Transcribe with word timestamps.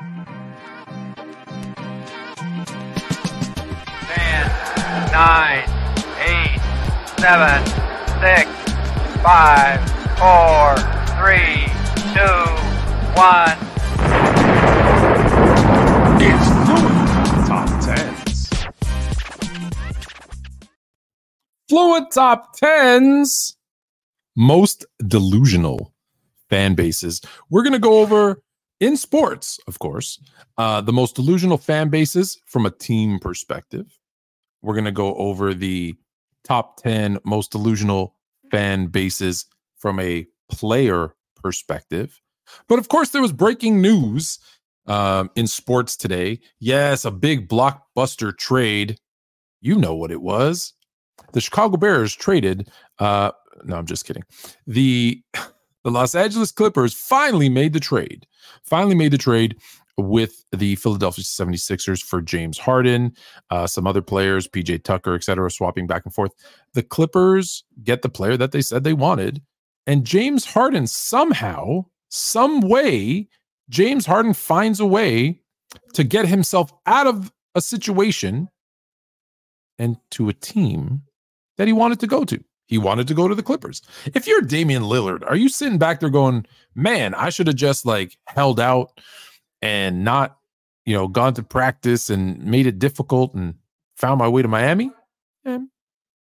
Ten, 0.00 0.08
nine, 5.12 5.68
eight, 6.24 6.58
seven, 7.18 7.60
six, 8.22 8.48
five, 9.20 9.78
four, 10.16 10.74
three, 11.20 11.68
two, 12.14 12.40
one. 13.12 13.58
It's 16.22 16.48
Fluent 16.64 17.46
Top 17.46 17.68
Tens. 17.84 18.48
Fluent 21.68 22.10
top 22.10 22.56
tens. 22.56 23.54
Most 24.34 24.86
delusional 25.06 25.92
fan 26.48 26.74
bases. 26.74 27.20
We're 27.50 27.64
going 27.64 27.74
to 27.74 27.78
go 27.78 28.00
over 28.00 28.42
in 28.80 28.96
sports, 28.96 29.60
of 29.68 29.78
course, 29.78 30.18
uh, 30.58 30.80
the 30.80 30.92
most 30.92 31.14
delusional 31.14 31.58
fan 31.58 31.90
bases 31.90 32.40
from 32.46 32.66
a 32.66 32.70
team 32.70 33.18
perspective. 33.18 33.98
We're 34.62 34.74
going 34.74 34.84
to 34.86 34.92
go 34.92 35.14
over 35.14 35.54
the 35.54 35.94
top 36.44 36.82
10 36.82 37.18
most 37.24 37.52
delusional 37.52 38.16
fan 38.50 38.86
bases 38.86 39.46
from 39.78 40.00
a 40.00 40.26
player 40.50 41.14
perspective. 41.36 42.20
But 42.68 42.78
of 42.78 42.88
course, 42.88 43.10
there 43.10 43.22
was 43.22 43.32
breaking 43.32 43.80
news 43.80 44.38
um, 44.86 45.30
in 45.36 45.46
sports 45.46 45.96
today. 45.96 46.40
Yes, 46.58 47.04
a 47.04 47.10
big 47.10 47.48
blockbuster 47.48 48.36
trade. 48.36 48.98
You 49.60 49.76
know 49.76 49.94
what 49.94 50.10
it 50.10 50.22
was. 50.22 50.72
The 51.32 51.40
Chicago 51.40 51.76
Bears 51.76 52.14
traded. 52.14 52.70
Uh, 52.98 53.30
no, 53.64 53.76
I'm 53.76 53.86
just 53.86 54.06
kidding. 54.06 54.24
The 54.66 55.22
the 55.84 55.90
Los 55.90 56.14
Angeles 56.14 56.52
Clippers 56.52 56.94
finally 56.94 57.48
made 57.48 57.72
the 57.72 57.80
trade. 57.80 58.26
Finally 58.64 58.94
made 58.94 59.12
the 59.12 59.18
trade 59.18 59.56
with 59.96 60.44
the 60.52 60.76
Philadelphia 60.76 61.24
76ers 61.24 62.02
for 62.02 62.22
James 62.22 62.58
Harden, 62.58 63.12
uh, 63.50 63.66
some 63.66 63.86
other 63.86 64.02
players, 64.02 64.48
PJ 64.48 64.82
Tucker, 64.84 65.14
etc., 65.14 65.50
swapping 65.50 65.86
back 65.86 66.04
and 66.04 66.14
forth. 66.14 66.32
The 66.74 66.82
Clippers 66.82 67.64
get 67.82 68.02
the 68.02 68.08
player 68.08 68.36
that 68.36 68.52
they 68.52 68.62
said 68.62 68.84
they 68.84 68.92
wanted, 68.92 69.42
and 69.86 70.04
James 70.04 70.44
Harden 70.44 70.86
somehow, 70.86 71.86
some 72.08 72.60
way, 72.60 73.28
James 73.68 74.06
Harden 74.06 74.34
finds 74.34 74.80
a 74.80 74.86
way 74.86 75.40
to 75.94 76.04
get 76.04 76.26
himself 76.26 76.72
out 76.86 77.06
of 77.06 77.32
a 77.54 77.60
situation 77.60 78.48
and 79.78 79.96
to 80.12 80.28
a 80.28 80.32
team 80.32 81.02
that 81.56 81.66
he 81.66 81.72
wanted 81.72 82.00
to 82.00 82.06
go 82.06 82.24
to. 82.24 82.42
He 82.70 82.78
wanted 82.78 83.08
to 83.08 83.14
go 83.14 83.26
to 83.26 83.34
the 83.34 83.42
Clippers. 83.42 83.82
If 84.14 84.28
you're 84.28 84.42
Damian 84.42 84.84
Lillard, 84.84 85.28
are 85.28 85.34
you 85.34 85.48
sitting 85.48 85.76
back 85.76 85.98
there 85.98 86.08
going, 86.08 86.46
man, 86.76 87.14
I 87.14 87.28
should 87.28 87.48
have 87.48 87.56
just 87.56 87.84
like 87.84 88.16
held 88.28 88.60
out 88.60 89.00
and 89.60 90.04
not, 90.04 90.38
you 90.86 90.94
know, 90.94 91.08
gone 91.08 91.34
to 91.34 91.42
practice 91.42 92.10
and 92.10 92.40
made 92.44 92.68
it 92.68 92.78
difficult 92.78 93.34
and 93.34 93.56
found 93.96 94.20
my 94.20 94.28
way 94.28 94.40
to 94.40 94.46
Miami? 94.46 94.88
Eh, 95.44 95.58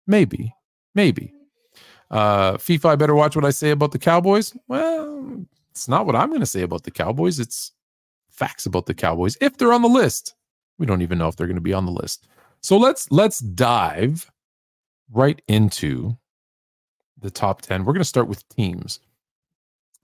maybe, 0.08 0.52
maybe. 0.95 1.36
Uh, 2.09 2.53
FIFA, 2.53 2.86
I 2.86 2.95
better 2.95 3.14
watch 3.14 3.36
what 3.36 3.45
I 3.45 3.52
say 3.52 3.70
about 3.70 3.92
the 3.92 4.00
Cowboys. 4.00 4.58
Well, 4.67 5.45
it's 5.70 5.88
not 5.88 6.08
what 6.08 6.16
I'm 6.16 6.30
going 6.30 6.39
to 6.39 6.47
say 6.47 6.64
about 6.64 6.81
the 6.81 6.89
Cowboys. 6.89 7.39
It's 7.39 7.73
facts 8.31 8.66
about 8.66 8.88
the 8.88 8.95
Cowboys 8.95 9.38
if 9.39 9.55
they're 9.58 9.72
on 9.72 9.83
the 9.83 9.88
list. 9.88 10.33
We 10.80 10.88
don't 10.88 11.03
even 11.03 11.20
know 11.20 11.27
if 11.27 11.36
they're 11.36 11.45
going 11.45 11.58
to 11.58 11.61
be 11.61 11.73
on 11.73 11.86
the 11.86 11.92
list. 11.92 12.27
So 12.61 12.75
let's 12.75 13.11
let's 13.11 13.38
dive 13.38 14.31
right 15.11 15.39
into 15.47 16.17
the 17.21 17.31
top 17.31 17.61
10. 17.61 17.85
We're 17.85 17.93
going 17.93 18.01
to 18.01 18.05
start 18.05 18.27
with 18.27 18.47
teams. 18.49 18.99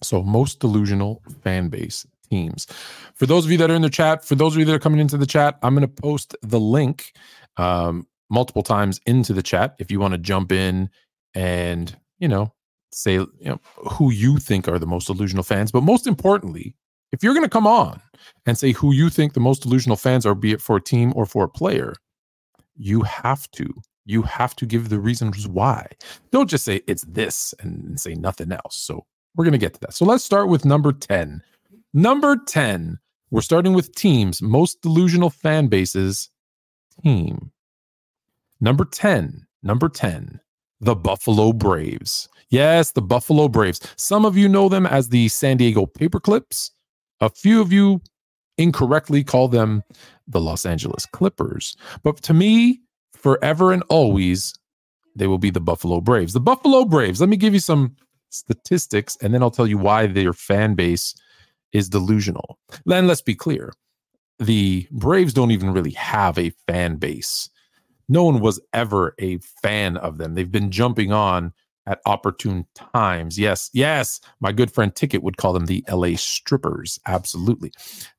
So, 0.02 0.22
most 0.22 0.60
delusional 0.60 1.22
fan 1.44 1.70
base 1.70 2.06
teams. 2.30 2.68
For 3.16 3.26
those 3.26 3.46
of 3.46 3.52
you 3.52 3.58
that 3.58 3.72
are 3.72 3.76
in 3.76 3.82
the 3.82 3.90
chat, 3.90 4.26
for 4.26 4.36
those 4.36 4.54
of 4.54 4.60
you 4.60 4.66
that 4.66 4.76
are 4.76 4.80
coming 4.80 5.00
into 5.00 5.18
the 5.18 5.26
chat, 5.26 5.58
I'm 5.64 5.76
going 5.76 5.88
to 5.88 6.02
post 6.02 6.36
the 6.42 6.60
link 6.60 7.14
um, 7.58 8.08
multiple 8.30 8.64
times 8.64 9.00
into 9.06 9.34
the 9.34 9.44
chat 9.44 9.76
if 9.80 9.92
you 9.92 10.00
want 10.00 10.14
to 10.14 10.18
jump 10.18 10.52
in 10.52 10.90
and, 11.34 11.96
you 12.20 12.28
know, 12.28 12.54
say 12.92 13.14
you 13.14 13.30
know, 13.42 13.60
who 13.76 14.12
you 14.12 14.38
think 14.38 14.68
are 14.68 14.80
the 14.80 14.86
most 14.86 15.08
delusional 15.08 15.44
fans. 15.44 15.72
But 15.72 15.82
most 15.82 16.08
importantly, 16.08 16.76
if 17.12 17.24
you're 17.24 17.34
going 17.34 17.46
to 17.46 17.50
come 17.50 17.68
on 17.68 18.02
and 18.46 18.58
say 18.58 18.72
who 18.72 18.94
you 18.94 19.10
think 19.10 19.34
the 19.34 19.40
most 19.40 19.64
delusional 19.64 19.98
fans 19.98 20.26
are, 20.26 20.36
be 20.36 20.52
it 20.52 20.62
for 20.62 20.78
a 20.78 20.82
team 20.82 21.14
or 21.16 21.26
for 21.26 21.44
a 21.44 21.50
player, 21.50 21.94
you 22.76 23.02
have 23.02 23.50
to 23.52 23.74
you 24.06 24.22
have 24.22 24.56
to 24.58 24.66
give 24.66 24.90
the 24.90 25.00
reasons 25.00 25.48
why. 25.48 25.88
Don't 26.32 26.50
just 26.50 26.64
say 26.64 26.82
it's 26.88 27.04
this 27.04 27.54
and 27.60 28.00
say 28.00 28.14
nothing 28.14 28.52
else. 28.52 28.76
So 28.76 29.06
we're 29.36 29.46
going 29.46 29.54
to 29.54 29.58
get 29.58 29.74
to 29.74 29.80
that. 29.82 29.94
So 29.94 30.06
let's 30.06 30.24
start 30.24 30.48
with 30.48 30.66
number 30.66 30.94
10. 30.94 31.42
Number 31.94 32.38
10, 32.48 33.00
we're 33.32 33.42
starting 33.42 33.74
with 33.74 33.96
teams, 33.96 34.42
most 34.42 34.82
delusional 34.82 35.30
fan 35.30 35.68
bases, 35.68 36.30
team. 37.04 37.52
Number 38.62 38.86
10, 38.86 39.46
number 39.64 39.90
10, 39.90 40.40
the 40.80 40.96
Buffalo 40.96 41.52
Braves. 41.54 42.30
Yes, 42.50 42.92
the 42.92 43.02
Buffalo 43.02 43.48
Braves. 43.48 43.80
Some 43.98 44.26
of 44.26 44.38
you 44.38 44.48
know 44.48 44.70
them 44.70 44.86
as 44.86 45.10
the 45.10 45.28
San 45.30 45.58
Diego 45.58 45.86
Paperclips. 45.86 46.72
A 47.22 47.30
few 47.30 47.62
of 47.62 47.72
you 47.72 48.02
incorrectly 48.58 49.24
call 49.24 49.48
them 49.48 49.84
the 50.28 50.40
Los 50.40 50.66
Angeles 50.66 51.06
Clippers. 51.06 51.76
But 52.04 52.22
to 52.24 52.34
me, 52.34 52.82
forever 53.26 53.72
and 53.72 53.82
always, 53.90 54.54
they 55.16 55.26
will 55.26 55.40
be 55.40 55.50
the 55.50 55.60
Buffalo 55.60 56.00
Braves. 56.00 56.34
The 56.34 56.40
Buffalo 56.40 56.86
Braves, 56.86 57.20
let 57.20 57.28
me 57.28 57.38
give 57.38 57.56
you 57.56 57.60
some 57.60 57.96
statistics 58.30 59.18
and 59.20 59.34
then 59.34 59.42
I'll 59.42 59.50
tell 59.50 59.66
you 59.66 59.80
why 59.80 60.06
their 60.06 60.32
fan 60.32 60.76
base 60.76 61.16
is 61.74 61.90
delusional. 61.90 62.60
Then 62.86 63.08
let's 63.08 63.24
be 63.24 63.34
clear 63.34 63.74
the 64.38 64.88
Braves 64.92 65.34
don't 65.34 65.50
even 65.50 65.74
really 65.74 65.94
have 65.94 66.38
a 66.38 66.52
fan 66.68 66.98
base. 66.98 67.50
No 68.08 68.26
one 68.26 68.42
was 68.42 68.62
ever 68.74 69.16
a 69.20 69.40
fan 69.60 69.98
of 69.98 70.20
them. 70.20 70.36
They've 70.36 70.52
been 70.52 70.70
jumping 70.70 71.12
on 71.12 71.52
at 71.88 72.02
opportune 72.06 72.68
times. 72.76 73.40
Yes, 73.40 73.72
yes, 73.74 74.22
my 74.40 74.52
good 74.52 74.70
friend 74.70 74.94
Ticket 74.94 75.24
would 75.24 75.38
call 75.38 75.52
them 75.52 75.66
the 75.66 75.84
LA 75.90 76.10
strippers. 76.16 77.00
Absolutely. 77.08 77.72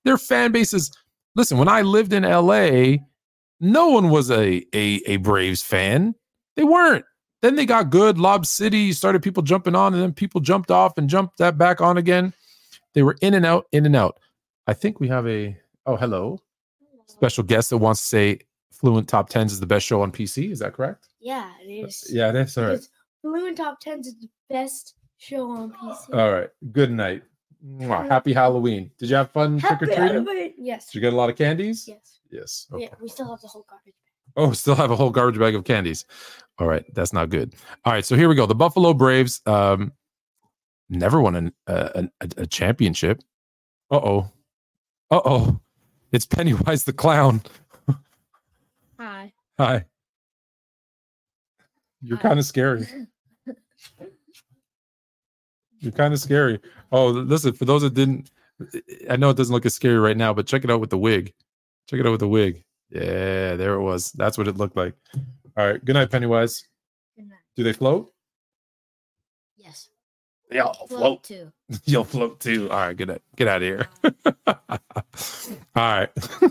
Their 0.02 0.18
fan 0.18 0.50
bases, 0.50 0.90
listen, 1.36 1.58
when 1.58 1.68
I 1.68 1.82
lived 1.82 2.12
in 2.12 2.24
LA, 2.24 2.96
no 3.60 3.88
one 3.88 4.10
was 4.10 4.30
a, 4.30 4.64
a, 4.74 5.00
a 5.06 5.16
Braves 5.18 5.62
fan. 5.62 6.14
They 6.56 6.64
weren't. 6.64 7.04
Then 7.42 7.54
they 7.56 7.66
got 7.66 7.90
good. 7.90 8.18
Lob 8.18 8.46
City 8.46 8.92
started 8.92 9.22
people 9.22 9.42
jumping 9.42 9.74
on, 9.74 9.94
and 9.94 10.02
then 10.02 10.12
people 10.12 10.40
jumped 10.40 10.70
off 10.70 10.96
and 10.98 11.08
jumped 11.08 11.38
that 11.38 11.58
back 11.58 11.80
on 11.80 11.98
again. 11.98 12.32
They 12.94 13.02
were 13.02 13.16
in 13.20 13.34
and 13.34 13.44
out, 13.44 13.66
in 13.72 13.86
and 13.86 13.94
out. 13.94 14.18
I 14.66 14.72
think 14.72 15.00
we 15.00 15.08
have 15.08 15.26
a 15.26 15.56
oh 15.84 15.96
hello 15.96 16.40
special 17.06 17.44
guest 17.44 17.70
that 17.70 17.78
wants 17.78 18.00
to 18.00 18.06
say 18.06 18.38
Fluent 18.72 19.08
Top 19.08 19.28
Tens 19.28 19.52
is 19.52 19.60
the 19.60 19.66
best 19.66 19.86
show 19.86 20.02
on 20.02 20.12
PC. 20.12 20.50
Is 20.50 20.58
that 20.58 20.72
correct? 20.72 21.08
Yeah, 21.20 21.50
it 21.62 21.84
uh, 21.84 21.86
is. 21.86 22.10
Yeah, 22.10 22.32
that's 22.32 22.56
all 22.58 22.66
right. 22.66 22.88
Fluent 23.22 23.56
Top 23.56 23.80
Tens 23.80 24.06
is 24.06 24.16
the 24.18 24.28
best 24.50 24.94
show 25.18 25.50
on 25.50 25.72
PC. 25.72 26.14
All 26.14 26.32
right. 26.32 26.48
Good 26.72 26.90
night. 26.90 27.22
Mwah. 27.66 28.09
Happy 28.09 28.32
Halloween. 28.32 28.91
Did 28.99 29.10
you 29.10 29.16
have 29.16 29.31
fun 29.31 29.59
trick 29.59 29.82
or 29.82 29.87
treating? 29.87 30.54
Yes. 30.56 30.87
Did 30.87 30.94
you 30.94 31.00
get 31.00 31.12
a 31.12 31.16
lot 31.16 31.31
of 31.31 31.37
candies? 31.37 31.88
Yes. 31.88 32.21
Yes. 32.31 32.66
Yeah, 32.77 32.88
we 33.00 33.09
still 33.09 33.28
have 33.28 33.41
the 33.41 33.49
whole 33.49 33.66
garbage. 33.69 33.94
Oh, 34.37 34.53
still 34.53 34.75
have 34.75 34.91
a 34.91 34.97
whole 34.97 35.10
garbage 35.10 35.38
bag 35.41 35.54
of 35.54 35.65
candies. 35.65 36.04
All 36.59 36.66
right, 36.66 36.84
that's 36.94 37.12
not 37.12 37.31
good. 37.31 37.54
All 37.84 37.93
right, 37.93 38.04
so 38.04 38.16
here 38.16 38.28
we 38.28 38.34
go. 38.34 38.47
The 38.47 38.54
Buffalo 38.54 38.93
Braves 38.94 39.41
um, 39.47 39.93
never 40.88 41.21
won 41.21 41.34
an, 41.37 41.53
uh, 41.66 42.03
a, 42.21 42.28
a 42.37 42.47
championship. 42.47 43.22
Uh 43.91 43.97
oh. 43.97 44.33
Uh 45.10 45.21
oh. 45.25 45.60
It's 46.12 46.27
Pennywise 46.27 46.84
the 46.84 46.93
clown. 46.93 47.43
Hi. 48.98 49.33
Hi. 49.59 49.84
You're 52.00 52.19
kind 52.19 52.38
of 52.38 52.44
scary. 52.44 52.87
You're 55.86 55.92
kind 55.92 56.12
of 56.12 56.19
scary. 56.19 56.58
Oh, 56.91 57.10
listen, 57.10 57.52
for 57.52 57.64
those 57.64 57.82
that 57.82 57.94
didn't, 57.94 58.32
I 59.08 59.14
know 59.14 59.30
it 59.30 59.36
doesn't 59.36 59.54
look 59.54 59.64
as 59.66 59.74
scary 59.74 60.00
right 60.00 60.16
now, 60.16 60.34
but 60.34 60.44
check 60.44 60.65
it 60.65 60.71
out 60.71 60.80
with 60.80 60.91
the 60.91 60.98
wig. 60.98 61.33
Check 61.88 62.00
it 62.00 62.06
out 62.06 62.10
with 62.10 62.18
the 62.18 62.27
wig. 62.27 62.65
Yeah, 62.91 63.54
there 63.54 63.74
it 63.74 63.83
was. 63.83 64.10
That's 64.10 64.36
what 64.36 64.48
it 64.48 64.56
looked 64.56 64.77
like. 64.77 64.94
All 65.56 65.65
right. 65.65 65.84
Good 65.84 65.92
night, 65.94 66.10
Pennywise. 66.10 66.66
Good 67.15 67.28
night. 67.28 67.38
Do 67.54 67.62
they 67.62 67.72
float? 67.72 68.12
Yes. 69.56 69.91
Yeah, 70.50 70.65
I'll 70.65 70.88
Float 70.88 71.22
too. 71.22 71.53
You'll 71.84 72.03
float 72.03 72.41
too. 72.41 72.68
All 72.68 72.78
right, 72.78 72.97
good 72.97 73.06
night. 73.06 73.22
Get 73.36 73.47
out 73.47 73.62
of 73.62 73.68
here. 73.68 73.88
All 74.47 74.56
right. 75.77 76.10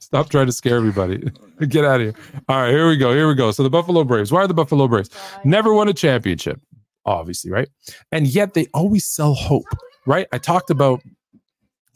Stop 0.00 0.28
trying 0.28 0.46
to 0.46 0.52
scare 0.52 0.76
everybody. 0.76 1.22
Get 1.68 1.84
out 1.84 2.00
of 2.00 2.06
here. 2.06 2.14
All 2.48 2.62
right, 2.62 2.72
here 2.72 2.88
we 2.88 2.96
go. 2.96 3.12
Here 3.14 3.28
we 3.28 3.36
go. 3.36 3.52
So 3.52 3.62
the 3.62 3.70
Buffalo 3.70 4.02
Braves. 4.02 4.32
Why 4.32 4.40
are 4.40 4.48
the 4.48 4.54
Buffalo 4.54 4.88
Braves? 4.88 5.10
Never 5.44 5.72
won 5.72 5.88
a 5.88 5.94
championship, 5.94 6.60
obviously, 7.04 7.50
right? 7.50 7.68
And 8.10 8.26
yet 8.26 8.54
they 8.54 8.66
always 8.74 9.06
sell 9.06 9.34
hope, 9.34 9.66
right? 10.06 10.26
I 10.32 10.38
talked 10.38 10.70
about 10.70 11.02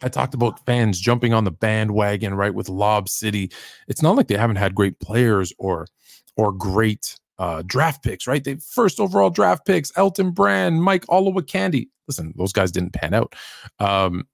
I 0.03 0.09
talked 0.09 0.35
about 0.35 0.65
fans 0.67 1.01
jumping 1.01 1.33
on 1.33 1.45
the 1.45 1.51
bandwagon, 1.51 2.35
right, 2.35 2.55
with 2.55 2.69
Lob 2.69 3.09
City. 3.09 3.51
It's 3.89 4.03
not 4.03 4.17
like 4.17 4.29
they 4.29 4.37
haven't 4.37 4.57
had 4.57 4.75
great 4.75 4.99
players 5.01 5.53
or 5.59 5.87
or 6.37 6.53
great 6.53 7.19
uh, 7.39 7.63
draft 7.67 8.03
picks, 8.03 8.27
right? 8.27 8.45
They 8.45 8.57
first 8.57 9.01
overall 9.01 9.31
draft 9.31 9.67
picks, 9.67 9.93
Elton 9.97 10.31
Brand, 10.33 10.83
Mike 10.83 11.05
Candy. 11.47 11.89
Listen, 12.09 12.33
those 12.37 12.53
guys 12.53 12.71
didn't 12.71 12.93
pan 12.93 13.15
out. 13.15 13.35
Um, 13.79 14.27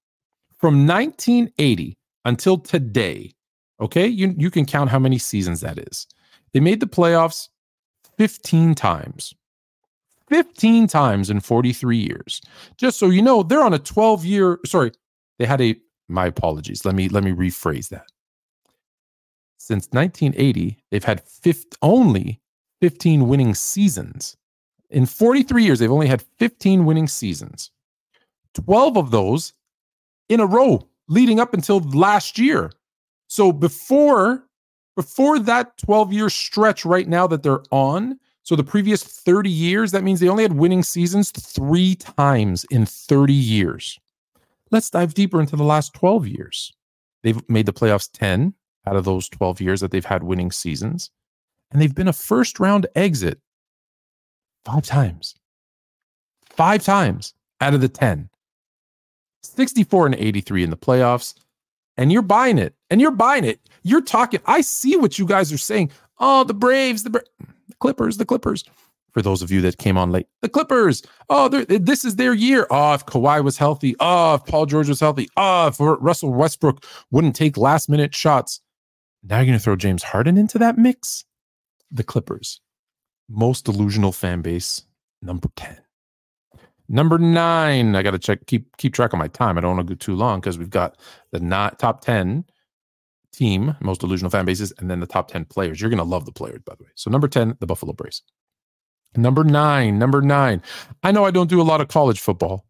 from 0.57 0.87
1980 0.87 1.95
until 2.25 2.57
today, 2.57 3.31
okay, 3.79 4.07
you, 4.07 4.33
you 4.39 4.49
can 4.49 4.65
count 4.65 4.89
how 4.89 4.97
many 4.97 5.19
seasons 5.19 5.61
that 5.61 5.77
is. 5.77 6.07
They 6.51 6.59
made 6.59 6.79
the 6.79 6.87
playoffs 6.87 7.49
15 8.17 8.73
times. 8.73 9.35
15 10.29 10.87
times 10.87 11.29
in 11.29 11.41
43 11.41 11.95
years. 11.95 12.41
Just 12.75 12.97
so 12.97 13.11
you 13.11 13.21
know, 13.21 13.43
they're 13.43 13.61
on 13.61 13.75
a 13.75 13.77
12 13.77 14.25
year, 14.25 14.59
sorry, 14.65 14.93
they 15.37 15.45
had 15.45 15.61
a 15.61 15.75
my 16.07 16.25
apologies. 16.25 16.85
Let 16.85 16.95
me 16.95 17.07
let 17.07 17.23
me 17.23 17.33
rephrase 17.33 17.89
that. 17.89 18.07
Since 19.59 19.89
1980, 19.91 20.79
they've 20.89 21.03
had 21.03 21.21
50, 21.21 21.77
only 21.83 22.41
15 22.81 23.27
winning 23.27 23.53
seasons. 23.53 24.35
In 24.89 25.05
43 25.05 25.63
years, 25.63 25.77
they've 25.77 25.91
only 25.91 26.07
had 26.07 26.23
15 26.39 26.85
winning 26.85 27.07
seasons. 27.07 27.69
12 28.55 28.97
of 28.97 29.11
those 29.11 29.53
in 30.29 30.39
a 30.39 30.45
row 30.45 30.87
leading 31.07 31.39
up 31.39 31.53
until 31.53 31.79
last 31.79 32.37
year. 32.37 32.71
So 33.27 33.51
before 33.51 34.47
before 34.95 35.39
that 35.39 35.77
12 35.77 36.13
year 36.13 36.29
stretch 36.29 36.85
right 36.85 37.07
now 37.07 37.27
that 37.27 37.43
they're 37.43 37.63
on, 37.69 38.17
so 38.43 38.55
the 38.55 38.63
previous 38.63 39.03
30 39.03 39.49
years, 39.49 39.91
that 39.91 40.03
means 40.03 40.19
they 40.19 40.29
only 40.29 40.43
had 40.43 40.53
winning 40.53 40.83
seasons 40.83 41.31
3 41.31 41.95
times 41.95 42.63
in 42.71 42.85
30 42.85 43.33
years. 43.33 43.99
Let's 44.71 44.89
dive 44.89 45.13
deeper 45.13 45.41
into 45.41 45.55
the 45.55 45.63
last 45.63 45.93
12 45.93 46.27
years. 46.27 46.71
They've 47.23 47.41
made 47.49 47.65
the 47.65 47.73
playoffs 47.73 48.09
10 48.13 48.53
out 48.87 48.95
of 48.95 49.03
those 49.03 49.27
12 49.29 49.59
years 49.61 49.81
that 49.81 49.91
they've 49.91 50.05
had 50.05 50.23
winning 50.23 50.51
seasons 50.51 51.11
and 51.71 51.81
they've 51.81 51.95
been 51.95 52.07
a 52.07 52.13
first 52.13 52.59
round 52.59 52.87
exit 52.95 53.39
five 54.63 54.85
times. 54.85 55.35
Five 56.49 56.83
times 56.83 57.33
out 57.61 57.73
of 57.73 57.81
the 57.81 57.89
10. 57.89 58.29
64 59.45 60.07
and 60.07 60.15
83 60.15 60.63
in 60.63 60.69
the 60.69 60.77
playoffs. 60.77 61.33
And 61.97 62.11
you're 62.11 62.21
buying 62.21 62.57
it. 62.57 62.75
And 62.89 62.99
you're 62.99 63.11
buying 63.11 63.45
it. 63.45 63.59
You're 63.83 64.01
talking. 64.01 64.41
I 64.45 64.61
see 64.61 64.97
what 64.97 65.17
you 65.17 65.25
guys 65.25 65.51
are 65.53 65.57
saying. 65.57 65.91
Oh, 66.19 66.43
the 66.43 66.53
Braves, 66.53 67.03
the, 67.03 67.09
Bra- 67.09 67.21
the 67.39 67.75
Clippers, 67.79 68.17
the 68.17 68.25
Clippers. 68.25 68.63
For 69.11 69.21
those 69.21 69.41
of 69.41 69.49
you 69.49 69.61
that 69.61 69.77
came 69.77 69.97
on 69.97 70.11
late, 70.11 70.27
the 70.41 70.49
Clippers. 70.49 71.01
Oh, 71.29 71.47
this 71.47 72.03
is 72.03 72.17
their 72.17 72.33
year. 72.33 72.67
Oh, 72.69 72.93
if 72.93 73.05
Kawhi 73.05 73.41
was 73.43 73.57
healthy. 73.57 73.95
Oh, 74.01 74.35
if 74.35 74.45
Paul 74.45 74.65
George 74.65 74.89
was 74.89 74.99
healthy. 74.99 75.29
Oh, 75.37 75.67
if 75.67 75.77
Russell 75.79 76.33
Westbrook 76.33 76.83
wouldn't 77.11 77.35
take 77.35 77.55
last 77.55 77.87
minute 77.87 78.13
shots. 78.13 78.59
Now 79.23 79.37
you're 79.37 79.45
going 79.45 79.57
to 79.57 79.63
throw 79.63 79.77
James 79.77 80.03
Harden 80.03 80.37
into 80.37 80.57
that 80.59 80.77
mix? 80.77 81.23
the 81.91 82.03
Clippers. 82.03 82.61
Most 83.29 83.65
delusional 83.65 84.11
fan 84.11 84.41
base, 84.41 84.83
number 85.21 85.49
10. 85.55 85.77
Number 86.87 87.17
nine, 87.17 87.95
I 87.95 88.03
got 88.03 88.11
to 88.11 88.19
check, 88.19 88.45
keep 88.45 88.77
keep 88.77 88.93
track 88.93 89.13
of 89.13 89.19
my 89.19 89.27
time. 89.27 89.57
I 89.57 89.61
don't 89.61 89.75
want 89.75 89.87
to 89.87 89.95
go 89.95 89.97
too 89.97 90.15
long 90.15 90.39
because 90.39 90.57
we've 90.57 90.69
got 90.69 90.97
the 91.31 91.39
not, 91.39 91.79
top 91.79 92.01
10 92.01 92.45
team, 93.33 93.75
most 93.81 94.01
delusional 94.01 94.29
fan 94.29 94.45
bases, 94.45 94.71
and 94.77 94.89
then 94.89 94.99
the 94.99 95.07
top 95.07 95.29
10 95.29 95.45
players. 95.45 95.81
You're 95.81 95.89
to 95.89 96.03
love 96.03 96.25
the 96.25 96.31
players, 96.31 96.61
by 96.65 96.75
the 96.75 96.83
way. 96.83 96.89
So, 96.95 97.09
number 97.09 97.27
10, 97.27 97.57
the 97.59 97.65
Buffalo 97.65 97.93
Braves. 97.93 98.21
Number 99.17 99.43
nine, 99.43 99.97
number 99.97 100.21
nine. 100.21 100.61
I 101.03 101.11
know 101.11 101.25
I 101.25 101.31
don't 101.31 101.49
do 101.49 101.61
a 101.61 101.63
lot 101.63 101.81
of 101.81 101.87
college 101.87 102.19
football. 102.19 102.65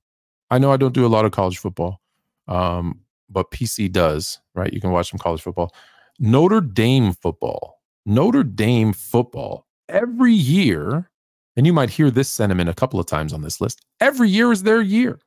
I 0.51 0.59
know 0.59 0.71
I 0.71 0.77
don't 0.77 0.93
do 0.93 1.05
a 1.05 1.07
lot 1.07 1.25
of 1.25 1.31
college 1.31 1.57
football, 1.57 2.01
um, 2.47 3.01
but 3.29 3.49
PC 3.49 3.91
does, 3.91 4.39
right? 4.53 4.71
You 4.71 4.79
can 4.79 4.91
watch 4.91 5.09
some 5.09 5.17
college 5.17 5.41
football. 5.41 5.73
Notre 6.19 6.61
Dame 6.61 7.13
football 7.13 7.75
Notre 8.05 8.43
Dame 8.43 8.93
football 8.93 9.65
every 9.89 10.33
year, 10.33 11.09
and 11.55 11.65
you 11.65 11.73
might 11.73 11.89
hear 11.89 12.11
this 12.11 12.29
sentiment 12.29 12.69
a 12.69 12.73
couple 12.73 12.99
of 12.99 13.05
times 13.05 13.33
on 13.33 13.41
this 13.41 13.61
list, 13.61 13.81
every 13.99 14.29
year 14.29 14.51
is 14.51 14.63
their 14.63 14.81
year. 14.81 15.19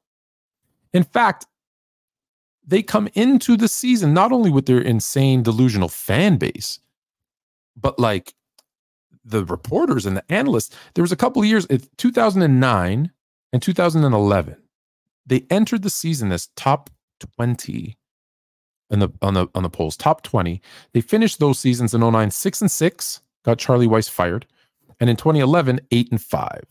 In 0.92 1.04
fact, 1.04 1.46
they 2.66 2.82
come 2.82 3.08
into 3.14 3.56
the 3.56 3.68
season 3.68 4.12
not 4.12 4.32
only 4.32 4.50
with 4.50 4.66
their 4.66 4.80
insane 4.80 5.42
delusional 5.42 5.88
fan 5.88 6.36
base, 6.36 6.80
but 7.76 7.98
like 7.98 8.34
the 9.24 9.44
reporters 9.44 10.06
and 10.06 10.16
the 10.16 10.32
analysts. 10.32 10.74
There 10.94 11.02
was 11.02 11.12
a 11.12 11.16
couple 11.16 11.42
of 11.42 11.48
years, 11.48 11.66
2009 11.96 13.10
and 13.52 13.62
2011, 13.62 14.56
they 15.26 15.46
entered 15.50 15.82
the 15.82 15.90
season 15.90 16.32
as 16.32 16.48
top 16.56 16.90
20 17.36 17.96
in 18.90 18.98
the 19.00 19.10
on 19.20 19.34
the 19.34 19.46
on 19.54 19.62
the 19.62 19.70
polls, 19.70 19.96
top 19.96 20.22
20. 20.22 20.62
They 20.92 21.00
finished 21.02 21.38
those 21.38 21.58
seasons 21.58 21.92
in 21.92 22.00
09 22.00 22.30
6 22.30 22.60
and 22.62 22.70
6, 22.70 23.20
got 23.44 23.58
Charlie 23.58 23.86
Weis 23.86 24.08
fired, 24.08 24.46
and 25.00 25.10
in 25.10 25.16
2011 25.16 25.80
8 25.90 26.10
and 26.10 26.22
5. 26.22 26.64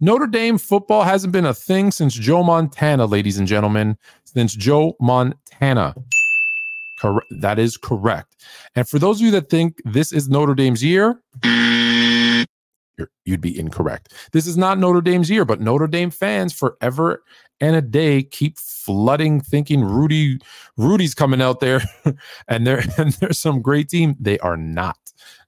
Notre 0.00 0.26
Dame 0.26 0.58
football 0.58 1.02
hasn't 1.02 1.32
been 1.32 1.46
a 1.46 1.54
thing 1.54 1.90
since 1.90 2.14
Joe 2.14 2.42
Montana, 2.42 3.06
ladies 3.06 3.38
and 3.38 3.46
gentlemen, 3.46 3.96
since 4.24 4.54
Joe 4.54 4.96
Montana. 5.00 5.94
That 7.40 7.58
is 7.58 7.76
correct. 7.76 8.44
And 8.74 8.88
for 8.88 8.98
those 8.98 9.20
of 9.20 9.26
you 9.26 9.30
that 9.32 9.50
think 9.50 9.80
this 9.84 10.12
is 10.12 10.28
Notre 10.28 10.54
Dame's 10.54 10.82
year, 10.82 11.20
you'd 13.24 13.40
be 13.40 13.58
incorrect. 13.58 14.14
This 14.32 14.46
is 14.46 14.56
not 14.56 14.78
Notre 14.78 15.00
Dame's 15.00 15.30
year, 15.30 15.44
but 15.44 15.60
Notre 15.60 15.86
Dame 15.86 16.10
fans 16.10 16.52
forever 16.52 17.22
and 17.60 17.76
a 17.76 17.82
day 17.82 18.22
keep 18.22 18.58
flooding, 18.58 19.40
thinking 19.40 19.82
Rudy, 19.84 20.38
Rudy's 20.76 21.14
coming 21.14 21.40
out 21.40 21.60
there, 21.60 21.82
and 22.48 22.66
there 22.66 22.84
and 22.98 23.12
there's 23.14 23.38
some 23.38 23.62
great 23.62 23.88
team. 23.88 24.16
They 24.18 24.38
are 24.40 24.56
not. 24.56 24.98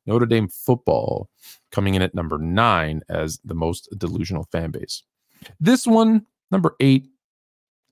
Notre 0.06 0.26
Dame 0.26 0.48
football 0.48 1.28
coming 1.72 1.94
in 1.94 2.02
at 2.02 2.14
number 2.14 2.38
nine 2.38 3.02
as 3.08 3.38
the 3.44 3.54
most 3.54 3.88
delusional 3.98 4.44
fan 4.52 4.70
base. 4.70 5.02
This 5.60 5.86
one, 5.86 6.24
number 6.50 6.74
eight, 6.80 7.08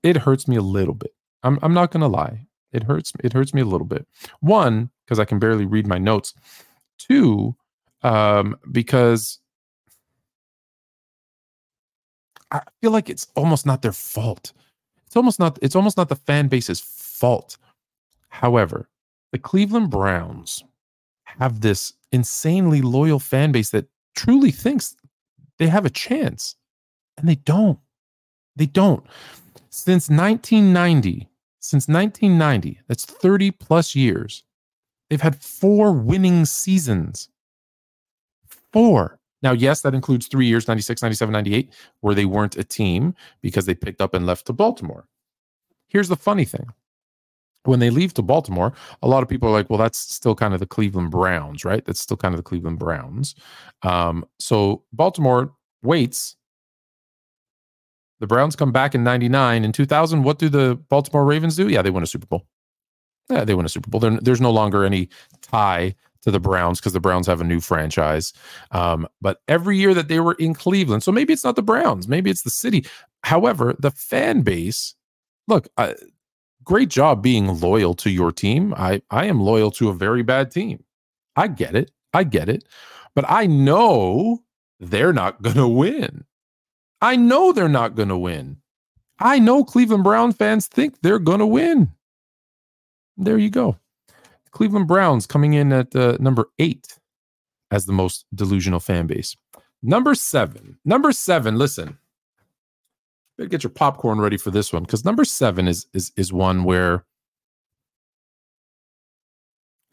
it 0.03 0.17
hurts 0.17 0.47
me 0.47 0.55
a 0.55 0.61
little 0.61 0.93
bit. 0.93 1.11
I'm 1.43 1.59
I'm 1.61 1.73
not 1.73 1.91
gonna 1.91 2.07
lie. 2.07 2.47
It 2.71 2.83
hurts 2.83 3.13
it 3.23 3.33
hurts 3.33 3.53
me 3.53 3.61
a 3.61 3.65
little 3.65 3.87
bit. 3.87 4.07
One, 4.39 4.89
because 5.05 5.19
I 5.19 5.25
can 5.25 5.39
barely 5.39 5.65
read 5.65 5.87
my 5.87 5.97
notes. 5.97 6.33
Two, 6.97 7.55
um, 8.03 8.57
because 8.71 9.39
I 12.51 12.61
feel 12.81 12.91
like 12.91 13.09
it's 13.09 13.27
almost 13.35 13.65
not 13.65 13.81
their 13.81 13.91
fault. 13.91 14.53
It's 15.05 15.15
almost 15.15 15.39
not 15.39 15.59
it's 15.61 15.75
almost 15.75 15.97
not 15.97 16.09
the 16.09 16.15
fan 16.15 16.47
base's 16.47 16.79
fault. 16.79 17.57
However, 18.29 18.89
the 19.31 19.39
Cleveland 19.39 19.89
Browns 19.89 20.63
have 21.23 21.61
this 21.61 21.93
insanely 22.15 22.81
loyal 22.81 23.19
fan 23.19 23.51
base 23.51 23.69
that 23.69 23.85
truly 24.15 24.51
thinks 24.51 24.95
they 25.59 25.67
have 25.67 25.85
a 25.85 25.89
chance 25.89 26.55
and 27.17 27.29
they 27.29 27.35
don't. 27.35 27.79
They 28.55 28.65
don't. 28.65 29.05
Since 29.69 30.09
1990, 30.09 31.29
since 31.59 31.87
1990, 31.87 32.79
that's 32.87 33.05
30 33.05 33.51
plus 33.51 33.95
years, 33.95 34.43
they've 35.09 35.21
had 35.21 35.41
four 35.41 35.91
winning 35.91 36.45
seasons. 36.45 37.29
Four. 38.71 39.19
Now, 39.41 39.51
yes, 39.51 39.81
that 39.81 39.93
includes 39.93 40.27
three 40.27 40.47
years 40.47 40.67
96, 40.67 41.01
97, 41.01 41.31
98, 41.31 41.73
where 41.99 42.15
they 42.15 42.25
weren't 42.25 42.57
a 42.57 42.63
team 42.63 43.13
because 43.41 43.65
they 43.65 43.75
picked 43.75 44.01
up 44.01 44.13
and 44.13 44.25
left 44.25 44.47
to 44.47 44.53
Baltimore. 44.53 45.07
Here's 45.87 46.09
the 46.09 46.15
funny 46.15 46.45
thing 46.45 46.67
when 47.67 47.79
they 47.79 47.89
leave 47.89 48.13
to 48.15 48.21
Baltimore, 48.21 48.73
a 49.01 49.07
lot 49.07 49.23
of 49.23 49.29
people 49.29 49.49
are 49.49 49.51
like, 49.51 49.69
well, 49.69 49.79
that's 49.79 49.97
still 49.97 50.35
kind 50.35 50.53
of 50.53 50.59
the 50.59 50.65
Cleveland 50.65 51.11
Browns, 51.11 51.65
right? 51.65 51.83
That's 51.85 51.99
still 51.99 52.17
kind 52.17 52.33
of 52.33 52.37
the 52.37 52.43
Cleveland 52.43 52.79
Browns. 52.79 53.35
Um, 53.83 54.25
so 54.39 54.83
Baltimore 54.93 55.53
waits. 55.81 56.35
The 58.19 58.27
Browns 58.27 58.55
come 58.55 58.71
back 58.71 58.95
in 58.95 59.03
99. 59.03 59.65
In 59.65 59.71
2000, 59.71 60.23
what 60.23 60.39
do 60.39 60.49
the 60.49 60.75
Baltimore 60.89 61.25
Ravens 61.25 61.55
do? 61.55 61.67
Yeah, 61.67 61.81
they 61.81 61.89
win 61.89 62.03
a 62.03 62.07
Super 62.07 62.27
Bowl. 62.27 62.45
Yeah, 63.29 63.43
they 63.43 63.55
win 63.55 63.65
a 63.65 63.69
Super 63.69 63.89
Bowl. 63.89 63.99
There, 63.99 64.17
there's 64.21 64.41
no 64.41 64.51
longer 64.51 64.85
any 64.85 65.09
tie 65.41 65.95
to 66.25 66.31
the 66.31 66.39
Browns 66.39 66.79
because 66.79 66.93
the 66.93 66.99
Browns 66.99 67.27
have 67.27 67.39
a 67.39 67.45
new 67.45 67.61
franchise. 67.61 68.33
Um, 68.71 69.07
but 69.21 69.41
every 69.47 69.77
year 69.77 69.93
that 69.93 70.07
they 70.07 70.19
were 70.19 70.33
in 70.33 70.53
Cleveland, 70.53 71.03
so 71.03 71.11
maybe 71.11 71.33
it's 71.33 71.43
not 71.43 71.55
the 71.55 71.63
Browns, 71.63 72.07
maybe 72.07 72.29
it's 72.29 72.41
the 72.41 72.49
city. 72.49 72.85
However, 73.23 73.75
the 73.79 73.91
fan 73.91 74.41
base, 74.41 74.95
look, 75.47 75.67
uh, 75.77 75.93
great 76.65 76.89
job 76.89 77.21
being 77.23 77.59
loyal 77.59 77.93
to 77.95 78.09
your 78.09 78.31
team. 78.31 78.73
I 78.75 79.01
I 79.09 79.25
am 79.25 79.39
loyal 79.39 79.71
to 79.71 79.89
a 79.89 79.93
very 79.93 80.23
bad 80.23 80.51
team. 80.51 80.83
I 81.35 81.47
get 81.47 81.75
it. 81.75 81.91
I 82.13 82.23
get 82.23 82.49
it. 82.49 82.65
But 83.13 83.25
I 83.29 83.45
know 83.45 84.43
they're 84.79 85.13
not 85.13 85.41
going 85.41 85.55
to 85.55 85.67
win. 85.67 86.25
I 87.01 87.15
know 87.15 87.51
they're 87.51 87.69
not 87.69 87.95
going 87.95 88.09
to 88.09 88.17
win. 88.17 88.57
I 89.19 89.39
know 89.39 89.63
Cleveland 89.63 90.03
Brown 90.03 90.33
fans 90.33 90.67
think 90.67 91.01
they're 91.01 91.19
going 91.19 91.39
to 91.39 91.45
win. 91.45 91.91
There 93.17 93.37
you 93.37 93.49
go. 93.49 93.77
Cleveland 94.51 94.87
Browns 94.87 95.25
coming 95.25 95.53
in 95.53 95.71
at 95.71 95.95
uh, 95.95 96.17
number 96.19 96.49
eight 96.59 96.97
as 97.71 97.85
the 97.85 97.93
most 97.93 98.25
delusional 98.33 98.79
fan 98.79 99.07
base. 99.07 99.35
Number 99.81 100.15
seven. 100.15 100.77
Number 100.83 101.11
seven. 101.11 101.57
Listen, 101.57 101.97
better 103.37 103.49
get 103.49 103.63
your 103.63 103.71
popcorn 103.71 104.19
ready 104.19 104.37
for 104.37 104.51
this 104.51 104.71
one 104.71 104.83
because 104.83 105.05
number 105.05 105.25
seven 105.25 105.67
is 105.67 105.87
is 105.93 106.11
is 106.15 106.31
one 106.31 106.63
where 106.63 107.05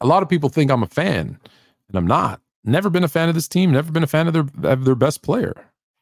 a 0.03 0.07
lot 0.07 0.21
of 0.21 0.29
people 0.29 0.49
think 0.49 0.69
I'm 0.69 0.83
a 0.83 0.87
fan, 0.87 1.39
and 1.87 1.97
I'm 1.97 2.07
not. 2.07 2.41
Never 2.65 2.89
been 2.89 3.03
a 3.03 3.09
fan 3.09 3.29
of 3.29 3.35
this 3.35 3.47
team. 3.47 3.71
Never 3.71 3.91
been 3.91 4.03
a 4.03 4.07
fan 4.07 4.27
of 4.27 4.33
their 4.33 4.71
of 4.71 4.85
their 4.85 4.95
best 4.95 5.23
player. 5.23 5.53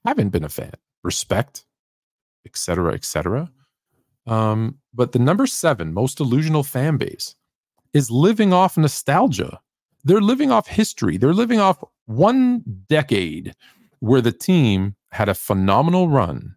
Haven't 0.05 0.29
been 0.29 0.43
a 0.43 0.49
fan. 0.49 0.73
Respect, 1.03 1.65
etc., 2.45 2.93
etc. 2.93 3.51
Um, 4.27 4.77
but 4.93 5.11
the 5.11 5.19
number 5.19 5.47
seven 5.47 5.93
most 5.93 6.17
delusional 6.17 6.63
fan 6.63 6.97
base 6.97 7.35
is 7.93 8.11
living 8.11 8.53
off 8.53 8.77
nostalgia. 8.77 9.59
They're 10.03 10.21
living 10.21 10.51
off 10.51 10.67
history. 10.67 11.17
They're 11.17 11.33
living 11.33 11.59
off 11.59 11.83
one 12.05 12.63
decade 12.89 13.53
where 13.99 14.21
the 14.21 14.31
team 14.31 14.95
had 15.11 15.29
a 15.29 15.35
phenomenal 15.35 16.09
run. 16.09 16.55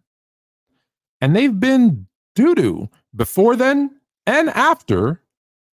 And 1.21 1.35
they've 1.35 1.59
been 1.59 2.07
doo 2.35 2.55
doo 2.55 2.89
before 3.15 3.55
then 3.55 3.99
and 4.25 4.49
after. 4.49 5.21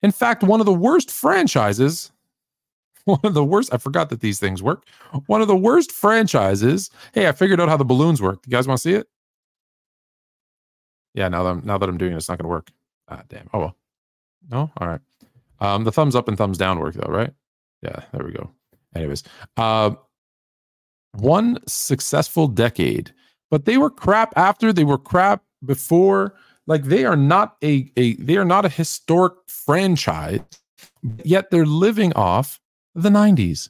In 0.02 0.12
fact, 0.12 0.42
one 0.42 0.60
of 0.60 0.66
the 0.66 0.72
worst 0.72 1.10
franchises, 1.10 2.12
one 3.04 3.20
of 3.24 3.34
the 3.34 3.44
worst, 3.44 3.72
I 3.72 3.78
forgot 3.78 4.10
that 4.10 4.20
these 4.20 4.38
things 4.38 4.62
work. 4.62 4.86
One 5.26 5.40
of 5.40 5.48
the 5.48 5.56
worst 5.56 5.92
franchises. 5.92 6.90
Hey, 7.12 7.28
I 7.28 7.32
figured 7.32 7.60
out 7.60 7.68
how 7.68 7.76
the 7.76 7.84
balloons 7.84 8.20
work. 8.22 8.40
You 8.46 8.50
guys 8.50 8.66
want 8.68 8.78
to 8.78 8.82
see 8.82 8.94
it? 8.94 9.08
Yeah, 11.14 11.28
now 11.28 11.42
that 11.42 11.50
I'm 11.50 11.62
now 11.64 11.78
that 11.78 11.88
I'm 11.88 11.96
doing 11.96 12.12
it, 12.12 12.16
it's 12.16 12.28
not 12.28 12.38
gonna 12.38 12.48
work. 12.48 12.70
Ah 13.08 13.22
damn. 13.28 13.48
Oh 13.54 13.58
well. 13.58 13.76
No? 14.50 14.70
All 14.76 14.86
right. 14.86 15.00
Um, 15.60 15.84
the 15.84 15.92
thumbs 15.92 16.14
up 16.14 16.28
and 16.28 16.36
thumbs 16.36 16.58
down 16.58 16.78
work 16.78 16.94
though, 16.94 17.10
right? 17.10 17.32
Yeah, 17.82 18.04
there 18.12 18.24
we 18.24 18.32
go. 18.32 18.50
Anyways, 18.94 19.22
uh, 19.56 19.92
one 21.12 21.58
successful 21.66 22.48
decade, 22.48 23.12
but 23.50 23.64
they 23.64 23.78
were 23.78 23.90
crap 23.90 24.32
after. 24.36 24.72
They 24.72 24.84
were 24.84 24.98
crap 24.98 25.42
before. 25.64 26.34
Like 26.66 26.84
they 26.84 27.04
are 27.04 27.16
not 27.16 27.56
a 27.62 27.90
a 27.96 28.14
they 28.14 28.36
are 28.36 28.44
not 28.44 28.64
a 28.64 28.68
historic 28.68 29.34
franchise, 29.46 30.40
yet 31.24 31.50
they're 31.50 31.66
living 31.66 32.12
off 32.14 32.60
the 32.94 33.10
'90s, 33.10 33.68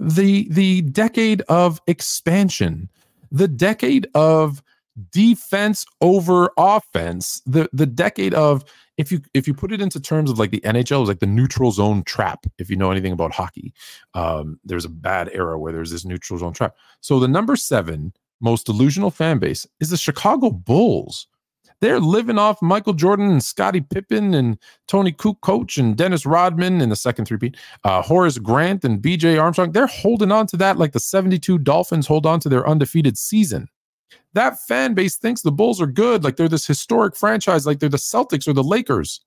the 0.00 0.48
the 0.50 0.82
decade 0.82 1.42
of 1.42 1.80
expansion, 1.86 2.88
the 3.30 3.48
decade 3.48 4.06
of 4.14 4.62
defense 5.10 5.84
over 6.00 6.50
offense, 6.56 7.42
the 7.44 7.68
the 7.72 7.86
decade 7.86 8.34
of 8.34 8.64
if 8.98 9.10
you 9.10 9.20
if 9.34 9.46
you 9.46 9.54
put 9.54 9.72
it 9.72 9.80
into 9.80 10.00
terms 10.00 10.30
of 10.30 10.38
like 10.38 10.50
the 10.50 10.60
NHL, 10.60 11.00
it's 11.00 11.08
like 11.08 11.20
the 11.20 11.26
neutral 11.26 11.70
zone 11.70 12.02
trap. 12.04 12.46
If 12.58 12.70
you 12.70 12.76
know 12.76 12.90
anything 12.90 13.12
about 13.12 13.32
hockey, 13.32 13.72
um, 14.14 14.58
there's 14.64 14.84
a 14.84 14.90
bad 14.90 15.30
era 15.32 15.58
where 15.58 15.72
there's 15.72 15.90
this 15.90 16.04
neutral 16.04 16.38
zone 16.38 16.52
trap. 16.52 16.76
So 17.00 17.18
the 17.18 17.28
number 17.28 17.56
seven 17.56 18.12
most 18.42 18.66
delusional 18.66 19.10
fan 19.10 19.38
base 19.38 19.66
is 19.80 19.90
the 19.90 19.96
Chicago 19.96 20.50
Bulls. 20.50 21.26
They're 21.80 22.00
living 22.00 22.38
off 22.38 22.62
Michael 22.62 22.92
Jordan 22.92 23.30
and 23.30 23.42
Scottie 23.42 23.80
Pippen 23.80 24.34
and 24.34 24.56
Toni 24.86 25.10
Kukoc 25.12 25.40
coach 25.40 25.78
and 25.78 25.96
Dennis 25.96 26.24
Rodman 26.24 26.80
in 26.80 26.90
the 26.90 26.96
second 26.96 27.24
three-peat, 27.24 27.56
uh, 27.82 28.02
Horace 28.02 28.38
Grant 28.38 28.84
and 28.84 29.02
BJ 29.02 29.40
Armstrong. 29.40 29.72
They're 29.72 29.88
holding 29.88 30.30
on 30.30 30.46
to 30.48 30.56
that 30.58 30.78
like 30.78 30.92
the 30.92 31.00
72 31.00 31.58
Dolphins 31.58 32.06
hold 32.06 32.24
on 32.24 32.38
to 32.40 32.48
their 32.48 32.68
undefeated 32.68 33.18
season 33.18 33.68
that 34.34 34.60
fan 34.60 34.94
base 34.94 35.16
thinks 35.16 35.42
the 35.42 35.52
Bulls 35.52 35.80
are 35.80 35.86
good, 35.86 36.24
like 36.24 36.36
they're 36.36 36.48
this 36.48 36.66
historic 36.66 37.14
franchise, 37.16 37.66
like 37.66 37.78
they're 37.78 37.88
the 37.88 37.96
Celtics 37.96 38.48
or 38.48 38.52
the 38.52 38.62
Lakers. 38.62 39.20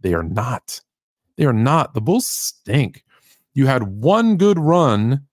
They 0.00 0.14
are 0.14 0.22
not. 0.22 0.80
They 1.36 1.44
are 1.44 1.52
not. 1.52 1.94
The 1.94 2.00
Bulls 2.00 2.26
stink. 2.26 3.04
You 3.54 3.66
had 3.66 3.84
one 3.84 4.36
good 4.36 4.58
run, 4.58 5.26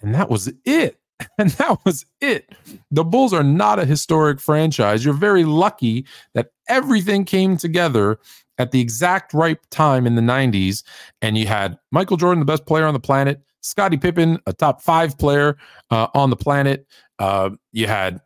and 0.00 0.14
that 0.14 0.30
was 0.30 0.50
it. 0.64 0.98
And 1.38 1.50
that 1.50 1.78
was 1.84 2.06
it. 2.20 2.50
The 2.90 3.04
Bulls 3.04 3.32
are 3.32 3.42
not 3.42 3.78
a 3.78 3.84
historic 3.84 4.40
franchise. 4.40 5.04
You're 5.04 5.14
very 5.14 5.44
lucky 5.44 6.06
that 6.34 6.50
everything 6.68 7.24
came 7.24 7.56
together 7.56 8.18
at 8.58 8.70
the 8.70 8.80
exact 8.80 9.34
right 9.34 9.58
time 9.70 10.06
in 10.06 10.14
the 10.14 10.22
90s. 10.22 10.82
And 11.20 11.36
you 11.36 11.46
had 11.46 11.78
Michael 11.90 12.16
Jordan, 12.16 12.40
the 12.40 12.46
best 12.46 12.66
player 12.66 12.86
on 12.86 12.94
the 12.94 13.00
planet, 13.00 13.42
Scottie 13.60 13.96
Pippen, 13.96 14.38
a 14.46 14.52
top 14.52 14.80
five 14.80 15.18
player 15.18 15.56
uh, 15.90 16.08
on 16.14 16.30
the 16.30 16.36
planet. 16.36 16.86
Uh, 17.18 17.50
you 17.72 17.86
had 17.86 18.20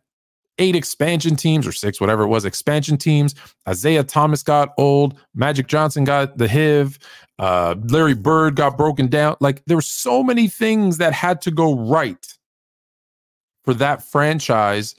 eight 0.58 0.76
expansion 0.76 1.34
teams 1.36 1.66
or 1.66 1.72
six, 1.72 2.00
whatever 2.00 2.22
it 2.22 2.28
was, 2.28 2.44
expansion 2.44 2.96
teams. 2.96 3.34
Isiah 3.68 4.04
Thomas 4.04 4.42
got 4.42 4.72
old. 4.78 5.18
Magic 5.34 5.66
Johnson 5.66 6.04
got 6.04 6.36
the 6.38 6.48
HIV. 6.48 6.98
Uh, 7.38 7.74
Larry 7.88 8.14
Bird 8.14 8.54
got 8.54 8.76
broken 8.76 9.08
down. 9.08 9.36
Like 9.40 9.64
there 9.64 9.76
were 9.76 9.82
so 9.82 10.22
many 10.22 10.46
things 10.46 10.98
that 10.98 11.12
had 11.12 11.40
to 11.42 11.50
go 11.50 11.74
right 11.74 12.26
for 13.70 13.74
that 13.74 14.02
franchise 14.02 14.96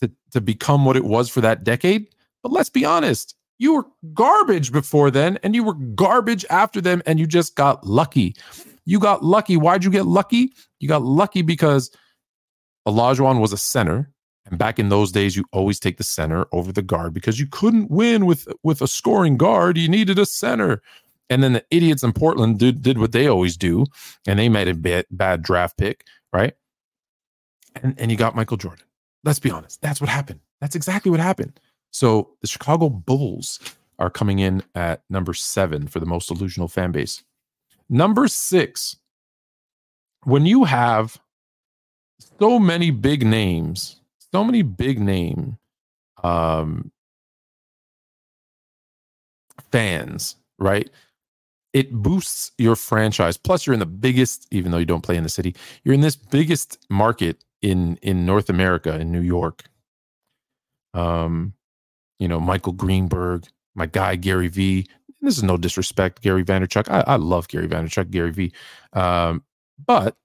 to, 0.00 0.10
to 0.32 0.40
become 0.40 0.84
what 0.84 0.96
it 0.96 1.04
was 1.04 1.30
for 1.30 1.40
that 1.40 1.64
decade. 1.64 2.08
But 2.42 2.52
let's 2.52 2.68
be 2.68 2.84
honest, 2.84 3.34
you 3.58 3.74
were 3.74 3.86
garbage 4.12 4.70
before 4.70 5.10
then, 5.10 5.38
and 5.42 5.54
you 5.54 5.64
were 5.64 5.74
garbage 5.94 6.44
after 6.50 6.80
them, 6.80 7.02
and 7.06 7.18
you 7.18 7.26
just 7.26 7.54
got 7.54 7.86
lucky. 7.86 8.34
You 8.84 8.98
got 8.98 9.24
lucky. 9.24 9.56
Why'd 9.56 9.84
you 9.84 9.90
get 9.90 10.04
lucky? 10.04 10.52
You 10.80 10.88
got 10.88 11.02
lucky 11.02 11.40
because 11.40 11.90
Olajuwon 12.86 13.40
was 13.40 13.52
a 13.52 13.56
center 13.56 14.12
and 14.46 14.58
back 14.58 14.78
in 14.78 14.88
those 14.88 15.12
days, 15.12 15.36
you 15.36 15.44
always 15.52 15.78
take 15.78 15.98
the 15.98 16.04
center 16.04 16.46
over 16.52 16.72
the 16.72 16.82
guard 16.82 17.14
because 17.14 17.38
you 17.38 17.46
couldn't 17.46 17.90
win 17.90 18.26
with 18.26 18.48
with 18.62 18.82
a 18.82 18.88
scoring 18.88 19.36
guard. 19.36 19.78
You 19.78 19.88
needed 19.88 20.18
a 20.18 20.26
center. 20.26 20.82
And 21.30 21.42
then 21.42 21.54
the 21.54 21.64
idiots 21.70 22.02
in 22.02 22.12
Portland 22.12 22.58
did, 22.58 22.82
did 22.82 22.98
what 22.98 23.12
they 23.12 23.26
always 23.28 23.56
do, 23.56 23.86
and 24.26 24.38
they 24.38 24.50
made 24.50 24.68
a 24.68 24.74
bad, 24.74 25.06
bad 25.10 25.40
draft 25.40 25.78
pick, 25.78 26.04
right? 26.32 26.52
And 27.76 27.94
and 27.98 28.10
you 28.10 28.16
got 28.16 28.34
Michael 28.34 28.56
Jordan. 28.56 28.84
Let's 29.24 29.38
be 29.38 29.50
honest. 29.50 29.80
That's 29.80 30.00
what 30.00 30.10
happened. 30.10 30.40
That's 30.60 30.74
exactly 30.74 31.10
what 31.10 31.20
happened. 31.20 31.58
So 31.90 32.30
the 32.40 32.48
Chicago 32.48 32.88
Bulls 32.88 33.60
are 33.98 34.10
coming 34.10 34.38
in 34.38 34.62
at 34.74 35.02
number 35.10 35.34
seven 35.34 35.86
for 35.86 36.00
the 36.00 36.06
most 36.06 36.28
delusional 36.28 36.68
fan 36.68 36.92
base. 36.92 37.22
Number 37.88 38.26
six, 38.26 38.96
when 40.24 40.46
you 40.46 40.64
have 40.64 41.20
so 42.38 42.58
many 42.58 42.90
big 42.90 43.24
names 43.24 44.00
so 44.32 44.42
many 44.42 44.62
big 44.62 44.98
name 44.98 45.58
um, 46.24 46.90
fans, 49.70 50.36
right? 50.58 50.88
It 51.72 51.92
boosts 51.92 52.52
your 52.58 52.76
franchise. 52.76 53.36
Plus, 53.36 53.66
you're 53.66 53.74
in 53.74 53.80
the 53.80 53.86
biggest, 53.86 54.46
even 54.50 54.72
though 54.72 54.78
you 54.78 54.86
don't 54.86 55.02
play 55.02 55.16
in 55.16 55.22
the 55.22 55.28
city, 55.28 55.54
you're 55.84 55.94
in 55.94 56.00
this 56.00 56.16
biggest 56.16 56.78
market 56.90 57.44
in 57.62 57.96
in 58.02 58.26
North 58.26 58.50
America, 58.50 58.98
in 58.98 59.10
New 59.10 59.20
York. 59.20 59.64
Um, 60.94 61.54
you 62.18 62.28
know, 62.28 62.38
Michael 62.40 62.72
Greenberg, 62.72 63.46
my 63.74 63.86
guy 63.86 64.16
Gary 64.16 64.48
V. 64.48 64.86
This 65.20 65.38
is 65.38 65.44
no 65.44 65.56
disrespect, 65.56 66.20
Gary 66.20 66.44
Vaynerchuk. 66.44 66.90
I, 66.90 67.04
I 67.06 67.16
love 67.16 67.48
Gary 67.48 67.68
Vaynerchuk, 67.68 68.10
Gary 68.10 68.32
V. 68.32 68.52
Um, 68.92 69.44
but 69.86 70.16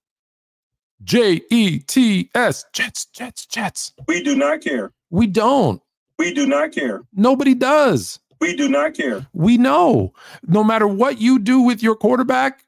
J 1.03 1.41
E 1.51 1.79
T 1.79 2.29
S, 2.33 2.65
Jets, 2.73 3.05
Jets, 3.05 3.45
Jets. 3.45 3.93
We 4.07 4.23
do 4.23 4.35
not 4.35 4.61
care. 4.61 4.91
We 5.09 5.27
don't. 5.27 5.81
We 6.17 6.33
do 6.33 6.47
not 6.47 6.71
care. 6.71 7.03
Nobody 7.13 7.53
does. 7.53 8.19
We 8.41 8.55
do 8.55 8.67
not 8.67 8.95
care. 8.95 9.27
We 9.33 9.57
know 9.57 10.13
no 10.47 10.63
matter 10.63 10.87
what 10.87 11.21
you 11.21 11.39
do 11.39 11.61
with 11.61 11.81
your 11.81 11.95
quarterback, 11.95 12.63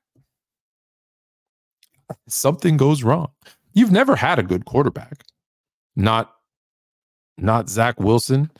something 2.27 2.77
goes 2.77 3.03
wrong. 3.03 3.29
You've 3.79 3.91
never 3.91 4.15
had 4.15 4.39
a 4.39 4.43
good 4.43 4.65
quarterback. 4.65 5.23
Not 5.95 6.33
not 7.37 7.69
Zach 7.69 7.99
Wilson. 7.99 8.51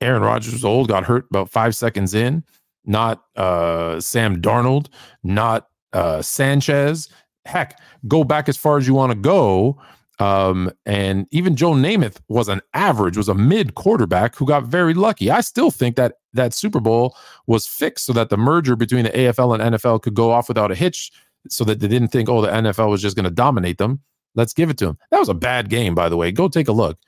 Aaron 0.00 0.22
Rodgers 0.22 0.52
was 0.52 0.64
old, 0.64 0.88
got 0.88 1.04
hurt 1.04 1.26
about 1.30 1.50
five 1.50 1.76
seconds 1.76 2.14
in. 2.14 2.42
Not 2.84 3.22
uh, 3.36 4.00
Sam 4.00 4.40
Darnold. 4.40 4.88
Not 5.22 5.68
uh, 5.92 6.22
Sanchez 6.22 7.08
heck, 7.44 7.78
go 8.08 8.24
back 8.24 8.48
as 8.48 8.56
far 8.56 8.78
as 8.78 8.86
you 8.86 8.94
want 8.94 9.12
to 9.12 9.18
go. 9.18 9.80
Um, 10.18 10.70
and 10.86 11.26
even 11.30 11.56
Joe 11.56 11.72
Namath 11.72 12.18
was 12.28 12.48
an 12.48 12.60
average, 12.74 13.16
was 13.16 13.28
a 13.28 13.34
mid 13.34 13.74
quarterback 13.74 14.36
who 14.36 14.46
got 14.46 14.64
very 14.64 14.94
lucky. 14.94 15.30
I 15.30 15.40
still 15.40 15.70
think 15.70 15.96
that 15.96 16.14
that 16.32 16.54
Super 16.54 16.80
Bowl 16.80 17.16
was 17.46 17.66
fixed 17.66 18.06
so 18.06 18.12
that 18.12 18.30
the 18.30 18.36
merger 18.36 18.76
between 18.76 19.04
the 19.04 19.10
AFL 19.10 19.58
and 19.58 19.74
NFL 19.74 20.02
could 20.02 20.14
go 20.14 20.30
off 20.30 20.48
without 20.48 20.70
a 20.70 20.74
hitch, 20.74 21.10
so 21.48 21.64
that 21.64 21.80
they 21.80 21.88
didn't 21.88 22.08
think, 22.08 22.28
oh, 22.28 22.40
the 22.40 22.48
NFL 22.48 22.90
was 22.90 23.02
just 23.02 23.16
going 23.16 23.24
to 23.24 23.30
dominate 23.30 23.78
them. 23.78 24.00
Let's 24.34 24.52
give 24.52 24.70
it 24.70 24.78
to 24.78 24.88
him. 24.88 24.98
That 25.10 25.18
was 25.18 25.28
a 25.28 25.34
bad 25.34 25.68
game, 25.68 25.94
by 25.94 26.08
the 26.08 26.16
way. 26.16 26.32
Go 26.32 26.48
take 26.48 26.68
a 26.68 26.72
look. 26.72 26.98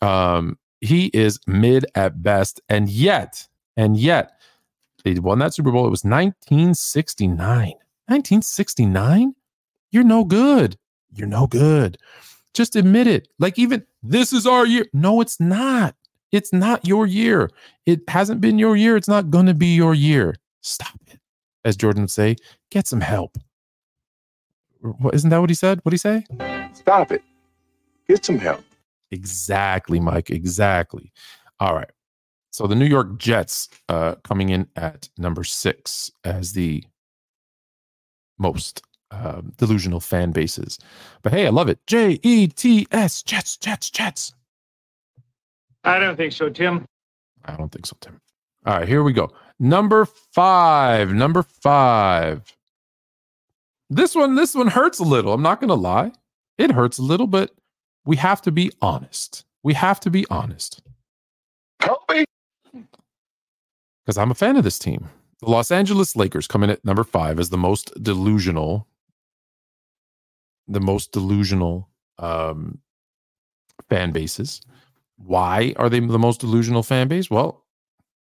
Um, 0.00 0.58
he 0.80 1.06
is 1.06 1.40
mid 1.46 1.86
at 1.94 2.22
best, 2.22 2.60
and 2.68 2.88
yet, 2.88 3.46
and 3.76 3.96
yet, 3.96 4.32
they 5.04 5.14
won 5.14 5.38
that 5.40 5.54
Super 5.54 5.72
Bowl. 5.72 5.86
It 5.86 5.90
was 5.90 6.04
1969. 6.04 7.38
1969 8.06 9.34
you're 9.90 10.04
no 10.04 10.24
good. 10.24 10.76
You're 11.12 11.28
no 11.28 11.46
good. 11.46 11.98
Just 12.54 12.76
admit 12.76 13.06
it. 13.06 13.28
Like, 13.38 13.58
even 13.58 13.84
this 14.02 14.32
is 14.32 14.46
our 14.46 14.66
year. 14.66 14.86
No, 14.92 15.20
it's 15.20 15.40
not. 15.40 15.94
It's 16.32 16.52
not 16.52 16.86
your 16.86 17.06
year. 17.06 17.50
It 17.86 18.00
hasn't 18.08 18.40
been 18.40 18.58
your 18.58 18.76
year. 18.76 18.96
It's 18.96 19.08
not 19.08 19.30
going 19.30 19.46
to 19.46 19.54
be 19.54 19.74
your 19.74 19.94
year. 19.94 20.36
Stop 20.60 21.00
it. 21.06 21.18
As 21.64 21.76
Jordan 21.76 22.02
would 22.02 22.10
say, 22.10 22.36
get 22.70 22.86
some 22.86 23.00
help. 23.00 23.38
What, 24.80 25.14
isn't 25.14 25.30
that 25.30 25.40
what 25.40 25.50
he 25.50 25.56
said? 25.56 25.80
What 25.82 25.90
did 25.90 25.94
he 25.94 25.98
say? 25.98 26.47
Stop 26.74 27.12
it. 27.12 27.22
Get 28.08 28.24
some 28.24 28.38
help. 28.38 28.62
Exactly, 29.10 30.00
Mike. 30.00 30.30
Exactly. 30.30 31.12
All 31.60 31.74
right. 31.74 31.90
So 32.50 32.66
the 32.66 32.74
New 32.74 32.86
York 32.86 33.18
Jets 33.18 33.68
uh, 33.88 34.16
coming 34.24 34.48
in 34.48 34.66
at 34.76 35.08
number 35.18 35.44
six 35.44 36.10
as 36.24 36.52
the 36.52 36.82
most 38.38 38.82
uh, 39.10 39.42
delusional 39.56 40.00
fan 40.00 40.32
bases. 40.32 40.78
But 41.22 41.32
hey, 41.32 41.46
I 41.46 41.50
love 41.50 41.68
it. 41.68 41.78
J 41.86 42.18
E 42.22 42.46
T 42.48 42.86
S, 42.90 43.22
Jets, 43.22 43.56
Jets, 43.56 43.90
Jets. 43.90 44.34
I 45.84 45.98
don't 45.98 46.16
think 46.16 46.32
so, 46.32 46.48
Tim. 46.48 46.86
I 47.44 47.56
don't 47.56 47.70
think 47.70 47.86
so, 47.86 47.96
Tim. 48.00 48.20
All 48.66 48.78
right, 48.78 48.88
here 48.88 49.02
we 49.02 49.12
go. 49.12 49.30
Number 49.58 50.04
five. 50.04 51.12
Number 51.12 51.42
five. 51.42 52.42
This 53.90 54.14
one, 54.14 54.34
this 54.34 54.54
one 54.54 54.68
hurts 54.68 54.98
a 54.98 55.04
little. 55.04 55.32
I'm 55.32 55.42
not 55.42 55.60
gonna 55.60 55.74
lie. 55.74 56.12
It 56.58 56.72
hurts 56.72 56.98
a 56.98 57.02
little, 57.02 57.28
but 57.28 57.52
we 58.04 58.16
have 58.16 58.42
to 58.42 58.52
be 58.52 58.72
honest. 58.82 59.44
We 59.62 59.74
have 59.74 60.00
to 60.00 60.10
be 60.10 60.26
honest. 60.30 60.82
Kobe. 61.80 62.24
Because 64.04 64.18
I'm 64.18 64.30
a 64.30 64.34
fan 64.34 64.56
of 64.56 64.64
this 64.64 64.78
team. 64.78 65.08
The 65.40 65.50
Los 65.50 65.70
Angeles 65.70 66.16
Lakers 66.16 66.48
come 66.48 66.64
in 66.64 66.70
at 66.70 66.84
number 66.84 67.04
five 67.04 67.38
as 67.38 67.50
the 67.50 67.56
most 67.56 67.92
delusional, 68.02 68.88
the 70.66 70.80
most 70.80 71.12
delusional 71.12 71.88
um, 72.18 72.80
fan 73.88 74.10
bases. 74.10 74.60
Why 75.16 75.74
are 75.76 75.88
they 75.88 76.00
the 76.00 76.18
most 76.18 76.40
delusional 76.40 76.82
fan 76.82 77.08
base? 77.08 77.30
Well, 77.30 77.64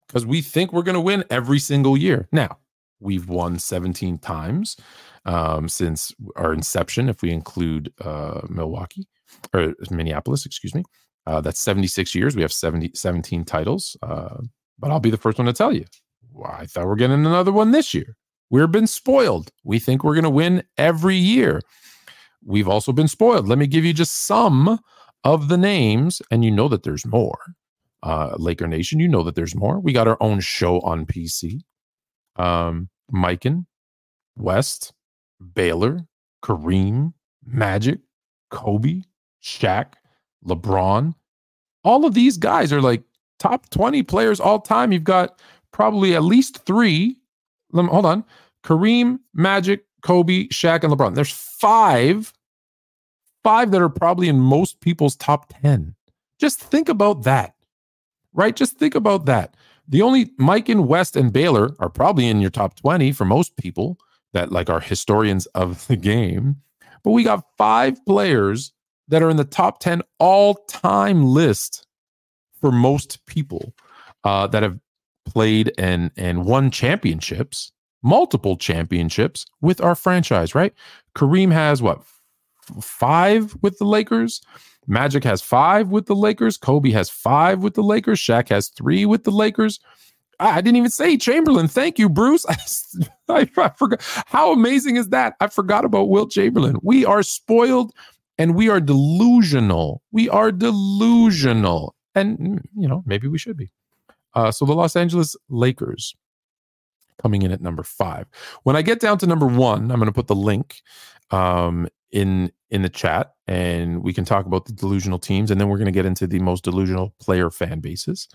because 0.07 0.25
we 0.25 0.41
think 0.41 0.73
we're 0.73 0.83
going 0.83 0.95
to 0.95 1.01
win 1.01 1.23
every 1.29 1.59
single 1.59 1.95
year. 1.95 2.27
Now, 2.31 2.57
we've 2.99 3.27
won 3.27 3.59
17 3.59 4.17
times 4.19 4.77
um, 5.25 5.67
since 5.67 6.13
our 6.35 6.53
inception, 6.53 7.09
if 7.09 7.21
we 7.21 7.31
include 7.31 7.93
uh, 8.01 8.41
Milwaukee 8.49 9.07
or 9.53 9.73
Minneapolis, 9.91 10.45
excuse 10.45 10.75
me. 10.75 10.83
Uh, 11.27 11.41
that's 11.41 11.59
76 11.59 12.13
years. 12.13 12.35
We 12.35 12.41
have 12.41 12.53
70, 12.53 12.91
17 12.93 13.45
titles. 13.45 13.97
Uh, 14.03 14.37
but 14.77 14.91
I'll 14.91 14.99
be 14.99 15.09
the 15.09 15.17
first 15.17 15.37
one 15.37 15.47
to 15.47 15.53
tell 15.53 15.73
you. 15.73 15.85
Well, 16.31 16.51
I 16.51 16.65
thought 16.65 16.85
we're 16.85 16.95
getting 16.95 17.25
another 17.25 17.51
one 17.51 17.71
this 17.71 17.93
year. 17.93 18.15
We've 18.49 18.71
been 18.71 18.87
spoiled. 18.87 19.51
We 19.63 19.79
think 19.79 20.03
we're 20.03 20.13
going 20.13 20.23
to 20.23 20.29
win 20.29 20.63
every 20.77 21.15
year. 21.15 21.61
We've 22.43 22.67
also 22.67 22.91
been 22.91 23.07
spoiled. 23.07 23.47
Let 23.47 23.57
me 23.57 23.67
give 23.67 23.85
you 23.85 23.93
just 23.93 24.25
some 24.27 24.79
of 25.23 25.47
the 25.47 25.57
names, 25.57 26.21
and 26.29 26.45
you 26.45 26.51
know 26.51 26.67
that 26.67 26.83
there's 26.83 27.05
more. 27.05 27.39
Uh, 28.03 28.35
Laker 28.37 28.67
Nation, 28.67 28.99
you 28.99 29.07
know 29.07 29.23
that 29.23 29.33
there's 29.33 29.55
more. 29.55 29.79
We 29.79 29.93
got 29.93 30.07
our 30.07 30.17
own 30.21 30.39
show 30.41 30.79
on 30.81 31.07
PC. 31.07 31.61
Um, 32.35 32.89
Mikan, 33.13 33.65
West, 34.35 34.93
Baylor, 35.53 36.05
Kareem, 36.43 37.13
Magic, 37.45 37.99
Kobe, 38.51 39.01
Shaq, 39.43 39.93
LeBron. 40.45 41.15
All 41.83 42.05
of 42.05 42.13
these 42.13 42.37
guys 42.37 42.73
are 42.73 42.81
like 42.81 43.03
top 43.39 43.69
20 43.69 44.03
players 44.03 44.39
all 44.39 44.59
time. 44.59 44.91
You've 44.91 45.03
got 45.03 45.39
probably 45.71 46.15
at 46.15 46.23
least 46.23 46.65
three. 46.65 47.17
Lem- 47.71 47.87
Hold 47.87 48.05
on. 48.05 48.23
Kareem, 48.63 49.19
Magic, 49.33 49.85
Kobe, 50.01 50.47
Shaq, 50.47 50.83
and 50.83 50.91
LeBron. 50.93 51.15
There's 51.15 51.31
five, 51.31 52.33
five 53.43 53.71
that 53.71 53.81
are 53.81 53.89
probably 53.89 54.27
in 54.27 54.39
most 54.39 54.79
people's 54.81 55.15
top 55.15 55.53
10. 55.61 55.95
Just 56.39 56.59
think 56.59 56.89
about 56.89 57.23
that, 57.23 57.55
right? 58.33 58.55
Just 58.55 58.77
think 58.77 58.95
about 58.95 59.25
that. 59.25 59.55
The 59.87 60.01
only 60.01 60.25
Mikan 60.39 60.87
West 60.87 61.15
and 61.15 61.31
Baylor 61.31 61.75
are 61.79 61.89
probably 61.89 62.27
in 62.27 62.41
your 62.41 62.49
top 62.49 62.75
20 62.75 63.11
for 63.11 63.25
most 63.25 63.55
people 63.57 63.97
that 64.33 64.51
like 64.51 64.69
are 64.69 64.79
historians 64.79 65.45
of 65.47 65.87
the 65.87 65.95
game. 65.95 66.57
But 67.03 67.11
we 67.11 67.23
got 67.23 67.45
five 67.57 68.03
players 68.05 68.71
that 69.07 69.21
are 69.21 69.29
in 69.29 69.37
the 69.37 69.43
top 69.43 69.79
10 69.79 70.01
all 70.19 70.55
time 70.67 71.23
list 71.25 71.85
for 72.59 72.71
most 72.71 73.23
people 73.27 73.73
uh, 74.23 74.47
that 74.47 74.63
have 74.63 74.79
played 75.25 75.71
and 75.77 76.11
and 76.17 76.45
won 76.45 76.71
championships, 76.71 77.71
multiple 78.01 78.57
championships 78.57 79.45
with 79.61 79.81
our 79.81 79.95
franchise, 79.95 80.55
right? 80.55 80.73
Kareem 81.15 81.51
has 81.51 81.81
what 81.81 82.01
five 82.81 83.55
with 83.61 83.77
the 83.77 83.85
Lakers. 83.85 84.41
Magic 84.87 85.23
has 85.23 85.41
five 85.41 85.89
with 85.89 86.05
the 86.05 86.15
Lakers. 86.15 86.57
Kobe 86.57 86.91
has 86.91 87.09
five 87.09 87.63
with 87.63 87.73
the 87.73 87.83
Lakers. 87.83 88.19
Shaq 88.19 88.49
has 88.49 88.69
three 88.69 89.05
with 89.05 89.23
the 89.23 89.31
Lakers. 89.31 89.79
I 90.39 90.57
I 90.57 90.61
didn't 90.61 90.77
even 90.77 90.91
say 90.91 91.17
Chamberlain. 91.17 91.67
Thank 91.67 91.97
you, 91.99 92.09
Bruce. 92.09 92.45
I, 93.29 93.49
I 93.57 93.69
forgot. 93.69 94.01
How 94.27 94.51
amazing 94.51 94.97
is 94.97 95.09
that? 95.09 95.35
I 95.39 95.47
forgot 95.47 95.85
about 95.85 96.09
Wilt 96.09 96.31
Chamberlain. 96.31 96.77
We 96.81 97.05
are 97.05 97.23
spoiled 97.23 97.93
and 98.37 98.55
we 98.55 98.69
are 98.69 98.79
delusional. 98.79 100.01
We 100.11 100.29
are 100.29 100.51
delusional. 100.51 101.95
And, 102.13 102.37
mm, 102.37 102.61
you 102.75 102.87
know, 102.87 103.03
maybe 103.05 103.27
we 103.27 103.37
should 103.37 103.57
be. 103.57 103.71
Uh, 104.33 104.51
so 104.51 104.65
the 104.65 104.73
Los 104.73 104.95
Angeles 104.95 105.35
Lakers 105.49 106.15
coming 107.21 107.41
in 107.41 107.51
at 107.51 107.61
number 107.61 107.83
five. 107.83 108.27
When 108.63 108.75
I 108.75 108.81
get 108.81 108.99
down 108.99 109.17
to 109.19 109.27
number 109.27 109.47
one, 109.47 109.91
I'm 109.91 109.99
going 109.99 110.07
to 110.07 110.11
put 110.11 110.27
the 110.27 110.35
link 110.35 110.81
um, 111.31 111.87
in 112.15 112.49
in 112.69 112.81
the 112.81 112.89
chat, 112.89 113.33
and 113.45 114.01
we 114.01 114.13
can 114.13 114.23
talk 114.23 114.45
about 114.45 114.65
the 114.65 114.71
delusional 114.71 115.19
teams, 115.19 115.51
and 115.51 115.59
then 115.59 115.67
we're 115.67 115.77
going 115.77 115.85
to 115.85 115.91
get 115.91 116.05
into 116.05 116.25
the 116.25 116.39
most 116.39 116.63
delusional 116.63 117.13
player 117.19 117.51
fan 117.51 117.81
bases. 117.81 118.29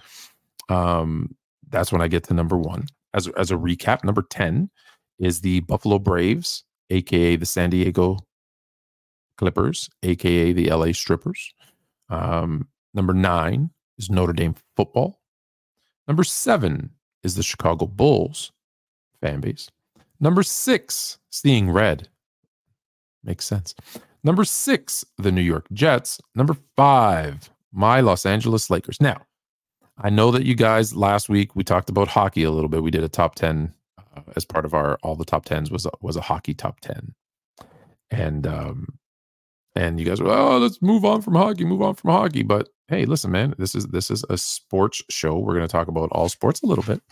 Um, 0.69 1.35
that's 1.71 1.91
when 1.91 2.03
I 2.03 2.07
get 2.07 2.23
to 2.25 2.35
number 2.35 2.59
one. 2.59 2.87
As 3.15 3.27
as 3.39 3.51
a 3.51 3.57
recap, 3.57 4.05
number 4.05 4.23
ten 4.23 4.71
is 5.19 5.41
the 5.41 5.61
Buffalo 5.61 5.99
Braves, 5.99 6.63
aka 6.91 7.37
the 7.37 7.47
San 7.47 7.71
Diego 7.71 8.19
Clippers, 9.39 9.89
aka 10.03 10.53
the 10.53 10.71
LA 10.71 10.93
Strippers. 10.93 11.53
Um, 12.11 12.69
number 12.93 13.15
nine 13.15 13.71
is 13.99 14.11
Notre 14.11 14.35
Dame 14.35 14.55
football. 14.77 15.21
Number 16.07 16.23
seven 16.23 16.91
is 17.25 17.35
the 17.35 17.43
Chicago 17.43 17.87
Bulls 17.87 18.53
fan 19.23 19.41
base. 19.41 19.71
Number 20.21 20.43
six, 20.43 21.19
seeing 21.31 21.71
red. 21.71 22.09
Makes 23.23 23.47
sense. 23.47 23.75
Number 24.23 24.45
six, 24.45 25.05
the 25.19 25.33
New 25.33 25.41
York 25.41 25.67
Jets. 25.73 26.21
Number 26.35 26.57
five, 26.77 27.51
my 27.73 28.01
Los 28.01 28.27
Angeles 28.27 28.71
Lakers. 28.71 29.01
Now, 29.01 29.23
I 29.99 30.11
know 30.11 30.31
that 30.31 30.45
you 30.45 30.55
guys 30.55 30.95
last 30.95 31.29
week 31.29 31.55
we 31.55 31.65
talked 31.65 31.91
about 31.91 32.09
hockey 32.09 32.43
a 32.43 32.51
little 32.51 32.69
bit. 32.69 32.83
We 32.83 32.91
did 32.91 33.05
a 33.05 33.09
top 33.09 33.35
ten 33.35 33.75
uh, 33.99 34.23
as 34.37 34.45
part 34.45 34.65
of 34.65 34.75
our 34.75 34.99
all 35.03 35.17
the 35.17 35.25
top 35.25 35.45
tens 35.45 35.71
was 35.71 35.87
a, 35.87 35.91
was 36.01 36.17
a 36.17 36.23
hockey 36.23 36.55
top 36.55 36.81
ten, 36.81 37.15
and 38.11 38.47
um, 38.47 38.99
and 39.75 39.99
you 40.01 40.07
guys 40.07 40.21
were 40.21 40.31
oh 40.31 40.59
let's 40.59 40.81
move 40.83 41.05
on 41.05 41.23
from 41.23 41.35
hockey, 41.35 41.65
move 41.65 41.83
on 41.83 41.95
from 41.95 42.11
hockey. 42.11 42.43
But 42.43 42.69
hey, 42.89 43.05
listen, 43.05 43.31
man, 43.31 43.55
this 43.59 43.75
is 43.75 43.87
this 43.87 44.11
is 44.11 44.25
a 44.31 44.37
sports 44.39 45.03
show. 45.11 45.39
We're 45.39 45.55
going 45.55 45.67
to 45.67 45.73
talk 45.73 45.89
about 45.89 46.11
all 46.13 46.29
sports 46.29 46.63
a 46.63 46.67
little 46.67 46.85
bit. 46.85 47.03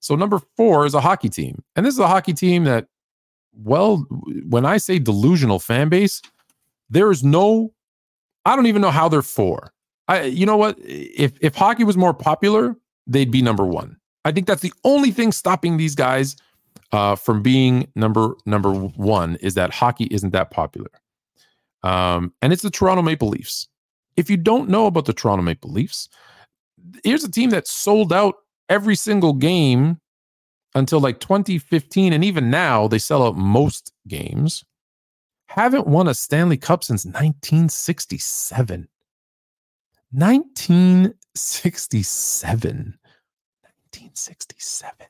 So 0.00 0.14
number 0.14 0.40
four 0.56 0.84
is 0.84 0.94
a 0.94 1.00
hockey 1.00 1.30
team, 1.30 1.62
and 1.76 1.86
this 1.86 1.94
is 1.94 2.00
a 2.00 2.08
hockey 2.08 2.34
team 2.34 2.64
that, 2.64 2.86
well, 3.56 4.06
when 4.48 4.64
I 4.66 4.78
say 4.78 4.98
delusional 4.98 5.58
fan 5.58 5.88
base, 5.88 6.20
there 6.90 7.10
is 7.10 7.22
no, 7.22 7.72
I 8.44 8.56
don't 8.56 8.66
even 8.66 8.82
know 8.82 8.90
how 8.90 9.08
they're 9.08 9.22
for. 9.22 9.72
I, 10.08 10.22
you 10.22 10.44
know 10.44 10.56
what? 10.56 10.78
If 10.80 11.32
if 11.40 11.54
hockey 11.54 11.84
was 11.84 11.96
more 11.96 12.12
popular, 12.12 12.76
they'd 13.06 13.30
be 13.30 13.42
number 13.42 13.64
one. 13.64 13.96
I 14.24 14.32
think 14.32 14.46
that's 14.46 14.62
the 14.62 14.72
only 14.84 15.10
thing 15.10 15.32
stopping 15.32 15.76
these 15.76 15.94
guys 15.94 16.36
uh, 16.92 17.16
from 17.16 17.42
being 17.42 17.90
number 17.94 18.34
number 18.44 18.72
one 18.72 19.36
is 19.36 19.54
that 19.54 19.72
hockey 19.72 20.04
isn't 20.10 20.32
that 20.32 20.50
popular, 20.50 20.90
um, 21.82 22.34
and 22.42 22.52
it's 22.52 22.62
the 22.62 22.70
Toronto 22.70 23.02
Maple 23.02 23.28
Leafs. 23.28 23.66
If 24.16 24.28
you 24.28 24.36
don't 24.36 24.68
know 24.68 24.86
about 24.86 25.06
the 25.06 25.14
Toronto 25.14 25.42
Maple 25.42 25.72
Leafs, 25.72 26.08
here's 27.02 27.24
a 27.24 27.30
team 27.30 27.50
that 27.50 27.66
sold 27.66 28.12
out 28.12 28.34
every 28.68 28.96
single 28.96 29.32
game 29.32 29.98
until 30.74 31.00
like 31.00 31.20
2015, 31.20 32.12
and 32.12 32.24
even 32.24 32.50
now 32.50 32.88
they 32.88 32.98
sell 32.98 33.26
out 33.26 33.36
most 33.36 33.92
games. 34.08 34.64
Haven't 35.46 35.86
won 35.86 36.08
a 36.08 36.14
Stanley 36.14 36.56
Cup 36.56 36.82
since 36.82 37.04
1967. 37.04 38.88
1967. 40.10 42.98
1967. 43.62 45.06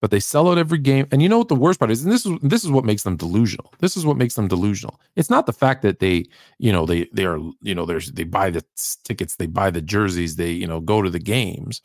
But 0.00 0.10
they 0.10 0.20
sell 0.20 0.50
out 0.50 0.58
every 0.58 0.78
game. 0.78 1.06
And 1.10 1.22
you 1.22 1.28
know 1.28 1.38
what 1.38 1.48
the 1.48 1.54
worst 1.54 1.78
part 1.78 1.90
is? 1.90 2.04
And 2.04 2.12
this 2.12 2.26
is 2.26 2.38
this 2.42 2.64
is 2.64 2.70
what 2.70 2.84
makes 2.84 3.02
them 3.02 3.16
delusional. 3.16 3.72
This 3.80 3.96
is 3.96 4.04
what 4.04 4.16
makes 4.16 4.34
them 4.34 4.46
delusional. 4.46 5.00
It's 5.16 5.30
not 5.30 5.46
the 5.46 5.52
fact 5.52 5.82
that 5.82 6.00
they, 6.00 6.26
you 6.58 6.70
know, 6.70 6.86
they 6.86 7.08
they 7.12 7.24
are, 7.24 7.38
you 7.62 7.74
know, 7.74 7.86
there's 7.86 8.12
they 8.12 8.24
buy 8.24 8.50
the 8.50 8.62
tickets, 9.04 9.36
they 9.36 9.46
buy 9.46 9.70
the 9.70 9.80
jerseys, 9.80 10.36
they, 10.36 10.50
you 10.50 10.66
know, 10.66 10.80
go 10.80 11.02
to 11.02 11.10
the 11.10 11.18
games. 11.18 11.80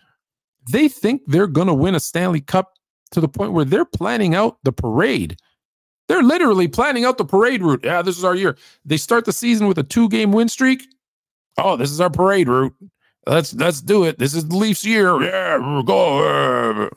They 0.70 0.88
think 0.88 1.24
they're 1.28 1.48
gonna 1.48 1.74
win 1.74 1.96
a 1.96 2.00
Stanley 2.00 2.42
Cup 2.42 2.74
to 3.12 3.22
the 3.22 3.28
point 3.28 3.54
where 3.54 3.66
they're 3.66 3.86
planning 3.86 4.36
out 4.36 4.58
the 4.64 4.72
parade 4.72 5.38
They're 6.08 6.24
literally 6.24 6.68
planning 6.68 7.06
out 7.06 7.18
the 7.18 7.26
parade 7.26 7.62
route. 7.64 7.82
Yeah, 7.84 8.02
this 8.02 8.18
is 8.18 8.24
our 8.24 8.36
year. 8.36 8.58
They 8.86 8.98
start 8.98 9.26
the 9.26 9.34
season 9.34 9.68
with 9.68 9.78
a 9.78 9.84
two 9.84 10.10
game 10.10 10.32
win 10.32 10.50
streak. 10.50 10.84
Oh, 11.58 11.76
this 11.78 11.92
is 11.92 12.02
our 12.02 12.10
parade 12.10 12.48
route. 12.50 12.74
Let's 13.28 13.54
let's 13.54 13.82
do 13.82 14.04
it. 14.06 14.20
This 14.20 14.34
is 14.34 14.48
the 14.48 14.56
Leafs 14.56 14.86
year. 14.86 15.22
Yeah, 15.22 15.82
go. 15.86 16.90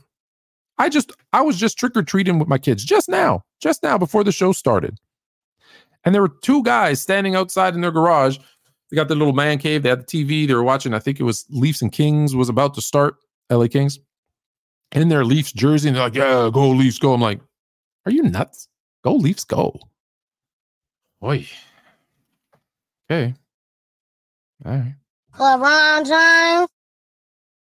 I 0.79 0.89
just 0.89 1.13
I 1.33 1.43
was 1.43 1.57
just 1.57 1.79
trick 1.79 1.97
or 1.97 2.03
treating 2.03 2.39
with 2.39 2.49
my 2.49 2.59
kids 2.59 2.85
just 2.85 3.09
now, 3.09 3.45
just 3.61 3.83
now 3.83 3.99
before 3.99 4.25
the 4.25 4.33
show 4.33 4.53
started. 4.53 4.99
And 6.05 6.15
there 6.15 6.23
were 6.23 6.33
two 6.43 6.63
guys 6.63 7.01
standing 7.01 7.35
outside 7.35 7.75
in 7.75 7.81
their 7.81 7.91
garage. 7.93 8.39
They 8.91 8.97
got 8.97 9.09
their 9.09 9.17
little 9.17 9.33
man 9.33 9.59
cave. 9.59 9.83
They 9.83 9.89
had 9.89 10.01
the 10.01 10.05
TV. 10.05 10.47
They 10.47 10.55
were 10.55 10.63
watching, 10.63 10.93
I 10.95 10.99
think 10.99 11.21
it 11.21 11.25
was 11.25 11.47
Leafs 11.51 11.83
and 11.83 11.91
Kings 11.93 12.35
was 12.35 12.49
about 12.49 12.75
to 12.75 12.83
start, 12.83 13.17
LA 13.55 13.67
Kings. 13.69 13.99
In 14.93 15.09
their 15.09 15.25
Leafs 15.25 15.53
jersey. 15.53 15.89
And 15.89 15.97
they're 15.97 16.05
like, 16.05 16.15
yeah, 16.15 16.51
go 16.53 16.69
Leafs, 16.71 16.99
go. 16.99 17.15
I'm 17.15 17.21
like, 17.21 17.41
are 18.07 18.13
you 18.13 18.23
nuts? 18.23 18.69
Go 19.03 19.15
Leafs, 19.15 19.45
go. 19.45 19.79
Boy. 21.21 21.47
Okay. 23.11 23.35
All 24.65 24.73
right. 24.73 24.95
LeBron 25.39 26.07
James. 26.07 26.69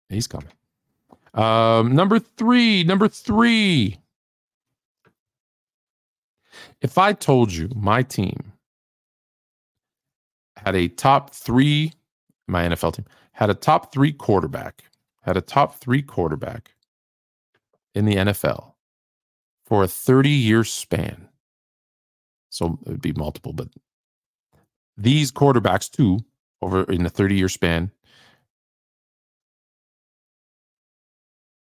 He's 0.08 0.26
coming. 0.26 0.48
Um, 1.34 1.94
number 1.94 2.18
three, 2.18 2.84
number 2.84 3.08
three. 3.08 3.98
If 6.80 6.98
I 6.98 7.12
told 7.12 7.52
you 7.52 7.68
my 7.74 8.02
team 8.02 8.52
had 10.56 10.74
a 10.74 10.88
top 10.88 11.30
three, 11.30 11.92
my 12.46 12.66
NFL 12.66 12.94
team 12.94 13.04
had 13.32 13.50
a 13.50 13.54
top 13.54 13.92
three 13.92 14.12
quarterback, 14.12 14.84
had 15.26 15.36
a 15.36 15.42
top 15.42 15.74
three 15.74 16.02
quarterback 16.02 16.70
in 17.94 18.04
the 18.04 18.14
NFL 18.14 18.72
for 19.66 19.82
a 19.82 19.88
30 19.88 20.30
year 20.30 20.64
span. 20.64 21.28
So 22.50 22.78
it 22.86 22.90
would 22.92 23.02
be 23.02 23.12
multiple, 23.12 23.52
but 23.52 23.68
these 24.96 25.30
quarterbacks, 25.32 25.90
too, 25.90 26.20
over 26.62 26.84
in 26.84 27.04
a 27.04 27.10
30 27.10 27.34
year 27.34 27.48
span, 27.48 27.90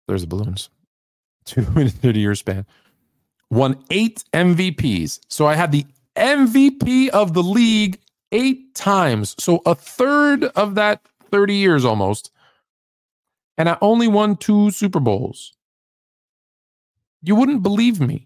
there's 0.07 0.21
the 0.21 0.27
balloons. 0.27 0.69
Two 1.45 1.65
in 1.75 1.87
a 1.87 1.89
30 1.89 2.19
year 2.19 2.35
span. 2.35 2.65
Won 3.49 3.83
eight 3.89 4.23
MVPs. 4.31 5.21
So 5.27 5.47
I 5.47 5.55
had 5.55 5.71
the 5.71 5.85
MVP 6.15 7.09
of 7.09 7.33
the 7.33 7.41
league 7.41 7.99
eight 8.31 8.75
times. 8.75 9.35
So 9.39 9.61
a 9.65 9.73
third 9.73 10.43
of 10.43 10.75
that 10.75 11.01
30 11.31 11.55
years 11.55 11.83
almost. 11.83 12.31
And 13.59 13.69
I 13.69 13.77
only 13.81 14.07
won 14.07 14.37
two 14.37 14.71
Super 14.71 15.01
Bowls. 15.01 15.53
You 17.21 17.35
wouldn't 17.35 17.61
believe 17.61 17.99
me 17.99 18.25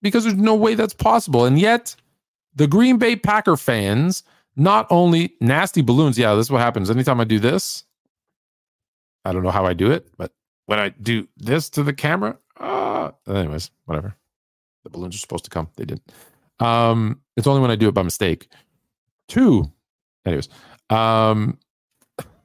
because 0.00 0.24
there's 0.24 0.36
no 0.36 0.54
way 0.54 0.74
that's 0.74 0.94
possible. 0.94 1.44
And 1.44 1.58
yet, 1.58 1.94
the 2.54 2.66
Green 2.66 2.96
Bay 2.96 3.16
Packer 3.16 3.58
fans, 3.58 4.24
not 4.56 4.86
only 4.88 5.34
nasty 5.42 5.82
balloons, 5.82 6.18
yeah, 6.18 6.34
this 6.34 6.46
is 6.46 6.50
what 6.50 6.62
happens. 6.62 6.90
Anytime 6.90 7.20
I 7.20 7.24
do 7.24 7.38
this, 7.38 7.84
I 9.26 9.32
don't 9.32 9.42
know 9.42 9.50
how 9.50 9.66
I 9.66 9.74
do 9.74 9.90
it, 9.90 10.08
but 10.16 10.32
when 10.64 10.78
I 10.78 10.88
do 10.88 11.28
this 11.36 11.68
to 11.70 11.82
the 11.82 11.92
camera, 11.92 12.38
uh, 12.58 13.10
anyways, 13.28 13.70
whatever. 13.84 14.16
The 14.84 14.90
balloons 14.90 15.16
are 15.16 15.18
supposed 15.18 15.44
to 15.44 15.50
come. 15.50 15.68
They 15.76 15.84
didn't. 15.84 16.12
Um, 16.60 17.20
it's 17.36 17.46
only 17.46 17.60
when 17.60 17.70
I 17.70 17.76
do 17.76 17.88
it 17.88 17.92
by 17.92 18.02
mistake. 18.02 18.48
Two, 19.28 19.70
anyways, 20.24 20.48
um, 20.88 21.58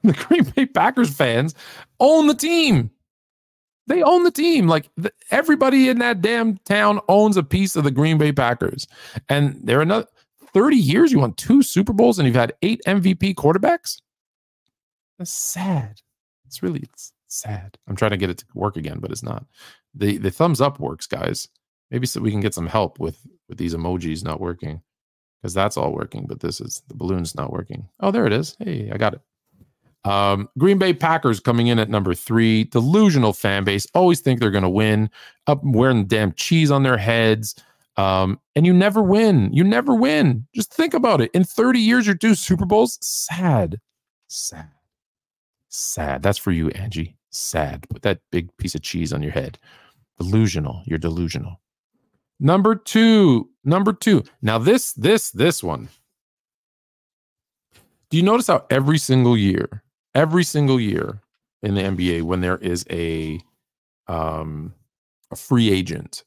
the 0.03 0.13
Green 0.13 0.43
Bay 0.43 0.65
Packers 0.65 1.13
fans 1.13 1.55
own 1.99 2.27
the 2.27 2.35
team. 2.35 2.91
They 3.87 4.03
own 4.03 4.23
the 4.23 4.31
team. 4.31 4.67
Like 4.67 4.89
the, 4.97 5.11
everybody 5.31 5.89
in 5.89 5.99
that 5.99 6.21
damn 6.21 6.57
town 6.59 6.99
owns 7.07 7.37
a 7.37 7.43
piece 7.43 7.75
of 7.75 7.83
the 7.83 7.91
Green 7.91 8.17
Bay 8.17 8.31
Packers. 8.31 8.87
And 9.29 9.59
they're 9.63 9.81
another 9.81 10.07
30 10.53 10.77
years. 10.77 11.11
You 11.11 11.19
won 11.19 11.33
two 11.33 11.61
Super 11.63 11.93
Bowls 11.93 12.17
and 12.17 12.25
you've 12.25 12.35
had 12.35 12.53
eight 12.61 12.81
MVP 12.87 13.35
quarterbacks. 13.35 14.01
That's 15.17 15.33
sad. 15.33 16.01
It's 16.45 16.63
really 16.63 16.79
it's 16.79 17.13
sad. 17.27 17.77
I'm 17.87 17.95
trying 17.95 18.11
to 18.11 18.17
get 18.17 18.29
it 18.29 18.39
to 18.39 18.45
work 18.53 18.75
again, 18.75 18.99
but 18.99 19.11
it's 19.11 19.23
not. 19.23 19.45
The 19.93 20.17
the 20.17 20.31
thumbs 20.31 20.61
up 20.61 20.79
works, 20.79 21.05
guys. 21.05 21.47
Maybe 21.91 22.07
so 22.07 22.21
we 22.21 22.31
can 22.31 22.41
get 22.41 22.53
some 22.53 22.67
help 22.67 22.99
with 22.99 23.19
with 23.47 23.57
these 23.57 23.75
emojis 23.75 24.23
not 24.23 24.41
working. 24.41 24.81
Because 25.41 25.53
that's 25.53 25.75
all 25.75 25.91
working, 25.91 26.27
but 26.27 26.39
this 26.39 26.61
is 26.61 26.83
the 26.87 26.93
balloon's 26.93 27.35
not 27.35 27.51
working. 27.51 27.87
Oh, 27.99 28.11
there 28.11 28.27
it 28.27 28.33
is. 28.33 28.55
Hey, 28.59 28.91
I 28.91 28.97
got 28.97 29.13
it. 29.15 29.21
Um, 30.03 30.49
Green 30.57 30.77
Bay 30.77 30.93
Packers 30.93 31.39
coming 31.39 31.67
in 31.67 31.79
at 31.79 31.89
number 31.89 32.13
three. 32.13 32.65
Delusional 32.65 33.33
fan 33.33 33.63
base. 33.63 33.85
Always 33.93 34.19
think 34.19 34.39
they're 34.39 34.51
going 34.51 34.63
to 34.63 34.69
win. 34.69 35.09
Up 35.47 35.61
wearing 35.63 36.05
damn 36.05 36.33
cheese 36.33 36.71
on 36.71 36.83
their 36.83 36.97
heads. 36.97 37.55
Um, 37.97 38.39
and 38.55 38.65
you 38.65 38.73
never 38.73 39.01
win. 39.01 39.53
You 39.53 39.63
never 39.63 39.93
win. 39.93 40.47
Just 40.55 40.73
think 40.73 40.93
about 40.93 41.21
it. 41.21 41.29
In 41.33 41.43
30 41.43 41.79
years, 41.79 42.05
you're 42.05 42.15
two 42.15 42.35
Super 42.35 42.65
Bowls. 42.65 42.97
Sad. 43.01 43.79
Sad. 44.27 44.69
Sad. 45.69 46.23
That's 46.23 46.37
for 46.37 46.51
you, 46.51 46.69
Angie. 46.69 47.15
Sad. 47.29 47.87
Put 47.89 48.01
that 48.01 48.21
big 48.31 48.55
piece 48.57 48.75
of 48.75 48.81
cheese 48.81 49.13
on 49.13 49.21
your 49.21 49.31
head. 49.31 49.57
Delusional. 50.17 50.81
You're 50.85 50.99
delusional. 50.99 51.59
Number 52.39 52.75
two. 52.75 53.49
Number 53.63 53.93
two. 53.93 54.23
Now, 54.41 54.57
this, 54.57 54.93
this, 54.93 55.31
this 55.31 55.61
one. 55.61 55.89
Do 58.09 58.17
you 58.17 58.23
notice 58.23 58.47
how 58.47 58.65
every 58.69 58.97
single 58.97 59.37
year, 59.37 59.83
every 60.15 60.43
single 60.43 60.79
year 60.79 61.21
in 61.61 61.75
the 61.75 61.81
NBA, 61.81 62.23
when 62.23 62.41
there 62.41 62.57
is 62.57 62.85
a 62.89 63.39
um 64.07 64.73
a 65.31 65.35
free 65.35 65.71
agent, 65.71 66.23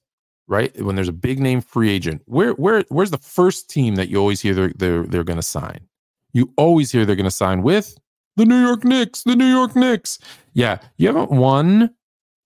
right? 0.46 0.78
When 0.80 0.96
there's 0.96 1.08
a 1.08 1.12
big 1.12 1.40
name 1.40 1.60
free 1.60 1.90
agent, 1.90 2.22
where 2.26 2.52
where 2.52 2.84
where's 2.88 3.10
the 3.10 3.18
first 3.18 3.68
team 3.68 3.96
that 3.96 4.08
you 4.08 4.18
always 4.18 4.40
hear 4.40 4.54
they're 4.54 4.72
they're, 4.76 5.02
they're 5.04 5.24
going 5.24 5.38
to 5.38 5.42
sign? 5.42 5.88
You 6.32 6.52
always 6.56 6.90
hear 6.90 7.04
they're 7.04 7.16
going 7.16 7.24
to 7.24 7.30
sign 7.30 7.62
with 7.62 7.96
the 8.36 8.44
New 8.44 8.60
York 8.60 8.84
Knicks. 8.84 9.22
The 9.22 9.36
New 9.36 9.46
York 9.46 9.76
Knicks. 9.76 10.18
Yeah, 10.52 10.78
you 10.96 11.06
haven't 11.06 11.30
won 11.30 11.90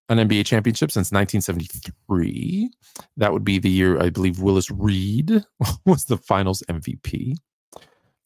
an 0.08 0.18
NBA 0.18 0.46
championship 0.46 0.90
since 0.90 1.12
1973. 1.12 2.70
That 3.16 3.32
would 3.32 3.44
be 3.44 3.58
the 3.58 3.70
year 3.70 4.00
I 4.00 4.10
believe 4.10 4.40
Willis 4.40 4.70
Reed 4.70 5.44
was 5.86 6.06
the 6.06 6.16
Finals 6.16 6.62
MVP. 6.68 7.36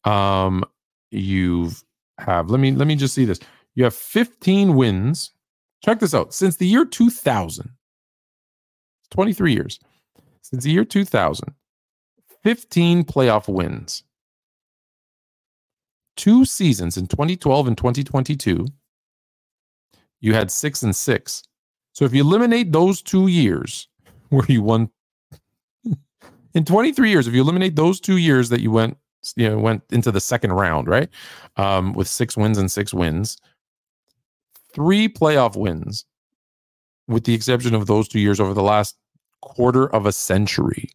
Um, 0.05 0.63
you've 1.11 1.83
have 2.25 2.49
let 2.49 2.59
me 2.59 2.71
let 2.71 2.87
me 2.87 2.95
just 2.95 3.13
see 3.13 3.25
this. 3.25 3.39
You 3.75 3.83
have 3.83 3.95
15 3.95 4.75
wins. 4.75 5.31
Check 5.83 5.99
this 5.99 6.13
out. 6.13 6.33
Since 6.33 6.57
the 6.57 6.67
year 6.67 6.85
2000, 6.85 7.69
23 9.11 9.53
years. 9.53 9.79
Since 10.41 10.63
the 10.63 10.71
year 10.71 10.85
2000, 10.85 11.53
15 12.43 13.03
playoff 13.03 13.47
wins. 13.47 14.03
Two 16.15 16.45
seasons 16.45 16.95
in 16.97 17.07
2012 17.07 17.67
and 17.67 17.77
2022, 17.77 18.67
you 20.21 20.33
had 20.33 20.51
6 20.51 20.83
and 20.83 20.95
6. 20.95 21.43
So 21.93 22.05
if 22.05 22.13
you 22.13 22.23
eliminate 22.23 22.71
those 22.71 23.01
2 23.01 23.27
years 23.27 23.87
where 24.29 24.45
you 24.47 24.61
won 24.61 24.89
in 26.53 26.65
23 26.65 27.09
years, 27.09 27.27
if 27.27 27.33
you 27.33 27.41
eliminate 27.41 27.75
those 27.75 27.99
2 27.99 28.17
years 28.17 28.49
that 28.49 28.61
you 28.61 28.71
went 28.71 28.97
you 29.35 29.49
know 29.49 29.57
went 29.57 29.83
into 29.91 30.11
the 30.11 30.21
second 30.21 30.53
round, 30.53 30.87
right? 30.87 31.09
Um, 31.57 31.93
with 31.93 32.07
six 32.07 32.35
wins 32.35 32.57
and 32.57 32.71
six 32.71 32.93
wins, 32.93 33.37
three 34.73 35.07
playoff 35.07 35.55
wins, 35.55 36.05
with 37.07 37.23
the 37.25 37.33
exception 37.33 37.75
of 37.75 37.87
those 37.87 38.07
two 38.07 38.19
years 38.19 38.39
over 38.39 38.53
the 38.53 38.63
last 38.63 38.97
quarter 39.41 39.93
of 39.93 40.05
a 40.05 40.11
century. 40.11 40.89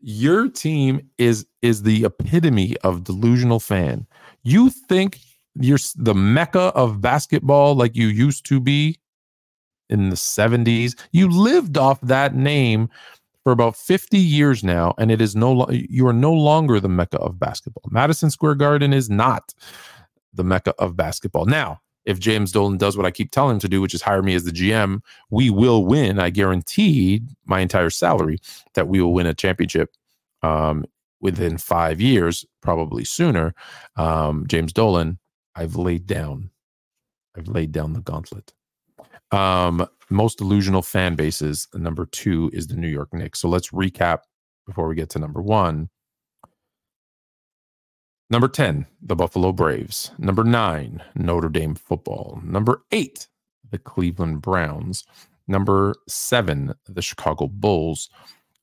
Your 0.00 0.48
team 0.48 1.08
is 1.18 1.46
is 1.62 1.82
the 1.82 2.04
epitome 2.04 2.76
of 2.78 3.04
delusional 3.04 3.60
fan. 3.60 4.06
You 4.42 4.70
think 4.70 5.18
you're 5.58 5.78
the 5.96 6.14
mecca 6.14 6.72
of 6.74 7.00
basketball 7.00 7.74
like 7.74 7.96
you 7.96 8.08
used 8.08 8.44
to 8.46 8.60
be 8.60 8.98
in 9.88 10.10
the 10.10 10.16
70s. 10.16 10.98
You 11.12 11.28
lived 11.28 11.78
off 11.78 12.00
that 12.02 12.34
name 12.34 12.88
for 13.46 13.52
about 13.52 13.76
50 13.76 14.18
years 14.18 14.64
now, 14.64 14.92
and 14.98 15.08
it 15.08 15.20
is 15.20 15.36
no 15.36 15.52
lo- 15.52 15.70
you 15.70 16.04
are 16.08 16.12
no 16.12 16.32
longer 16.32 16.80
the 16.80 16.88
mecca 16.88 17.18
of 17.18 17.38
basketball. 17.38 17.84
Madison 17.92 18.28
Square 18.28 18.56
Garden 18.56 18.92
is 18.92 19.08
not 19.08 19.54
the 20.34 20.42
mecca 20.42 20.74
of 20.80 20.96
basketball. 20.96 21.44
Now, 21.44 21.80
if 22.04 22.18
James 22.18 22.50
Dolan 22.50 22.76
does 22.76 22.96
what 22.96 23.06
I 23.06 23.12
keep 23.12 23.30
telling 23.30 23.54
him 23.54 23.60
to 23.60 23.68
do, 23.68 23.80
which 23.80 23.94
is 23.94 24.02
hire 24.02 24.20
me 24.20 24.34
as 24.34 24.42
the 24.42 24.50
GM, 24.50 24.98
we 25.30 25.48
will 25.48 25.84
win. 25.84 26.18
I 26.18 26.30
guarantee 26.30 27.22
my 27.44 27.60
entire 27.60 27.88
salary 27.88 28.38
that 28.74 28.88
we 28.88 29.00
will 29.00 29.14
win 29.14 29.28
a 29.28 29.32
championship 29.32 29.90
um, 30.42 30.84
within 31.20 31.56
five 31.56 32.00
years, 32.00 32.44
probably 32.62 33.04
sooner. 33.04 33.54
Um, 33.94 34.44
James 34.48 34.72
Dolan, 34.72 35.20
I've 35.54 35.76
laid 35.76 36.08
down, 36.08 36.50
I've 37.36 37.46
laid 37.46 37.70
down 37.70 37.92
the 37.92 38.00
gauntlet. 38.00 38.55
Um, 39.32 39.86
most 40.10 40.38
delusional 40.38 40.82
fan 40.82 41.14
bases. 41.14 41.68
Number 41.74 42.06
two 42.06 42.50
is 42.52 42.66
the 42.66 42.76
New 42.76 42.88
York 42.88 43.12
Knicks. 43.12 43.40
So 43.40 43.48
let's 43.48 43.70
recap 43.70 44.20
before 44.66 44.88
we 44.88 44.94
get 44.94 45.10
to 45.10 45.18
number 45.18 45.42
one. 45.42 45.88
Number 48.28 48.48
10, 48.48 48.86
the 49.02 49.14
Buffalo 49.14 49.52
Braves. 49.52 50.10
Number 50.18 50.42
nine, 50.42 51.00
Notre 51.14 51.48
Dame 51.48 51.76
football. 51.76 52.40
Number 52.42 52.82
eight, 52.90 53.28
the 53.70 53.78
Cleveland 53.78 54.42
Browns. 54.42 55.04
Number 55.46 55.94
seven, 56.08 56.74
the 56.88 57.02
Chicago 57.02 57.46
Bulls. 57.46 58.08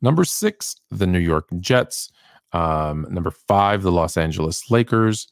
Number 0.01 0.25
six, 0.25 0.75
the 0.91 1.07
New 1.07 1.19
York 1.19 1.47
Jets. 1.61 2.11
Um, 2.51 3.07
number 3.09 3.31
five, 3.31 3.83
the 3.83 3.91
Los 3.91 4.17
Angeles 4.17 4.69
Lakers. 4.69 5.27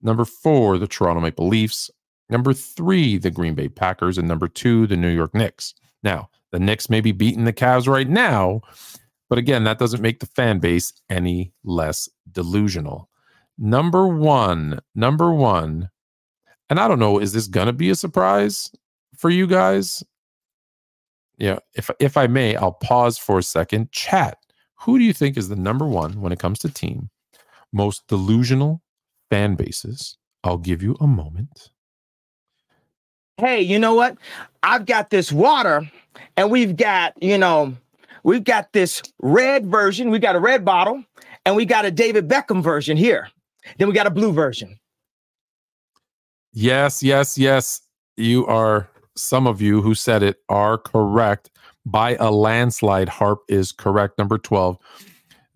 Number 0.00 0.24
four, 0.24 0.78
the 0.78 0.86
Toronto 0.86 1.20
Maple 1.20 1.48
Leafs. 1.48 1.90
Number 2.28 2.52
three, 2.52 3.18
the 3.18 3.30
Green 3.30 3.54
Bay 3.54 3.68
Packers. 3.68 4.18
And 4.18 4.28
number 4.28 4.48
two, 4.48 4.86
the 4.86 4.96
New 4.96 5.10
York 5.10 5.34
Knicks. 5.34 5.74
Now, 6.02 6.30
the 6.52 6.60
Knicks 6.60 6.90
may 6.90 7.00
be 7.00 7.12
beating 7.12 7.44
the 7.44 7.52
Cavs 7.52 7.88
right 7.88 8.08
now, 8.08 8.60
but 9.28 9.38
again, 9.38 9.64
that 9.64 9.78
doesn't 9.78 10.02
make 10.02 10.20
the 10.20 10.26
fan 10.26 10.58
base 10.58 10.92
any 11.08 11.52
less 11.64 12.08
delusional. 12.30 13.08
Number 13.58 14.06
one, 14.06 14.80
number 14.94 15.32
one, 15.32 15.90
and 16.68 16.78
I 16.78 16.88
don't 16.88 16.98
know, 16.98 17.18
is 17.18 17.32
this 17.32 17.46
gonna 17.46 17.72
be 17.72 17.90
a 17.90 17.94
surprise 17.94 18.70
for 19.16 19.30
you 19.30 19.46
guys? 19.46 20.02
Yeah, 21.38 21.58
if 21.74 21.90
if 21.98 22.16
I 22.16 22.26
may, 22.26 22.56
I'll 22.56 22.72
pause 22.72 23.18
for 23.18 23.38
a 23.38 23.42
second. 23.42 23.90
Chat. 23.92 24.38
Who 24.80 24.98
do 24.98 25.04
you 25.04 25.12
think 25.12 25.36
is 25.36 25.48
the 25.48 25.56
number 25.56 25.86
one 25.86 26.20
when 26.20 26.32
it 26.32 26.38
comes 26.38 26.58
to 26.60 26.68
team 26.68 27.10
most 27.72 28.06
delusional 28.08 28.82
fan 29.30 29.54
bases? 29.54 30.18
I'll 30.44 30.58
give 30.58 30.82
you 30.82 30.96
a 31.00 31.06
moment. 31.06 31.71
Hey, 33.38 33.60
you 33.60 33.78
know 33.78 33.94
what? 33.94 34.16
I've 34.62 34.86
got 34.86 35.10
this 35.10 35.32
water 35.32 35.90
and 36.36 36.50
we've 36.50 36.76
got, 36.76 37.20
you 37.22 37.38
know, 37.38 37.74
we've 38.22 38.44
got 38.44 38.72
this 38.72 39.02
red 39.20 39.66
version. 39.66 40.10
We 40.10 40.18
got 40.18 40.36
a 40.36 40.40
red 40.40 40.64
bottle 40.64 41.04
and 41.44 41.56
we 41.56 41.64
got 41.64 41.84
a 41.84 41.90
David 41.90 42.28
Beckham 42.28 42.62
version 42.62 42.96
here. 42.96 43.28
Then 43.78 43.88
we 43.88 43.94
got 43.94 44.06
a 44.06 44.10
blue 44.10 44.32
version. 44.32 44.78
Yes, 46.52 47.02
yes, 47.02 47.38
yes. 47.38 47.80
You 48.16 48.46
are, 48.46 48.88
some 49.16 49.46
of 49.46 49.62
you 49.62 49.80
who 49.80 49.94
said 49.94 50.22
it 50.22 50.38
are 50.48 50.78
correct. 50.78 51.50
By 51.84 52.14
a 52.16 52.30
landslide, 52.30 53.08
Harp 53.08 53.40
is 53.48 53.72
correct. 53.72 54.18
Number 54.18 54.38
12. 54.38 54.78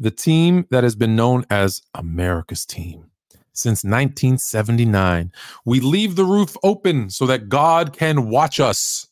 The 0.01 0.11
team 0.11 0.67
that 0.71 0.83
has 0.83 0.97
been 0.97 1.15
known 1.15 1.47
as 1.51 1.83
America's 1.95 2.67
team 2.67 3.11
since 3.57 3.85
1979. 3.85 5.33
We 5.65 5.81
leave 5.81 6.17
the 6.17 6.25
roof 6.25 6.57
open 6.63 7.11
so 7.11 7.27
that 7.27 7.49
God 7.49 7.93
can 7.93 8.29
watch 8.29 8.61
us. 8.61 9.09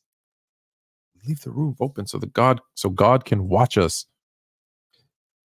Leave 1.26 1.40
the 1.40 1.50
roof 1.50 1.76
open 1.80 2.06
so 2.06 2.18
that 2.18 2.32
God 2.32 2.60
so 2.74 2.90
God 2.90 3.24
can 3.24 3.48
watch 3.48 3.78
us. 3.78 4.06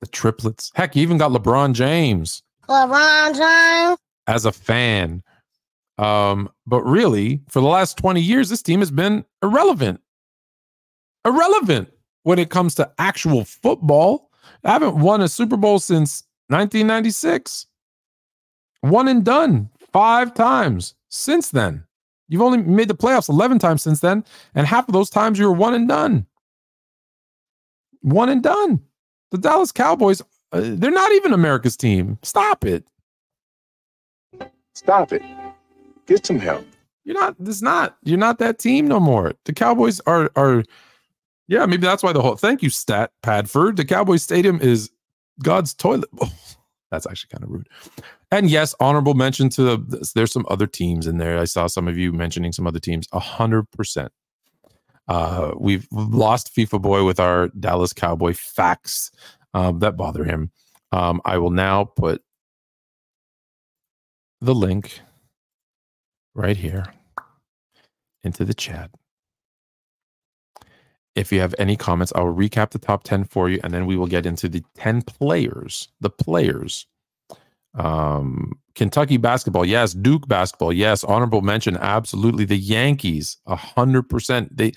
The 0.02 0.08
triplets. 0.08 0.72
Heck, 0.76 0.96
you 0.96 1.02
even 1.02 1.18
got 1.18 1.32
LeBron 1.32 1.74
James 1.74 2.44
LeBron 2.70 3.36
James. 3.36 4.00
as 4.28 4.46
a 4.46 4.52
fan. 4.52 5.24
Um, 5.98 6.50
but 6.66 6.82
really, 6.84 7.42
for 7.50 7.60
the 7.60 7.68
last 7.68 7.98
20 7.98 8.22
years, 8.22 8.50
this 8.50 8.62
team 8.62 8.80
has 8.80 8.92
been 8.92 9.26
irrelevant. 9.44 10.00
Irrelevant 11.26 11.90
when 12.24 12.40
it 12.40 12.50
comes 12.50 12.76
to 12.76 12.90
actual 13.00 13.44
football. 13.44 14.32
I 14.64 14.72
haven't 14.72 15.00
won 15.00 15.22
a 15.22 15.28
Super 15.28 15.58
Bowl 15.58 15.80
since 15.80 16.24
1996. 16.48 17.66
One 18.82 19.08
and 19.08 19.24
done 19.24 19.70
five 19.92 20.34
times 20.34 20.96
since 21.10 21.50
then. 21.50 21.84
You've 22.28 22.42
only 22.42 22.60
made 22.60 22.88
the 22.88 22.96
playoffs 22.96 23.28
11 23.28 23.60
times 23.60 23.82
since 23.82 24.00
then, 24.02 24.24
and 24.54 24.68
half 24.68 24.88
of 24.88 24.94
those 24.94 25.10
times 25.10 25.40
you 25.40 25.46
were 25.46 25.54
one 25.54 25.74
and 25.74 25.88
done. 25.88 26.26
One 28.02 28.30
and 28.30 28.44
done. 28.44 28.82
The 29.32 29.40
Dallas 29.40 29.72
Cowboys, 29.72 30.22
uh, 30.52 30.62
they're 30.62 30.92
not 30.92 31.12
even 31.14 31.34
America's 31.34 31.76
team. 31.76 32.20
Stop 32.22 32.66
it. 32.66 32.86
Stop 34.76 35.12
it. 35.12 35.24
Get 36.06 36.26
some 36.26 36.40
help. 36.40 36.66
You're 37.04 37.20
not. 37.20 37.36
This 37.40 37.56
is 37.56 37.62
not. 37.62 37.98
You're 38.04 38.20
not 38.20 38.40
that 38.40 38.60
team 38.60 38.88
no 38.88 39.00
more. 39.00 39.34
The 39.46 39.54
Cowboys 39.54 40.00
are 40.02 40.32
are. 40.36 40.64
Yeah, 41.48 41.66
maybe 41.66 41.82
that's 41.82 42.04
why 42.04 42.14
the 42.14 42.22
whole. 42.22 42.36
Thank 42.36 42.62
you, 42.62 42.70
Stat 42.70 43.12
Padford. 43.24 43.78
The 43.78 43.86
Cowboys 43.86 44.22
Stadium 44.22 44.62
is 44.62 44.92
God's 45.42 45.74
toilet 45.74 46.12
bowl. 46.12 46.30
That's 46.92 47.06
actually 47.06 47.30
kind 47.30 47.44
of 47.44 47.52
rude. 47.52 47.70
And 48.32 48.50
yes, 48.50 48.76
honorable 48.80 49.16
mention 49.16 49.50
to 49.50 49.78
the. 49.78 50.12
There's 50.14 50.32
some 50.32 50.46
other 50.50 50.68
teams 50.68 51.08
in 51.08 51.18
there. 51.18 51.40
I 51.40 51.46
saw 51.46 51.68
some 51.68 51.88
of 51.88 51.98
you 51.98 52.14
mentioning 52.14 52.52
some 52.52 52.68
other 52.68 52.80
teams. 52.80 53.08
A 53.12 53.20
hundred 53.20 53.70
percent. 53.72 54.12
Uh, 55.08 55.54
we've 55.58 55.88
lost 55.92 56.56
FIFA 56.56 56.82
boy 56.82 57.04
with 57.04 57.20
our 57.20 57.48
Dallas 57.60 57.94
Cowboy 57.94 58.34
facts 58.34 59.10
um, 59.56 59.80
that 59.80 59.98
bother 59.98 60.24
him. 60.24 60.52
Um, 60.92 61.20
I 61.26 61.40
will 61.40 61.50
now 61.50 61.86
put 61.86 62.22
the 64.40 64.54
link 64.54 65.02
right 66.36 66.58
here 66.58 66.86
into 68.24 68.46
the 68.46 68.54
chat. 68.54 68.92
If 71.16 71.32
you 71.32 71.42
have 71.42 71.56
any 71.58 71.76
comments, 71.76 72.14
I'll 72.16 72.34
recap 72.34 72.70
the 72.70 72.80
top 72.80 73.04
10 73.04 73.26
for 73.26 73.50
you 73.50 73.60
and 73.64 73.74
then 73.74 73.86
we 73.86 73.98
will 73.98 74.08
get 74.08 74.26
into 74.26 74.48
the 74.48 74.64
10 74.76 75.02
players, 75.02 75.90
the 76.00 76.10
players. 76.10 76.86
Um, 77.76 78.54
Kentucky 78.76 79.18
basketball, 79.18 79.66
yes. 79.66 79.94
Duke 79.94 80.28
basketball, 80.28 80.72
yes. 80.72 81.04
Honorable 81.04 81.42
mention, 81.42 81.78
absolutely. 81.78 82.46
The 82.46 82.58
Yankees, 82.58 83.38
a 83.46 83.56
hundred 83.56 84.04
percent. 84.04 84.56
They 84.56 84.74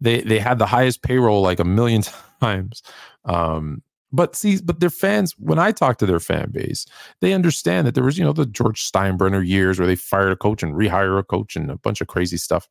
they 0.00 0.20
they 0.20 0.38
had 0.38 0.58
the 0.58 0.66
highest 0.66 1.02
payroll 1.02 1.42
like 1.42 1.58
a 1.58 1.64
million 1.64 2.02
times. 2.40 2.82
Um, 3.24 3.82
but 4.12 4.36
see, 4.36 4.58
but 4.62 4.80
their 4.80 4.90
fans, 4.90 5.34
when 5.38 5.58
I 5.58 5.72
talk 5.72 5.98
to 5.98 6.06
their 6.06 6.20
fan 6.20 6.50
base, 6.50 6.86
they 7.20 7.32
understand 7.32 7.86
that 7.86 7.94
there 7.94 8.04
was, 8.04 8.16
you 8.18 8.24
know, 8.24 8.32
the 8.32 8.46
George 8.46 8.80
Steinbrenner 8.80 9.46
years 9.46 9.78
where 9.78 9.86
they 9.86 9.96
fired 9.96 10.32
a 10.32 10.36
coach 10.36 10.62
and 10.62 10.74
rehire 10.74 11.18
a 11.18 11.24
coach 11.24 11.56
and 11.56 11.70
a 11.70 11.76
bunch 11.76 12.00
of 12.00 12.06
crazy 12.06 12.36
stuff. 12.36 12.68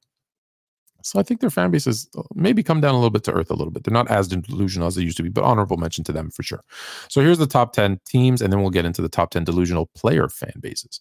So 1.06 1.20
I 1.20 1.24
think 1.24 1.40
their 1.40 1.52
fan 1.52 1.70
base 1.70 1.86
has 1.86 2.10
maybe 2.34 2.64
come 2.64 2.82
down 2.82 2.96
a 2.96 2.98
little 2.98 3.12
bit 3.12 3.24
to 3.26 3.32
earth 3.32 3.52
a 3.52 3.54
little 3.54 3.70
bit. 3.70 3.84
They're 3.84 3.94
not 3.94 4.10
as 4.10 4.28
delusional 4.28 4.88
as 4.88 4.96
they 4.96 5.04
used 5.04 5.18
to 5.18 5.24
be, 5.24 5.30
but 5.30 5.44
honorable 5.44 5.78
mention 5.78 6.04
to 6.06 6.12
them 6.12 6.32
for 6.32 6.42
sure. 6.42 6.64
So 7.10 7.22
here's 7.22 7.38
the 7.38 7.46
top 7.46 7.74
10 7.74 8.00
teams, 8.08 8.42
and 8.42 8.52
then 8.52 8.62
we'll 8.62 8.72
get 8.72 8.86
into 8.86 9.04
the 9.04 9.10
top 9.10 9.30
10 9.30 9.44
delusional 9.44 9.86
player 9.96 10.28
fan 10.28 10.54
bases. 10.60 11.00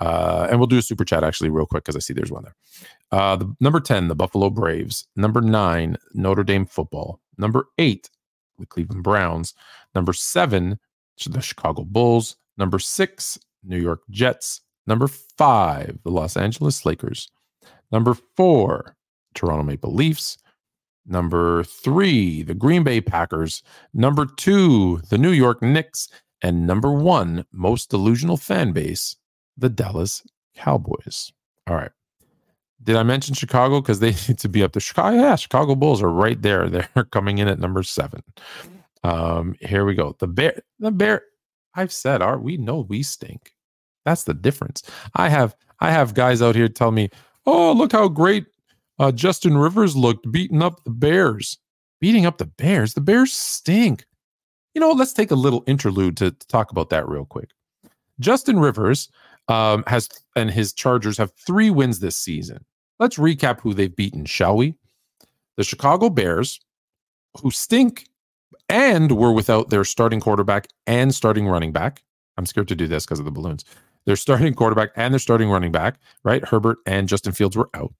Uh, 0.00 0.46
and 0.48 0.58
we'll 0.58 0.66
do 0.66 0.78
a 0.78 0.82
super 0.82 1.04
chat 1.04 1.24
actually 1.24 1.50
real 1.50 1.66
quick 1.66 1.84
because 1.84 1.94
I 1.94 1.98
see 1.98 2.14
there's 2.14 2.32
one 2.32 2.44
there. 2.44 2.56
Uh, 3.12 3.36
the 3.36 3.54
number 3.60 3.80
10, 3.80 4.08
the 4.08 4.14
Buffalo 4.14 4.48
Braves. 4.48 5.06
Number 5.14 5.42
nine, 5.42 5.98
Notre 6.14 6.44
Dame 6.44 6.64
football. 6.64 7.20
Number 7.36 7.66
eight, 7.76 8.08
the 8.58 8.64
Cleveland 8.64 9.02
Browns. 9.02 9.52
Number 9.94 10.14
seven, 10.14 10.78
the 11.26 11.42
Chicago 11.42 11.84
Bulls. 11.84 12.36
Number 12.56 12.78
six, 12.78 13.38
New 13.62 13.78
York 13.78 14.00
Jets. 14.08 14.62
Number 14.86 15.06
five, 15.06 15.98
the 16.02 16.10
Los 16.10 16.34
Angeles 16.34 16.86
Lakers. 16.86 17.30
Number 17.92 18.14
four, 18.14 18.96
Toronto 19.38 19.62
Maple 19.62 19.94
Leafs. 19.94 20.36
Number 21.06 21.64
three, 21.64 22.42
the 22.42 22.54
Green 22.54 22.82
Bay 22.82 23.00
Packers. 23.00 23.62
Number 23.94 24.26
two, 24.26 25.00
the 25.08 25.16
New 25.16 25.30
York 25.30 25.62
Knicks. 25.62 26.08
And 26.42 26.66
number 26.66 26.92
one, 26.92 27.44
most 27.52 27.90
delusional 27.90 28.36
fan 28.36 28.72
base, 28.72 29.16
the 29.56 29.68
Dallas 29.68 30.22
Cowboys. 30.54 31.32
All 31.66 31.76
right. 31.76 31.90
Did 32.82 32.96
I 32.96 33.02
mention 33.02 33.34
Chicago? 33.34 33.80
Because 33.80 34.00
they 34.00 34.10
need 34.28 34.38
to 34.38 34.48
be 34.48 34.62
up 34.62 34.72
to 34.72 34.80
Chicago, 34.80 35.16
yeah, 35.16 35.36
Chicago 35.36 35.74
Bulls 35.74 36.02
are 36.02 36.10
right 36.10 36.40
there. 36.42 36.68
They're 36.94 37.04
coming 37.10 37.38
in 37.38 37.48
at 37.48 37.58
number 37.58 37.82
seven. 37.82 38.22
Um, 39.02 39.54
here 39.60 39.84
we 39.84 39.94
go. 39.94 40.16
The 40.18 40.26
bear, 40.26 40.60
the 40.78 40.90
bear. 40.90 41.22
I've 41.74 41.92
said, 41.92 42.22
our 42.22 42.38
we 42.38 42.56
know 42.56 42.80
we 42.80 43.02
stink. 43.02 43.52
That's 44.04 44.24
the 44.24 44.34
difference. 44.34 44.82
I 45.14 45.28
have 45.28 45.54
I 45.80 45.90
have 45.90 46.14
guys 46.14 46.42
out 46.42 46.56
here 46.56 46.68
tell 46.68 46.90
me, 46.90 47.10
oh, 47.46 47.72
look 47.72 47.92
how 47.92 48.08
great 48.08 48.46
uh, 48.98 49.12
Justin 49.12 49.56
Rivers 49.56 49.96
looked 49.96 50.30
beating 50.30 50.62
up 50.62 50.84
the 50.84 50.90
Bears. 50.90 51.58
Beating 52.00 52.26
up 52.26 52.38
the 52.38 52.46
Bears. 52.46 52.94
The 52.94 53.00
Bears 53.00 53.32
stink. 53.32 54.04
You 54.74 54.80
know, 54.80 54.92
let's 54.92 55.12
take 55.12 55.30
a 55.30 55.36
little 55.36 55.64
interlude 55.66 56.16
to, 56.18 56.30
to 56.30 56.46
talk 56.46 56.70
about 56.70 56.90
that 56.90 57.08
real 57.08 57.24
quick. 57.24 57.50
Justin 58.20 58.58
Rivers 58.58 59.08
um, 59.48 59.84
has 59.86 60.08
and 60.36 60.50
his 60.50 60.72
Chargers 60.72 61.18
have 61.18 61.32
three 61.46 61.70
wins 61.70 62.00
this 62.00 62.16
season. 62.16 62.64
Let's 62.98 63.16
recap 63.16 63.60
who 63.60 63.74
they've 63.74 63.94
beaten, 63.94 64.24
shall 64.24 64.56
we? 64.56 64.74
The 65.56 65.64
Chicago 65.64 66.10
Bears, 66.10 66.60
who 67.42 67.50
stink 67.50 68.06
and 68.68 69.12
were 69.12 69.32
without 69.32 69.70
their 69.70 69.84
starting 69.84 70.20
quarterback 70.20 70.68
and 70.86 71.14
starting 71.14 71.46
running 71.46 71.72
back. 71.72 72.02
I'm 72.36 72.46
scared 72.46 72.68
to 72.68 72.76
do 72.76 72.86
this 72.86 73.04
because 73.04 73.18
of 73.18 73.24
the 73.24 73.30
balloons. 73.30 73.64
Their 74.06 74.16
starting 74.16 74.54
quarterback 74.54 74.90
and 74.96 75.12
their 75.12 75.18
starting 75.18 75.50
running 75.50 75.72
back, 75.72 75.98
right? 76.24 76.44
Herbert 76.44 76.78
and 76.86 77.08
Justin 77.08 77.32
Fields 77.32 77.56
were 77.56 77.70
out. 77.74 77.92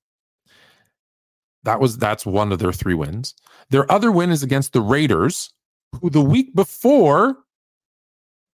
That 1.69 1.81
was 1.81 1.99
that's 1.99 2.25
one 2.25 2.51
of 2.51 2.61
their 2.61 2.73
three 2.73 2.95
wins. 2.95 3.35
Their 3.69 3.91
other 3.93 4.11
win 4.11 4.31
is 4.31 4.43
against 4.43 4.73
the 4.73 4.81
Raiders, 4.81 5.51
who 6.01 6.09
the 6.09 6.23
week 6.23 6.55
before, 6.55 7.37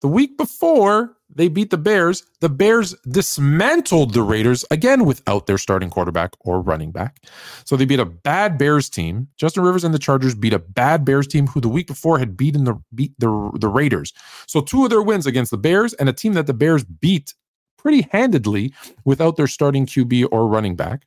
the 0.01 0.09
week 0.09 0.37
before 0.37 1.15
they 1.33 1.47
beat 1.47 1.69
the 1.69 1.77
Bears, 1.77 2.25
the 2.41 2.49
Bears 2.49 2.93
dismantled 3.07 4.13
the 4.13 4.21
Raiders 4.21 4.65
again 4.69 5.05
without 5.05 5.47
their 5.47 5.57
starting 5.57 5.89
quarterback 5.89 6.33
or 6.41 6.59
running 6.59 6.91
back. 6.91 7.21
So 7.63 7.77
they 7.77 7.85
beat 7.85 8.01
a 8.01 8.05
bad 8.05 8.57
Bears 8.57 8.89
team. 8.89 9.29
Justin 9.37 9.63
Rivers 9.63 9.85
and 9.85 9.93
the 9.93 9.99
Chargers 9.99 10.35
beat 10.35 10.51
a 10.51 10.59
bad 10.59 11.05
Bears 11.05 11.25
team 11.25 11.47
who 11.47 11.61
the 11.61 11.69
week 11.69 11.87
before 11.87 12.19
had 12.19 12.35
beaten 12.35 12.65
the 12.65 12.75
beat 12.93 13.13
the, 13.17 13.51
the 13.57 13.69
Raiders. 13.69 14.11
So 14.45 14.59
two 14.59 14.83
of 14.83 14.89
their 14.89 15.01
wins 15.01 15.25
against 15.25 15.51
the 15.51 15.57
Bears 15.57 15.93
and 15.93 16.09
a 16.09 16.13
team 16.13 16.33
that 16.33 16.47
the 16.47 16.53
Bears 16.53 16.83
beat 16.83 17.33
pretty 17.77 18.09
handedly 18.11 18.73
without 19.05 19.37
their 19.37 19.47
starting 19.47 19.85
QB 19.85 20.27
or 20.33 20.49
running 20.49 20.75
back. 20.75 21.05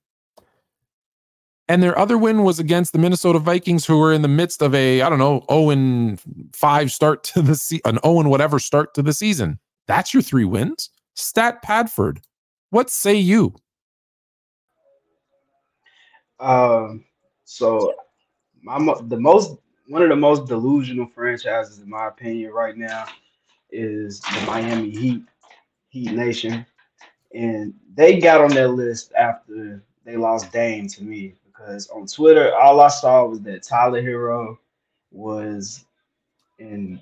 And 1.69 1.83
their 1.83 1.99
other 1.99 2.17
win 2.17 2.45
was 2.45 2.59
against 2.59 2.93
the 2.93 2.99
Minnesota 2.99 3.39
Vikings, 3.39 3.85
who 3.85 3.99
were 3.99 4.13
in 4.13 4.23
the 4.23 4.29
midst 4.29 4.63
of 4.63 4.75
a, 4.75 5.03
I 5.03 5.09
don't 5.11 5.19
know, 5.19 5.45
0 5.51 5.71
and 5.71 6.21
5 6.55 6.91
start 6.91 7.25
to 7.25 7.43
the 7.43 7.55
season, 7.55 7.83
an 7.85 7.99
0 8.03 8.21
and 8.21 8.31
whatever 8.31 8.59
start 8.59 8.95
to 8.95 9.03
the 9.03 9.13
season. 9.13 9.59
That's 9.87 10.15
your 10.15 10.23
three 10.23 10.47
wins. 10.47 10.91
Stat 11.15 11.63
Padford. 11.63 12.21
What 12.71 12.91
say 12.91 13.17
you? 13.17 13.55
Um, 16.41 17.05
so 17.45 17.95
my 18.63 18.79
the 19.03 19.19
most 19.19 19.59
one 19.89 20.03
of 20.03 20.11
the 20.11 20.17
most 20.17 20.47
delusional 20.47 21.07
franchises 21.07 21.79
in 21.79 21.89
my 21.89 22.09
opinion 22.09 22.53
right 22.53 22.77
now 22.77 23.07
is 23.71 24.21
the 24.21 24.45
Miami 24.47 24.91
Heat, 24.91 25.25
Heat 25.89 26.13
Nation, 26.13 26.65
and 27.35 27.75
they 27.95 28.21
got 28.21 28.41
on 28.41 28.51
that 28.51 28.69
list 28.69 29.13
after 29.15 29.83
they 30.05 30.17
lost 30.17 30.53
Dame 30.53 30.87
to 30.89 31.03
me 31.03 31.35
because 31.59 31.89
on 31.89 32.07
Twitter 32.07 32.55
all 32.55 32.81
I 32.81 32.89
saw 32.89 33.25
was 33.27 33.41
that 33.43 33.63
Tyler 33.63 34.03
Herro 34.03 34.59
was 35.11 35.85
an 36.59 37.01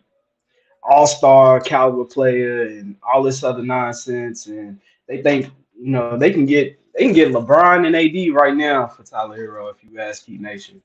all-star 0.82 1.60
caliber 1.60 2.04
player 2.04 2.62
and 2.62 2.96
all 3.02 3.22
this 3.22 3.42
other 3.42 3.62
nonsense, 3.62 4.46
and 4.46 4.78
they 5.08 5.22
think 5.22 5.46
you 5.78 5.90
know 5.90 6.16
they 6.16 6.30
can 6.30 6.46
get 6.46 6.78
they 6.94 7.04
can 7.04 7.12
get 7.12 7.32
LeBron 7.32 7.86
and 7.86 7.96
AD 7.96 8.34
right 8.34 8.54
now 8.54 8.86
for 8.86 9.02
Tyler 9.02 9.36
Herro 9.36 9.70
if 9.70 9.82
you 9.82 9.98
ask 9.98 10.24
Heat 10.24 10.40
Nation. 10.40 10.82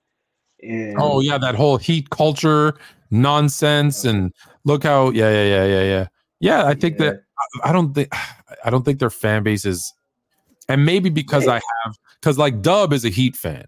And 0.63 0.95
Oh 0.97 1.21
yeah, 1.21 1.37
that 1.37 1.55
whole 1.55 1.77
heat 1.77 2.09
culture 2.09 2.77
nonsense, 3.09 4.03
and 4.05 4.33
look 4.63 4.83
how 4.83 5.11
yeah 5.11 5.29
yeah 5.29 5.43
yeah 5.43 5.65
yeah 5.65 5.83
yeah 5.83 6.07
yeah. 6.39 6.67
I 6.67 6.73
think 6.73 6.97
that 6.97 7.21
I 7.63 7.69
I 7.69 7.71
don't 7.71 7.93
think 7.93 8.09
I 8.65 8.69
don't 8.69 8.83
think 8.83 8.99
their 8.99 9.09
fan 9.09 9.43
base 9.43 9.65
is, 9.65 9.93
and 10.67 10.85
maybe 10.85 11.09
because 11.09 11.47
I 11.47 11.55
have 11.55 11.97
because 12.21 12.37
like 12.37 12.61
Dub 12.61 12.93
is 12.93 13.05
a 13.05 13.09
Heat 13.09 13.35
fan, 13.35 13.65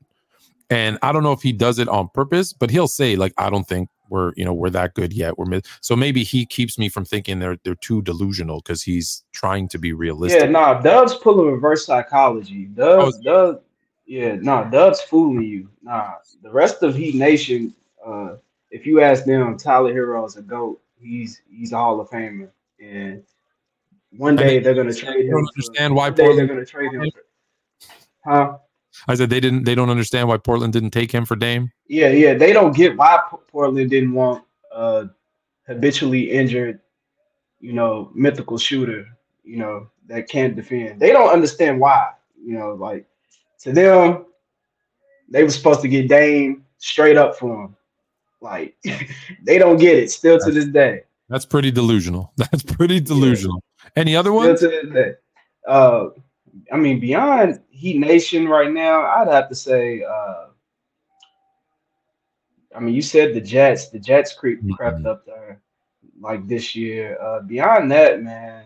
and 0.70 0.98
I 1.02 1.12
don't 1.12 1.24
know 1.24 1.32
if 1.32 1.42
he 1.42 1.52
does 1.52 1.80
it 1.80 1.88
on 1.88 2.10
purpose, 2.14 2.54
but 2.54 2.70
he'll 2.70 2.88
say 2.88 3.16
like 3.16 3.34
I 3.38 3.50
don't 3.50 3.68
think 3.68 3.90
we're 4.10 4.34
you 4.36 4.46
know 4.46 4.54
we're 4.54 4.70
that 4.70 4.94
good 4.94 5.12
yet. 5.12 5.38
We're 5.38 5.46
mid-. 5.46 5.66
so 5.82 5.96
maybe 5.96 6.24
he 6.24 6.46
keeps 6.46 6.78
me 6.78 6.90
from 6.90 7.06
thinking 7.06 7.40
they're 7.40 7.58
they're 7.64 7.76
too 7.76 8.02
delusional 8.02 8.60
because 8.60 8.84
he's 8.84 9.24
trying 9.32 9.68
to 9.70 9.78
be 9.78 9.94
realistic. 9.94 10.42
Yeah, 10.42 10.50
nah, 10.50 10.82
Dub's 10.82 11.16
pulling 11.16 11.52
reverse 11.52 11.86
psychology. 11.86 12.66
Dub's, 12.66 13.18
Dub, 13.20 13.62
yeah, 14.06 14.36
nah, 14.36 14.66
Dub's 14.66 15.02
fooling 15.02 15.44
you. 15.44 15.70
Nah, 15.82 16.14
the 16.42 16.52
rest 16.52 16.84
of 16.84 16.96
Heat 16.96 17.16
Nation, 17.16 17.74
uh, 18.06 18.36
if 18.70 18.86
you 18.86 19.02
ask 19.02 19.26
them, 19.26 19.58
Tyler 19.58 19.94
Herro 19.94 20.26
is 20.28 20.38
a 20.38 20.42
goat. 20.42 20.80
He's 21.00 21.42
he's 21.50 21.72
a 21.72 21.78
Hall 21.78 22.00
of 22.00 22.10
Famer, 22.10 22.50
and 22.80 23.24
one 24.18 24.36
day 24.36 24.60
they're 24.60 24.76
gonna 24.76 24.94
trade 24.94 25.26
I 25.26 25.28
him. 25.28 25.32
for- 25.32 25.40
understand 25.40 25.96
why 25.96 26.10
day 26.10 26.36
they're 26.36 26.48
gonna 26.48 26.66
trade 26.66 26.92
him. 26.94 27.02
For, 27.12 27.24
huh? 28.26 28.58
I 29.08 29.16
said 29.16 29.30
they 29.30 29.40
didn't. 29.40 29.64
They 29.64 29.76
don't 29.76 29.90
understand 29.90 30.28
why 30.28 30.38
Portland 30.38 30.74
didn't 30.74 30.92
take 30.92 31.12
him 31.12 31.26
for 31.26 31.36
Dame. 31.36 31.72
Yeah, 31.88 32.10
yeah, 32.10 32.34
they 32.36 32.54
don't 32.54 32.76
get 32.76 32.96
why 32.96 33.20
Portland 33.48 33.90
didn't 33.90 34.14
want 34.14 34.44
a 34.72 35.10
habitually 35.68 36.32
injured, 36.32 36.80
you 37.60 37.74
know, 37.74 38.12
mythical 38.14 38.58
shooter, 38.58 39.08
you 39.44 39.58
know, 39.58 39.90
that 40.08 40.30
can't 40.30 40.56
defend. 40.56 41.00
They 41.00 41.12
don't 41.12 41.30
understand 41.30 41.80
why, 41.80 42.10
you 42.40 42.58
know, 42.58 42.74
like 42.74 43.06
to 43.62 43.72
them, 43.72 44.26
they 45.30 45.44
were 45.44 45.50
supposed 45.50 45.82
to 45.82 45.88
get 45.88 46.08
Dame 46.08 46.66
straight 46.78 47.18
up 47.18 47.36
for 47.36 47.66
him. 47.66 47.76
Like 48.42 48.76
they 49.44 49.58
don't 49.58 49.78
get 49.78 49.98
it 49.98 50.12
still 50.12 50.40
to 50.40 50.52
this 50.52 50.66
day. 50.66 51.04
That's 51.30 51.46
pretty 51.46 51.72
delusional. 51.72 52.34
That's 52.38 52.64
pretty 52.64 53.00
delusional. 53.00 53.64
Any 53.96 54.16
other 54.16 54.30
Still 54.30 54.36
ones? 54.36 54.60
to 54.60 54.68
this 54.68 54.94
day. 54.94 55.14
Uh, 55.68 56.08
I 56.72 56.78
mean, 56.78 57.00
beyond 57.00 57.60
Heat 57.70 57.98
Nation 57.98 58.48
right 58.48 58.72
now, 58.72 59.02
I'd 59.06 59.28
have 59.28 59.50
to 59.50 59.56
say. 59.56 60.04
Uh, 60.04 60.46
I 62.76 62.80
mean, 62.80 62.96
you 62.96 63.02
said 63.02 63.34
the 63.34 63.42
Jets. 63.42 63.90
The 63.90 64.00
Jets 64.00 64.34
creep, 64.34 64.60
Mm-hmm. 64.60 64.74
crept 64.74 65.06
up 65.06 65.26
there 65.26 65.62
like 66.20 66.48
this 66.48 66.76
year. 66.76 67.18
Uh, 67.22 67.42
beyond 67.42 67.92
that, 67.92 68.22
man, 68.24 68.66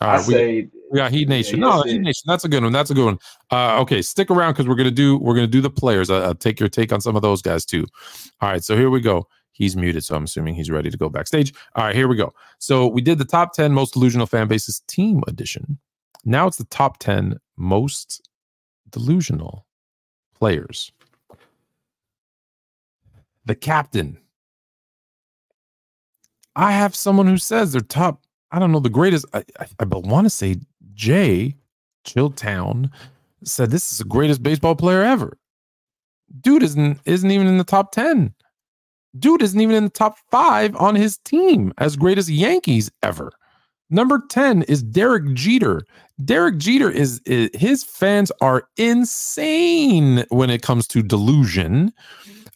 All 0.00 0.08
I 0.10 0.16
right, 0.16 0.26
we- 0.26 0.34
say 0.34 0.68
We 0.90 0.98
got 0.98 1.10
Heat 1.12 1.28
Nation. 1.28 1.60
yeah, 1.60 1.66
no, 1.66 1.82
Heat 1.82 1.96
it. 1.96 2.00
Nation. 2.02 2.22
That's 2.26 2.44
a 2.44 2.48
good 2.48 2.62
one. 2.62 2.72
That's 2.72 2.90
a 2.90 2.94
good 2.94 3.04
one. 3.06 3.18
Uh, 3.50 3.80
okay, 3.80 4.02
stick 4.02 4.30
around 4.30 4.52
because 4.52 4.68
we're 4.68 4.74
gonna 4.74 4.90
do 4.90 5.18
we're 5.18 5.34
gonna 5.34 5.46
do 5.46 5.60
the 5.60 5.70
players. 5.70 6.10
I, 6.10 6.26
will 6.26 6.34
take 6.34 6.60
your 6.60 6.68
take 6.68 6.92
on 6.92 7.00
some 7.00 7.16
of 7.16 7.22
those 7.22 7.40
guys 7.42 7.64
too. 7.64 7.86
All 8.40 8.48
right, 8.50 8.62
so 8.62 8.76
here 8.76 8.90
we 8.90 9.00
go. 9.00 9.26
He's 9.52 9.76
muted, 9.76 10.04
so 10.04 10.16
I'm 10.16 10.24
assuming 10.24 10.54
he's 10.54 10.70
ready 10.70 10.90
to 10.90 10.96
go 10.98 11.08
backstage. 11.08 11.54
All 11.76 11.84
right, 11.84 11.94
here 11.94 12.08
we 12.08 12.16
go. 12.16 12.34
So 12.58 12.88
we 12.88 13.00
did 13.02 13.18
the 13.18 13.24
top 13.24 13.52
ten 13.54 13.72
most 13.72 13.92
delusional 13.94 14.26
fan 14.26 14.48
bases 14.48 14.80
team 14.88 15.22
edition. 15.28 15.78
Now 16.24 16.46
it's 16.46 16.56
the 16.56 16.64
top 16.64 16.98
ten 16.98 17.38
most 17.56 18.28
delusional 18.90 19.66
players. 20.34 20.92
The 23.44 23.54
captain. 23.54 24.18
I 26.56 26.72
have 26.72 26.94
someone 26.94 27.26
who 27.26 27.36
says 27.36 27.72
they're 27.72 27.80
top. 27.82 28.22
I 28.52 28.58
don't 28.58 28.72
know 28.72 28.80
the 28.80 28.88
greatest. 28.88 29.26
I, 29.34 29.44
I, 29.58 29.66
I 29.80 29.84
want 29.84 30.24
to 30.24 30.30
say 30.30 30.56
Jay 30.94 31.56
Chilltown 32.06 32.90
said 33.42 33.70
this 33.70 33.92
is 33.92 33.98
the 33.98 34.04
greatest 34.04 34.42
baseball 34.42 34.76
player 34.76 35.02
ever. 35.02 35.36
Dude 36.40 36.62
isn't 36.62 37.00
isn't 37.04 37.30
even 37.30 37.46
in 37.46 37.58
the 37.58 37.64
top 37.64 37.92
ten. 37.92 38.34
Dude 39.18 39.42
isn't 39.42 39.60
even 39.60 39.76
in 39.76 39.84
the 39.84 39.90
top 39.90 40.16
five 40.30 40.74
on 40.76 40.94
his 40.94 41.18
team 41.18 41.72
as 41.78 41.96
great 41.96 42.18
as 42.18 42.30
Yankees 42.30 42.90
ever. 43.02 43.32
Number 43.90 44.22
10 44.28 44.62
is 44.62 44.82
Derek 44.82 45.34
Jeter. 45.34 45.84
Derek 46.24 46.58
Jeter 46.58 46.90
is, 46.90 47.20
is 47.26 47.50
his 47.54 47.84
fans 47.84 48.32
are 48.40 48.68
insane 48.76 50.24
when 50.30 50.50
it 50.50 50.62
comes 50.62 50.86
to 50.88 51.02
delusion 51.02 51.92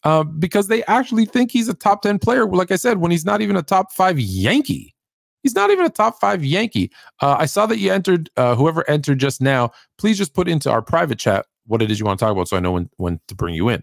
uh, 0.04 0.24
because 0.24 0.68
they 0.68 0.84
actually 0.84 1.26
think 1.26 1.50
he's 1.50 1.68
a 1.68 1.74
top 1.74 2.02
10 2.02 2.18
player. 2.18 2.46
Like 2.46 2.70
I 2.70 2.76
said, 2.76 2.98
when 2.98 3.10
he's 3.10 3.24
not 3.24 3.40
even 3.40 3.56
a 3.56 3.62
top 3.62 3.92
five 3.92 4.18
Yankee. 4.18 4.94
He's 5.42 5.54
not 5.54 5.70
even 5.70 5.84
a 5.84 5.90
top 5.90 6.20
five 6.20 6.44
Yankee. 6.44 6.90
Uh, 7.20 7.36
I 7.38 7.46
saw 7.46 7.66
that 7.66 7.78
you 7.78 7.92
entered, 7.92 8.28
uh, 8.36 8.54
whoever 8.56 8.88
entered 8.90 9.18
just 9.18 9.40
now, 9.40 9.70
please 9.96 10.18
just 10.18 10.34
put 10.34 10.48
into 10.48 10.70
our 10.70 10.82
private 10.82 11.18
chat 11.18 11.46
what 11.66 11.82
it 11.82 11.90
is 11.90 12.00
you 12.00 12.06
want 12.06 12.18
to 12.18 12.24
talk 12.24 12.32
about 12.32 12.48
so 12.48 12.56
I 12.56 12.60
know 12.60 12.72
when, 12.72 12.90
when 12.96 13.20
to 13.28 13.34
bring 13.34 13.54
you 13.54 13.68
in. 13.68 13.82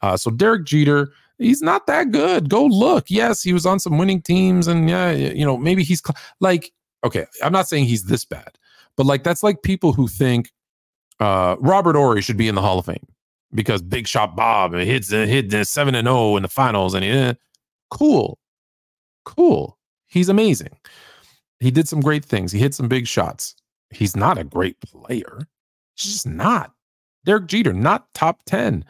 Uh, 0.00 0.16
so 0.16 0.30
Derek 0.30 0.64
Jeter, 0.64 1.12
he's 1.38 1.62
not 1.62 1.86
that 1.86 2.10
good. 2.10 2.48
Go 2.48 2.64
look. 2.64 3.06
Yes, 3.08 3.42
he 3.42 3.52
was 3.52 3.66
on 3.66 3.80
some 3.80 3.98
winning 3.98 4.22
teams, 4.22 4.66
and 4.66 4.88
yeah, 4.88 5.10
you 5.10 5.44
know, 5.44 5.56
maybe 5.56 5.82
he's 5.82 6.02
cl- 6.04 6.16
like, 6.40 6.72
okay, 7.04 7.26
I'm 7.42 7.52
not 7.52 7.68
saying 7.68 7.84
he's 7.86 8.04
this 8.04 8.24
bad, 8.24 8.58
but 8.96 9.06
like 9.06 9.24
that's 9.24 9.42
like 9.42 9.62
people 9.62 9.92
who 9.92 10.08
think 10.08 10.50
uh, 11.20 11.56
Robert 11.60 11.96
Horry 11.96 12.22
should 12.22 12.36
be 12.36 12.48
in 12.48 12.54
the 12.54 12.62
Hall 12.62 12.78
of 12.78 12.86
Fame 12.86 13.06
because 13.54 13.82
Big 13.82 14.06
Shot 14.06 14.36
Bob 14.36 14.74
hits 14.74 15.10
hit 15.10 15.50
the 15.50 15.64
seven 15.64 15.94
and 15.94 16.06
zero 16.06 16.36
in 16.36 16.42
the 16.42 16.48
finals, 16.48 16.94
and 16.94 17.04
eh, 17.04 17.34
cool, 17.90 18.38
cool. 19.24 19.78
He's 20.06 20.28
amazing. 20.28 20.76
He 21.60 21.70
did 21.70 21.88
some 21.88 22.00
great 22.00 22.24
things. 22.24 22.52
He 22.52 22.58
hit 22.58 22.74
some 22.74 22.88
big 22.88 23.06
shots. 23.06 23.54
He's 23.90 24.16
not 24.16 24.38
a 24.38 24.44
great 24.44 24.80
player. 24.80 25.40
He's 25.96 26.12
just 26.12 26.26
not. 26.26 26.72
Derek 27.24 27.46
Jeter, 27.46 27.72
not 27.72 28.12
top 28.14 28.40
10. 28.46 28.84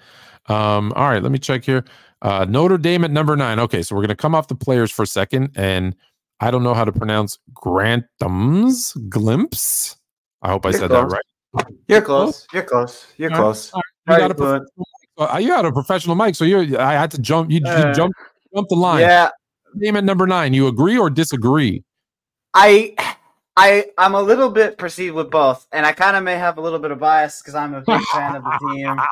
Um, 0.47 0.93
all 0.95 1.09
right, 1.09 1.23
let 1.23 1.33
me 1.33 1.39
check 1.39 1.65
here. 1.65 1.85
Uh, 2.23 2.45
Notre 2.49 2.79
Dame 2.79 3.05
at 3.05 3.11
number 3.11 3.37
nine. 3.37 3.59
Okay, 3.61 3.83
so 3.83 3.95
we're 3.95 4.03
going 4.03 4.09
to 4.09 4.17
come 4.17 4.35
off 4.35 4.49
the 4.49 4.55
players 4.55 4.91
for 4.91 5.03
a 5.03 5.07
second. 5.07 5.51
And 5.55 5.95
I 6.41 6.51
don't 6.51 6.63
know 6.63 6.75
how 6.75 6.85
to 6.85 6.93
pronounce 6.93 7.39
Grantham's 7.53 8.93
Glimpse. 9.09 9.97
I 10.43 10.49
hope 10.51 10.67
I 10.67 10.71
You're 10.71 10.79
said 10.81 10.91
close. 10.91 11.11
that 11.11 11.15
right. 11.55 11.67
You're 11.89 12.03
close. 12.03 12.47
You're 12.53 12.63
close. 12.65 13.07
You're 13.17 13.33
All 13.33 13.39
right, 13.39 13.45
close. 13.45 13.73
all 13.73 13.83
right. 14.07 14.21
You 14.21 14.29
got, 14.29 14.31
a 14.31 14.35
Very 14.35 14.61
professional 14.61 14.85
mic. 15.19 15.35
Uh, 15.35 15.39
you 15.39 15.53
had 15.53 15.65
a 15.65 15.73
professional 15.73 16.15
mic, 16.17 16.35
so 16.35 16.45
you 16.45 16.79
I 16.79 16.93
had 16.93 17.11
to 17.13 17.19
jump. 17.21 17.51
You, 17.51 17.59
you 17.59 17.67
Uh, 17.67 17.93
jump 17.95 18.15
jump 18.55 18.69
the 18.69 18.77
line. 18.77 19.01
Yeah, 19.01 19.31
Name 19.75 19.97
at 19.97 20.05
number 20.05 20.27
nine. 20.27 20.55
You 20.55 20.67
agree 20.69 20.97
or 20.99 21.11
disagree? 21.11 21.83
I, 22.55 22.95
I, 23.61 23.87
I'm 23.99 24.15
a 24.15 24.23
little 24.23 24.51
bit 24.51 24.79
perceived 24.79 25.17
with 25.17 25.33
both, 25.33 25.67
and 25.73 25.85
I 25.85 25.91
kind 25.91 26.17
of 26.17 26.23
may 26.23 26.39
have 26.39 26.59
a 26.59 26.61
little 26.61 26.79
bit 26.79 26.93
of 26.93 27.01
bias 27.01 27.43
because 27.43 27.57
I'm 27.57 27.75
a 27.75 27.81
big 27.81 28.01
fan 28.13 28.37
of 28.37 28.45
the 28.45 28.73
team. 28.73 28.97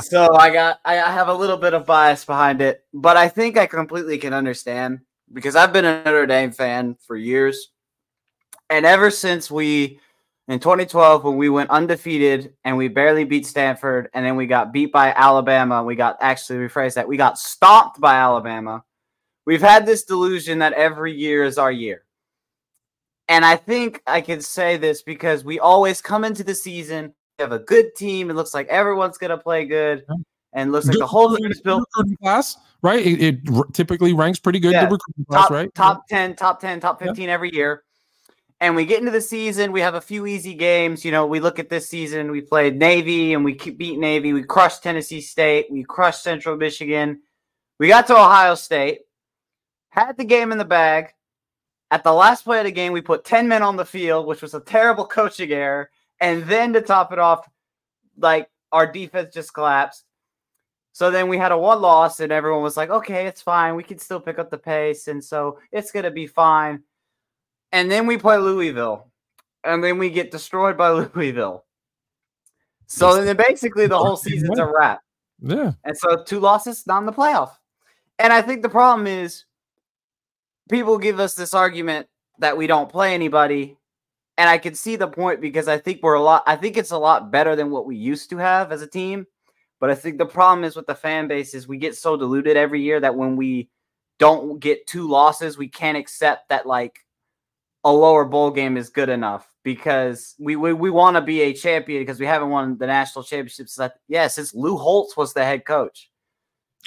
So 0.00 0.34
I 0.34 0.50
got, 0.50 0.80
I 0.84 1.00
I 1.00 1.12
have 1.12 1.28
a 1.28 1.34
little 1.34 1.56
bit 1.56 1.74
of 1.74 1.86
bias 1.86 2.24
behind 2.24 2.60
it, 2.60 2.84
but 2.92 3.16
I 3.16 3.28
think 3.28 3.56
I 3.56 3.66
completely 3.66 4.18
can 4.18 4.34
understand 4.34 5.00
because 5.32 5.54
I've 5.54 5.72
been 5.72 5.84
a 5.84 6.02
Notre 6.04 6.26
Dame 6.26 6.50
fan 6.50 6.96
for 7.06 7.14
years, 7.14 7.70
and 8.68 8.84
ever 8.84 9.10
since 9.10 9.50
we. 9.50 10.00
In 10.48 10.58
2012, 10.58 11.22
when 11.22 11.36
we 11.36 11.48
went 11.48 11.70
undefeated 11.70 12.54
and 12.64 12.76
we 12.76 12.88
barely 12.88 13.22
beat 13.22 13.46
Stanford, 13.46 14.08
and 14.12 14.26
then 14.26 14.34
we 14.34 14.46
got 14.46 14.72
beat 14.72 14.90
by 14.90 15.12
Alabama, 15.12 15.84
we 15.84 15.94
got 15.94 16.16
actually 16.20 16.58
rephrase 16.58 16.94
that 16.94 17.06
we 17.06 17.16
got 17.16 17.38
stomped 17.38 18.00
by 18.00 18.16
Alabama. 18.16 18.82
We've 19.46 19.62
had 19.62 19.86
this 19.86 20.02
delusion 20.02 20.58
that 20.58 20.72
every 20.72 21.12
year 21.12 21.44
is 21.44 21.56
our 21.56 21.70
year. 21.70 22.02
And 23.30 23.44
I 23.44 23.54
think 23.56 24.02
I 24.06 24.20
can 24.20 24.40
say 24.42 24.76
this 24.76 25.02
because 25.02 25.44
we 25.44 25.58
always 25.60 26.02
come 26.02 26.24
into 26.24 26.42
the 26.44 26.54
season, 26.54 27.14
we 27.38 27.42
have 27.44 27.52
a 27.52 27.60
good 27.60 27.94
team. 27.94 28.28
It 28.28 28.34
looks 28.34 28.52
like 28.52 28.66
everyone's 28.66 29.18
going 29.18 29.30
to 29.30 29.38
play 29.38 29.64
good. 29.64 30.04
And 30.52 30.72
looks 30.72 30.86
like 30.86 30.94
Good 30.94 31.02
the 31.02 31.06
whole 31.06 31.34
thing 31.36 31.48
is 31.48 31.60
built 31.60 31.84
class, 32.20 32.56
right? 32.82 33.06
It, 33.06 33.22
it 33.22 33.36
r- 33.54 33.64
typically 33.72 34.12
ranks 34.12 34.40
pretty 34.40 34.58
good. 34.58 34.72
Yeah, 34.72 34.86
The 34.86 34.96
recruiting 34.96 35.24
class, 35.30 35.42
top, 35.42 35.50
right? 35.52 35.74
top 35.76 36.08
10, 36.08 36.34
top 36.34 36.60
10, 36.60 36.80
top 36.80 36.98
15 37.00 37.28
every 37.28 37.54
year. 37.54 37.84
and 38.58 38.74
we 38.74 38.84
get 38.84 38.98
into 38.98 39.12
the 39.12 39.20
season. 39.20 39.70
We 39.70 39.80
have 39.80 39.94
a 39.94 40.00
few 40.00 40.26
easy 40.26 40.54
games. 40.54 41.04
You 41.04 41.12
know, 41.12 41.24
we 41.24 41.38
look 41.38 41.60
at 41.60 41.68
this 41.68 41.88
season. 41.88 42.32
We 42.32 42.40
played 42.40 42.76
Navy, 42.76 43.32
and 43.32 43.44
we 43.44 43.54
beat 43.54 44.00
Navy. 44.00 44.32
We 44.32 44.42
crushed 44.42 44.82
Tennessee 44.82 45.20
State. 45.20 45.66
We 45.70 45.84
crushed 45.84 46.24
Central 46.24 46.56
Michigan. 46.56 47.20
We 47.78 47.86
got 47.86 48.08
to 48.08 48.14
Ohio 48.16 48.56
State. 48.56 49.02
Had 49.90 50.16
the 50.16 50.24
game 50.24 50.50
in 50.50 50.58
the 50.58 50.64
bag. 50.64 51.14
At 51.90 52.04
the 52.04 52.12
last 52.12 52.44
play 52.44 52.58
of 52.58 52.64
the 52.64 52.72
game, 52.72 52.92
we 52.92 53.00
put 53.00 53.24
10 53.24 53.48
men 53.48 53.62
on 53.62 53.76
the 53.76 53.84
field, 53.84 54.26
which 54.26 54.42
was 54.42 54.54
a 54.54 54.60
terrible 54.60 55.06
coaching 55.06 55.50
error. 55.50 55.90
And 56.20 56.44
then 56.44 56.72
to 56.74 56.82
top 56.82 57.12
it 57.12 57.18
off, 57.18 57.48
like 58.16 58.48
our 58.70 58.90
defense 58.90 59.34
just 59.34 59.52
collapsed. 59.52 60.04
So 60.92 61.10
then 61.10 61.28
we 61.28 61.38
had 61.38 61.52
a 61.52 61.58
one 61.58 61.80
loss, 61.80 62.20
and 62.20 62.32
everyone 62.32 62.62
was 62.62 62.76
like, 62.76 62.90
okay, 62.90 63.26
it's 63.26 63.42
fine. 63.42 63.74
We 63.74 63.82
can 63.82 63.98
still 63.98 64.20
pick 64.20 64.38
up 64.38 64.50
the 64.50 64.58
pace. 64.58 65.08
And 65.08 65.22
so 65.22 65.58
it's 65.72 65.92
going 65.92 66.04
to 66.04 66.10
be 66.10 66.26
fine. 66.26 66.82
And 67.72 67.90
then 67.90 68.06
we 68.06 68.18
play 68.18 68.36
Louisville. 68.38 69.06
And 69.64 69.82
then 69.82 69.98
we 69.98 70.10
get 70.10 70.30
destroyed 70.30 70.76
by 70.76 70.90
Louisville. 71.14 71.64
So 72.86 73.22
then 73.22 73.36
basically 73.36 73.86
the 73.86 73.98
whole 73.98 74.16
season's 74.16 74.58
a 74.58 74.66
wrap. 74.66 75.00
Yeah. 75.40 75.72
And 75.84 75.96
so 75.96 76.24
two 76.24 76.40
losses, 76.40 76.86
not 76.86 76.98
in 76.98 77.06
the 77.06 77.12
playoff. 77.12 77.52
And 78.18 78.32
I 78.32 78.42
think 78.42 78.62
the 78.62 78.68
problem 78.68 79.06
is 79.06 79.44
people 80.70 80.98
give 80.98 81.20
us 81.20 81.34
this 81.34 81.54
argument 81.54 82.06
that 82.38 82.56
we 82.56 82.66
don't 82.66 82.88
play 82.88 83.14
anybody. 83.14 83.76
And 84.38 84.48
I 84.48 84.56
can 84.58 84.74
see 84.74 84.96
the 84.96 85.08
point 85.08 85.40
because 85.40 85.68
I 85.68 85.78
think 85.78 86.00
we're 86.02 86.14
a 86.14 86.22
lot, 86.22 86.44
I 86.46 86.56
think 86.56 86.76
it's 86.76 86.92
a 86.92 86.98
lot 86.98 87.30
better 87.30 87.54
than 87.56 87.70
what 87.70 87.84
we 87.84 87.96
used 87.96 88.30
to 88.30 88.38
have 88.38 88.72
as 88.72 88.80
a 88.80 88.86
team. 88.86 89.26
But 89.80 89.90
I 89.90 89.94
think 89.94 90.18
the 90.18 90.26
problem 90.26 90.64
is 90.64 90.76
with 90.76 90.86
the 90.86 90.94
fan 90.94 91.28
base 91.28 91.54
is 91.54 91.68
we 91.68 91.78
get 91.78 91.96
so 91.96 92.16
diluted 92.16 92.56
every 92.56 92.80
year 92.80 93.00
that 93.00 93.14
when 93.14 93.36
we 93.36 93.68
don't 94.18 94.60
get 94.60 94.86
two 94.86 95.08
losses, 95.08 95.58
we 95.58 95.68
can't 95.68 95.96
accept 95.96 96.48
that 96.50 96.66
like 96.66 97.00
a 97.84 97.92
lower 97.92 98.24
bowl 98.24 98.50
game 98.50 98.76
is 98.76 98.90
good 98.90 99.08
enough 99.08 99.50
because 99.62 100.34
we 100.38 100.54
we, 100.56 100.74
we 100.74 100.90
want 100.90 101.16
to 101.16 101.22
be 101.22 101.40
a 101.42 101.54
champion 101.54 102.02
because 102.02 102.20
we 102.20 102.26
haven't 102.26 102.50
won 102.50 102.76
the 102.76 102.86
national 102.86 103.24
championships. 103.24 103.74
That 103.76 103.94
yeah, 104.06 104.26
since 104.26 104.54
Lou 104.54 104.76
Holtz 104.76 105.16
was 105.16 105.32
the 105.32 105.44
head 105.44 105.64
coach. 105.64 106.10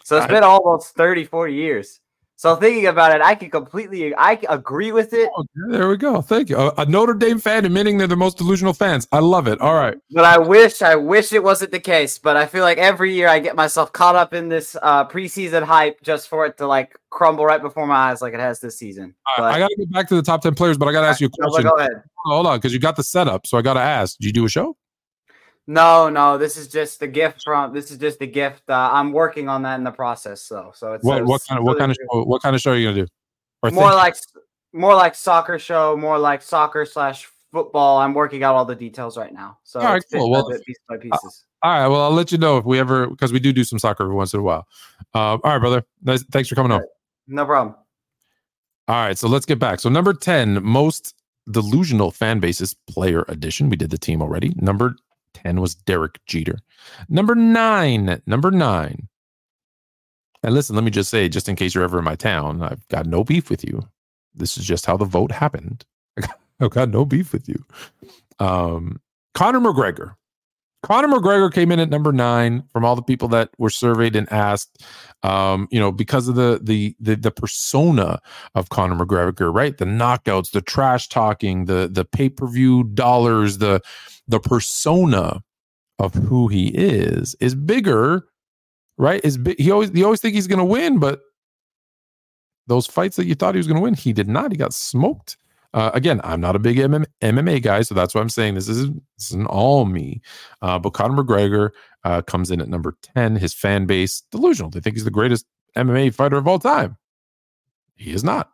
So 0.03 0.17
it's 0.17 0.25
I- 0.25 0.29
been 0.29 0.43
almost 0.43 0.95
30, 0.95 1.25
40 1.25 1.53
years. 1.53 1.99
So 2.36 2.55
thinking 2.55 2.88
about 2.88 3.15
it, 3.15 3.21
I 3.21 3.36
can 3.36 3.49
completely 3.49 4.13
I 4.15 4.38
agree 4.49 4.91
with 4.91 5.13
it, 5.13 5.29
Oh, 5.38 5.45
there 5.69 5.88
we 5.88 5.95
go. 5.97 6.21
Thank 6.21 6.49
you. 6.49 6.57
A, 6.57 6.73
a 6.79 6.86
Notre 6.86 7.13
Dame 7.13 7.39
fan 7.39 7.63
admitting 7.63 7.97
they're 7.97 8.07
the 8.07 8.15
most 8.17 8.38
delusional 8.38 8.73
fans. 8.73 9.07
I 9.11 9.19
love 9.19 9.47
it. 9.47 9.61
All 9.61 9.75
right. 9.75 9.95
but 10.11 10.25
I 10.25 10.38
wish 10.39 10.81
I 10.81 10.95
wish 10.95 11.31
it 11.31 11.41
wasn't 11.43 11.71
the 11.71 11.79
case. 11.79 12.17
But 12.17 12.36
I 12.36 12.45
feel 12.45 12.63
like 12.63 12.77
every 12.79 13.13
year 13.13 13.27
I 13.29 13.39
get 13.39 13.55
myself 13.55 13.93
caught 13.93 14.15
up 14.15 14.34
in 14.34 14.49
this 14.49 14.75
uh, 14.81 15.07
preseason 15.07 15.63
hype 15.63 16.01
just 16.01 16.27
for 16.27 16.45
it 16.45 16.57
to 16.57 16.67
like 16.67 16.97
crumble 17.09 17.45
right 17.45 17.61
before 17.61 17.88
my 17.88 17.95
eyes 18.11 18.21
like 18.21 18.34
it 18.34 18.39
has 18.39 18.59
this 18.59 18.77
season. 18.77 19.15
Right, 19.38 19.53
I 19.55 19.59
got 19.59 19.67
to 19.69 19.75
get 19.77 19.91
back 19.91 20.07
to 20.09 20.15
the 20.15 20.23
top 20.23 20.41
10 20.41 20.55
players, 20.55 20.77
but 20.77 20.88
I 20.88 20.91
got 20.91 21.01
to 21.01 21.07
ask 21.07 21.21
you 21.21 21.27
a 21.27 21.31
No, 21.39 21.47
question. 21.49 21.69
go 21.69 21.75
ahead. 21.77 21.91
Hold 22.25 22.47
on, 22.47 22.57
because 22.57 22.73
you 22.73 22.79
got 22.79 22.95
the 22.95 23.03
setup. 23.03 23.45
So 23.47 23.57
I 23.57 23.61
got 23.61 23.75
to 23.75 23.79
ask, 23.81 24.17
Do 24.19 24.27
you 24.27 24.34
do 24.34 24.43
a 24.45 24.49
show? 24.49 24.75
No, 25.66 26.09
no, 26.09 26.38
this 26.38 26.57
is 26.57 26.68
just 26.68 27.01
a 27.01 27.07
gift 27.07 27.41
from. 27.43 27.74
This 27.74 27.89
is 27.89 27.97
just 27.97 28.22
a 28.22 28.26
gift. 28.26 28.64
Uh, 28.70 28.89
I'm 28.91 29.14
working 29.14 29.47
on 29.47 29.61
that 29.64 29.76
in 29.76 29.84
the 29.84 29.91
process, 29.91 30.45
though. 30.47 30.72
So 30.76 30.93
it's 30.93 31.03
What, 31.05 31.24
what 31.26 31.41
kind 31.47 31.57
of 31.57 31.64
what 31.64 31.74
really 31.74 31.80
kind 31.80 31.91
of 31.91 31.97
show, 31.97 32.24
what 32.24 32.41
kind 32.41 32.55
of 32.55 32.61
show 32.61 32.72
are 32.72 32.76
you 32.76 32.88
gonna 32.89 33.05
do? 33.05 33.07
Or 33.61 33.72
more 33.72 33.89
think- 33.89 33.95
like 33.97 34.16
more 34.74 34.95
like 34.95 35.16
soccer 35.16 35.57
show, 35.59 35.95
more 35.95 36.20
like 36.20 36.41
soccer 36.41 36.86
slash 36.86 37.30
football. 37.51 37.99
I'm 37.99 38.14
working 38.14 38.43
out 38.43 38.55
all 38.55 38.66
the 38.66 38.76
details 38.76 39.18
right 39.18 39.34
now. 39.34 39.59
So 39.64 39.80
All 39.80 39.86
right, 39.86 40.03
cool. 40.11 40.30
Well, 40.30 40.49
piece 40.66 40.78
by 40.89 40.97
pieces. 40.97 41.45
all 41.61 41.72
right. 41.72 41.88
Well, 41.88 42.01
I'll 42.01 42.11
let 42.11 42.32
you 42.32 42.38
know 42.38 42.57
if 42.57 42.66
we 42.66 42.80
ever 42.80 43.07
because 43.07 43.32
we 43.32 43.39
do 43.39 43.53
do 43.53 43.64
some 43.64 43.80
soccer 43.80 44.03
every 44.03 44.16
once 44.16 44.34
in 44.34 44.39
a 44.41 44.43
while. 44.43 44.68
Um, 45.14 45.39
all 45.43 45.51
right, 45.51 45.59
brother. 45.59 45.86
Nice, 46.01 46.24
thanks 46.32 46.49
for 46.49 46.55
coming 46.55 46.72
on. 46.72 46.82
No 47.28 47.45
problem. 47.45 47.76
All 48.89 48.95
right, 48.95 49.18
so 49.18 49.30
let's 49.30 49.45
get 49.45 49.59
back. 49.59 49.80
So 49.80 49.88
number 49.89 50.14
10, 50.14 50.61
most 50.61 51.16
delusional 51.49 52.11
fan 52.11 52.39
bases 52.39 52.76
player 52.89 53.24
edition. 53.30 53.70
We 53.70 53.78
did 53.78 53.91
the 53.91 53.97
team 53.97 54.22
already. 54.22 54.53
Number 54.57 54.95
10 55.34 55.61
was 55.61 55.75
Derek 55.75 56.19
Jeter. 56.25 56.59
Number 57.09 57.36
9, 57.36 58.21
number 58.25 58.51
9. 58.51 59.07
And 60.43 60.53
listen, 60.53 60.75
let 60.75 60.84
me 60.84 60.91
just 60.91 61.09
say 61.09 61.29
just 61.29 61.47
in 61.47 61.55
case 61.55 61.73
you're 61.73 61.84
ever 61.84 61.99
in 61.99 62.03
my 62.03 62.15
town, 62.15 62.61
I've 62.61 62.86
got 62.89 63.05
no 63.05 63.23
beef 63.23 63.49
with 63.49 63.63
you. 63.63 63.88
This 64.36 64.57
is 64.57 64.65
just 64.65 64.86
how 64.86 64.97
the 64.97 65.05
vote 65.05 65.31
happened. 65.31 65.86
I've 66.59 66.69
got 66.71 66.89
no 66.89 67.05
beef 67.05 67.31
with 67.31 67.47
you. 67.47 67.65
Um 68.39 68.99
Conor 69.34 69.59
McGregor. 69.59 70.15
Conor 70.84 71.07
McGregor 71.07 71.51
came 71.51 71.71
in 71.71 71.79
at 71.79 71.89
number 71.89 72.11
nine 72.11 72.61
from 72.71 72.84
all 72.84 72.95
the 72.95 73.01
people 73.01 73.29
that 73.29 73.49
were 73.57 73.69
surveyed 73.69 74.17
and 74.17 74.31
asked, 74.31 74.84
um, 75.23 75.67
you 75.71 75.79
know, 75.79 75.93
because 75.93 76.27
of 76.27 76.36
the 76.36 76.59
the 76.61 76.95
the, 76.99 77.15
the 77.15 77.31
persona 77.31 78.19
of 78.53 78.69
Conor 78.69 78.95
McGregor, 78.95 79.53
right? 79.53 79.77
The 79.77 79.86
knockouts, 79.86 80.51
the 80.51 80.61
trash 80.61 81.07
talking, 81.07 81.65
the 81.65 81.89
the 81.91 82.03
pay 82.03 82.29
per 82.29 82.47
view 82.47 82.84
dollars, 82.84 83.59
the 83.59 83.81
the 84.27 84.41
persona 84.41 85.41
of 85.99 86.13
who 86.13 86.49
he 86.49 86.67
is 86.67 87.34
is 87.39 87.55
bigger, 87.55 88.25
right? 88.97 89.21
Is. 89.23 89.39
He 89.57 89.71
always 89.71 89.89
you 89.93 90.03
always 90.03 90.19
think 90.19 90.36
he's 90.36 90.47
going 90.47 90.59
to 90.59 90.65
win, 90.65 90.99
but 90.99 91.21
those 92.67 92.88
fights 92.88 93.15
that 93.15 93.25
you 93.25 93.36
thought 93.36 93.55
he 93.55 93.59
was 93.59 93.67
going 93.67 93.77
to 93.77 93.84
win, 93.84 93.93
he 93.93 94.11
did 94.11 94.27
not. 94.27 94.51
He 94.51 94.57
got 94.57 94.73
smoked. 94.73 95.38
Uh, 95.74 95.91
again, 95.93 96.21
I'm 96.24 96.39
not 96.39 96.55
a 96.55 96.59
big 96.59 96.78
MM, 96.78 97.05
MMA 97.21 97.61
guy, 97.61 97.82
so 97.82 97.95
that's 97.95 98.13
why 98.13 98.21
I'm 98.21 98.30
saying 98.30 98.55
this 98.55 98.69
is 98.69 98.89
this 98.91 99.32
isn't 99.32 99.47
all 99.47 99.86
me. 99.86 100.21
Uh, 100.61 100.78
but 100.78 100.91
Conor 100.91 101.24
McGregor 101.24 101.71
uh, 102.03 102.21
comes 102.21 102.51
in 102.51 102.61
at 102.61 102.69
number 102.69 102.95
10. 103.15 103.38
His 103.38 103.53
fan 103.53 103.86
base 103.86 104.21
delusional. 104.32 104.69
They 104.69 104.80
think 104.80 104.95
he's 104.95 105.05
the 105.05 105.11
greatest 105.11 105.45
MMA 105.76 106.13
fighter 106.13 106.38
of 106.38 106.47
all 106.47 106.59
time. 106.59 106.97
He 107.95 108.11
is 108.11 108.24
not. 108.24 108.51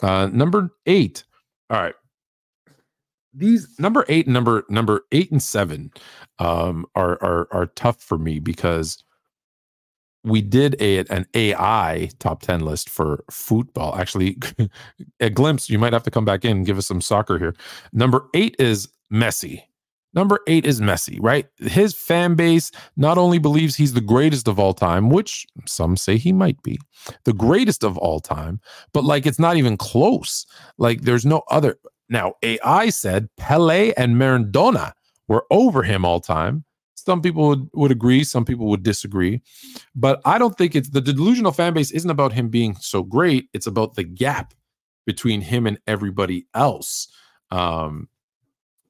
Uh, 0.00 0.28
number 0.32 0.70
eight. 0.86 1.24
All 1.70 1.80
right. 1.80 1.94
These 3.32 3.80
number 3.80 4.04
eight 4.08 4.28
number 4.28 4.64
number 4.68 5.02
eight 5.10 5.32
and 5.32 5.42
seven 5.42 5.90
um, 6.38 6.86
are 6.94 7.18
are 7.20 7.48
are 7.50 7.66
tough 7.66 8.00
for 8.00 8.16
me 8.16 8.38
because 8.38 9.02
we 10.24 10.40
did 10.40 10.74
a 10.80 10.98
an 11.10 11.26
AI 11.34 12.10
top 12.18 12.42
10 12.42 12.60
list 12.60 12.88
for 12.88 13.24
football. 13.30 13.94
Actually, 13.96 14.38
a 15.20 15.30
glimpse, 15.30 15.68
you 15.68 15.78
might 15.78 15.92
have 15.92 16.02
to 16.04 16.10
come 16.10 16.24
back 16.24 16.44
in 16.44 16.58
and 16.58 16.66
give 16.66 16.78
us 16.78 16.86
some 16.86 17.00
soccer 17.00 17.38
here. 17.38 17.54
Number 17.92 18.26
eight 18.34 18.56
is 18.58 18.88
Messi. 19.12 19.62
Number 20.14 20.38
eight 20.46 20.64
is 20.64 20.80
Messi, 20.80 21.18
right? 21.20 21.46
His 21.58 21.92
fan 21.92 22.36
base 22.36 22.70
not 22.96 23.18
only 23.18 23.38
believes 23.38 23.74
he's 23.74 23.94
the 23.94 24.00
greatest 24.00 24.46
of 24.46 24.60
all 24.60 24.72
time, 24.72 25.10
which 25.10 25.44
some 25.66 25.96
say 25.96 26.16
he 26.16 26.32
might 26.32 26.62
be 26.62 26.78
the 27.24 27.32
greatest 27.32 27.82
of 27.82 27.98
all 27.98 28.20
time, 28.20 28.60
but 28.92 29.02
like 29.02 29.26
it's 29.26 29.40
not 29.40 29.56
even 29.56 29.76
close. 29.76 30.46
Like 30.78 31.02
there's 31.02 31.26
no 31.26 31.42
other. 31.50 31.78
Now, 32.08 32.34
AI 32.42 32.90
said 32.90 33.28
Pele 33.36 33.92
and 33.96 34.14
Maradona 34.14 34.92
were 35.26 35.46
over 35.50 35.82
him 35.82 36.04
all 36.04 36.20
time. 36.20 36.64
Some 37.04 37.20
people 37.20 37.48
would, 37.48 37.68
would 37.74 37.90
agree, 37.90 38.24
some 38.24 38.44
people 38.44 38.66
would 38.66 38.82
disagree. 38.82 39.42
But 39.94 40.20
I 40.24 40.38
don't 40.38 40.56
think 40.56 40.74
it's 40.74 40.88
the 40.88 41.00
delusional 41.00 41.52
fan 41.52 41.74
base 41.74 41.90
isn't 41.90 42.10
about 42.10 42.32
him 42.32 42.48
being 42.48 42.76
so 42.76 43.02
great. 43.02 43.48
It's 43.52 43.66
about 43.66 43.94
the 43.94 44.04
gap 44.04 44.54
between 45.06 45.40
him 45.40 45.66
and 45.66 45.78
everybody 45.86 46.46
else. 46.54 47.08
Um, 47.50 48.08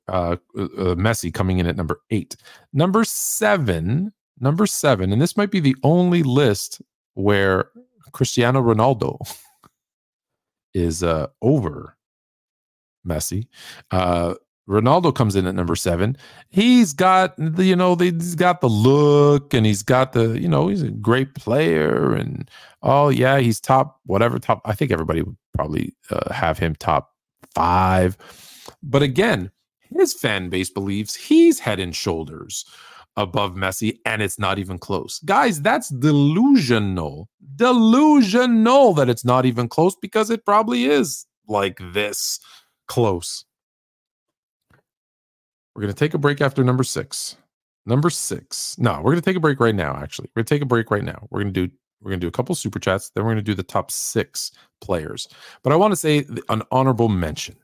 uh, 0.06 0.36
uh, 0.56 0.94
Messi 0.94 1.32
coming 1.32 1.58
in 1.58 1.66
at 1.66 1.76
number 1.76 2.00
eight. 2.10 2.36
Number 2.72 3.04
seven, 3.04 4.12
number 4.38 4.66
seven, 4.66 5.12
and 5.12 5.20
this 5.20 5.36
might 5.36 5.50
be 5.50 5.60
the 5.60 5.76
only 5.82 6.22
list 6.22 6.82
where 7.14 7.70
Cristiano 8.12 8.62
Ronaldo 8.62 9.18
is 10.74 11.02
uh, 11.02 11.28
over 11.42 11.96
Messi. 13.06 13.48
Uh, 13.90 14.34
Ronaldo 14.68 15.14
comes 15.14 15.36
in 15.36 15.46
at 15.46 15.54
number 15.54 15.76
seven. 15.76 16.16
He's 16.48 16.92
got 16.92 17.34
the, 17.36 17.64
you 17.64 17.76
know, 17.76 17.94
he's 17.96 18.34
got 18.34 18.60
the 18.60 18.68
look 18.68 19.52
and 19.52 19.66
he's 19.66 19.82
got 19.82 20.12
the, 20.12 20.40
you 20.40 20.48
know, 20.48 20.68
he's 20.68 20.82
a 20.82 20.90
great 20.90 21.34
player 21.34 22.14
and 22.14 22.50
oh 22.82 23.10
yeah, 23.10 23.38
he's 23.40 23.60
top 23.60 24.00
whatever 24.06 24.38
top. 24.38 24.62
I 24.64 24.74
think 24.74 24.90
everybody 24.90 25.22
would 25.22 25.36
probably 25.52 25.94
uh, 26.10 26.32
have 26.32 26.58
him 26.58 26.74
top 26.76 27.12
five. 27.54 28.16
But 28.82 29.02
again, 29.02 29.50
his 29.94 30.14
fan 30.14 30.48
base 30.48 30.70
believes 30.70 31.14
he's 31.14 31.58
head 31.58 31.78
and 31.78 31.94
shoulders 31.94 32.64
above 33.16 33.54
Messi, 33.54 33.98
and 34.04 34.22
it's 34.22 34.38
not 34.38 34.58
even 34.58 34.78
close. 34.78 35.20
Guys, 35.20 35.62
that's 35.62 35.88
delusional. 35.90 37.28
Delusional 37.56 38.92
that 38.94 39.08
it's 39.08 39.24
not 39.24 39.46
even 39.46 39.68
close 39.68 39.94
because 39.94 40.30
it 40.30 40.44
probably 40.44 40.86
is 40.86 41.26
like 41.46 41.78
this 41.92 42.40
close. 42.88 43.44
We're 45.74 45.82
going 45.82 45.94
to 45.94 45.98
take 45.98 46.14
a 46.14 46.18
break 46.18 46.40
after 46.40 46.62
number 46.62 46.84
six. 46.84 47.36
Number 47.86 48.10
six. 48.10 48.78
No, 48.78 48.96
we're 48.98 49.12
going 49.12 49.16
to 49.16 49.22
take 49.22 49.36
a 49.36 49.40
break 49.40 49.60
right 49.60 49.74
now, 49.74 49.96
actually. 49.96 50.28
We're 50.34 50.40
going 50.40 50.46
to 50.46 50.54
take 50.54 50.62
a 50.62 50.66
break 50.66 50.90
right 50.90 51.04
now. 51.04 51.26
We're 51.30 51.42
going 51.42 51.52
to 51.52 51.66
do. 51.66 51.74
We're 52.00 52.10
going 52.10 52.20
to 52.20 52.24
do 52.24 52.28
a 52.28 52.32
couple 52.32 52.54
super 52.54 52.78
chats. 52.78 53.10
Then 53.10 53.24
we're 53.24 53.32
going 53.32 53.44
to 53.44 53.50
do 53.50 53.54
the 53.54 53.62
top 53.62 53.90
six 53.90 54.52
players. 54.82 55.26
But 55.62 55.72
I 55.72 55.76
want 55.76 55.92
to 55.92 55.96
say 55.96 56.26
an 56.50 56.62
honorable 56.70 57.08
mention 57.08 57.56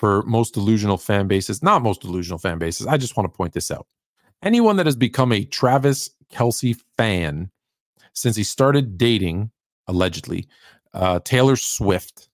for 0.00 0.22
most 0.24 0.52
delusional 0.52 0.98
fan 0.98 1.28
bases, 1.28 1.62
not 1.62 1.80
most 1.80 2.00
delusional 2.00 2.38
fan 2.38 2.58
bases. 2.58 2.88
I 2.88 2.96
just 2.96 3.16
want 3.16 3.32
to 3.32 3.36
point 3.36 3.52
this 3.52 3.70
out. 3.70 3.86
Anyone 4.42 4.76
that 4.76 4.86
has 4.86 4.96
become 4.96 5.30
a 5.30 5.44
Travis 5.44 6.10
Kelce 6.32 6.76
fan 6.96 7.50
since 8.12 8.34
he 8.34 8.42
started 8.42 8.98
dating, 8.98 9.52
allegedly, 9.86 10.48
uh, 10.92 11.20
Taylor 11.20 11.54
Swift, 11.54 12.28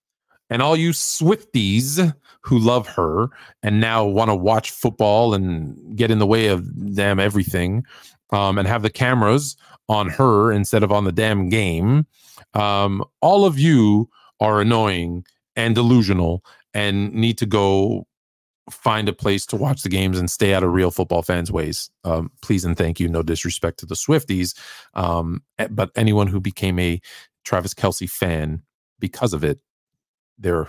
And 0.49 0.61
all 0.61 0.75
you 0.75 0.91
Swifties 0.91 2.13
who 2.41 2.57
love 2.57 2.87
her 2.87 3.29
and 3.61 3.79
now 3.79 4.05
want 4.05 4.29
to 4.29 4.35
watch 4.35 4.71
football 4.71 5.33
and 5.33 5.95
get 5.95 6.11
in 6.11 6.19
the 6.19 6.25
way 6.25 6.47
of 6.47 6.95
damn 6.95 7.19
everything 7.19 7.85
um, 8.31 8.57
and 8.57 8.67
have 8.67 8.81
the 8.81 8.89
cameras 8.89 9.57
on 9.87 10.09
her 10.09 10.51
instead 10.51 10.83
of 10.83 10.91
on 10.91 11.03
the 11.03 11.11
damn 11.11 11.49
game, 11.49 12.05
um, 12.53 13.03
all 13.21 13.45
of 13.45 13.59
you 13.59 14.09
are 14.39 14.61
annoying 14.61 15.25
and 15.55 15.75
delusional 15.75 16.43
and 16.73 17.13
need 17.13 17.37
to 17.37 17.45
go 17.45 18.07
find 18.69 19.09
a 19.09 19.13
place 19.13 19.45
to 19.47 19.55
watch 19.55 19.81
the 19.81 19.89
games 19.89 20.19
and 20.19 20.29
stay 20.29 20.53
out 20.53 20.63
of 20.63 20.71
real 20.71 20.91
football 20.91 21.23
fans' 21.23 21.51
ways. 21.51 21.89
Um, 22.03 22.31
please 22.41 22.63
and 22.63 22.77
thank 22.77 22.99
you. 22.99 23.07
No 23.07 23.23
disrespect 23.23 23.79
to 23.79 23.85
the 23.85 23.95
Swifties, 23.95 24.55
um, 24.93 25.41
eh, 25.57 25.67
but 25.69 25.91
anyone 25.95 26.27
who 26.27 26.39
became 26.39 26.79
a 26.79 27.01
Travis 27.43 27.73
Kelce 27.73 28.09
fan 28.09 28.61
because 28.99 29.33
of 29.33 29.43
it, 29.43 29.59
they're 30.39 30.67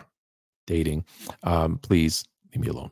dating. 0.66 1.04
Um, 1.42 1.78
please 1.78 2.24
leave 2.52 2.62
me 2.62 2.68
alone. 2.68 2.90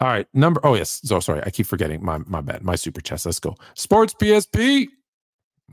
All 0.00 0.08
right, 0.08 0.26
number. 0.32 0.60
Oh 0.64 0.74
yes, 0.74 1.00
so 1.04 1.18
sorry, 1.20 1.42
I 1.44 1.50
keep 1.50 1.66
forgetting. 1.66 2.04
My 2.04 2.18
my 2.18 2.40
bad. 2.40 2.62
My 2.62 2.76
super 2.76 3.00
chest. 3.00 3.26
Let's 3.26 3.40
go. 3.40 3.56
Sports 3.74 4.14
PSP. 4.14 4.86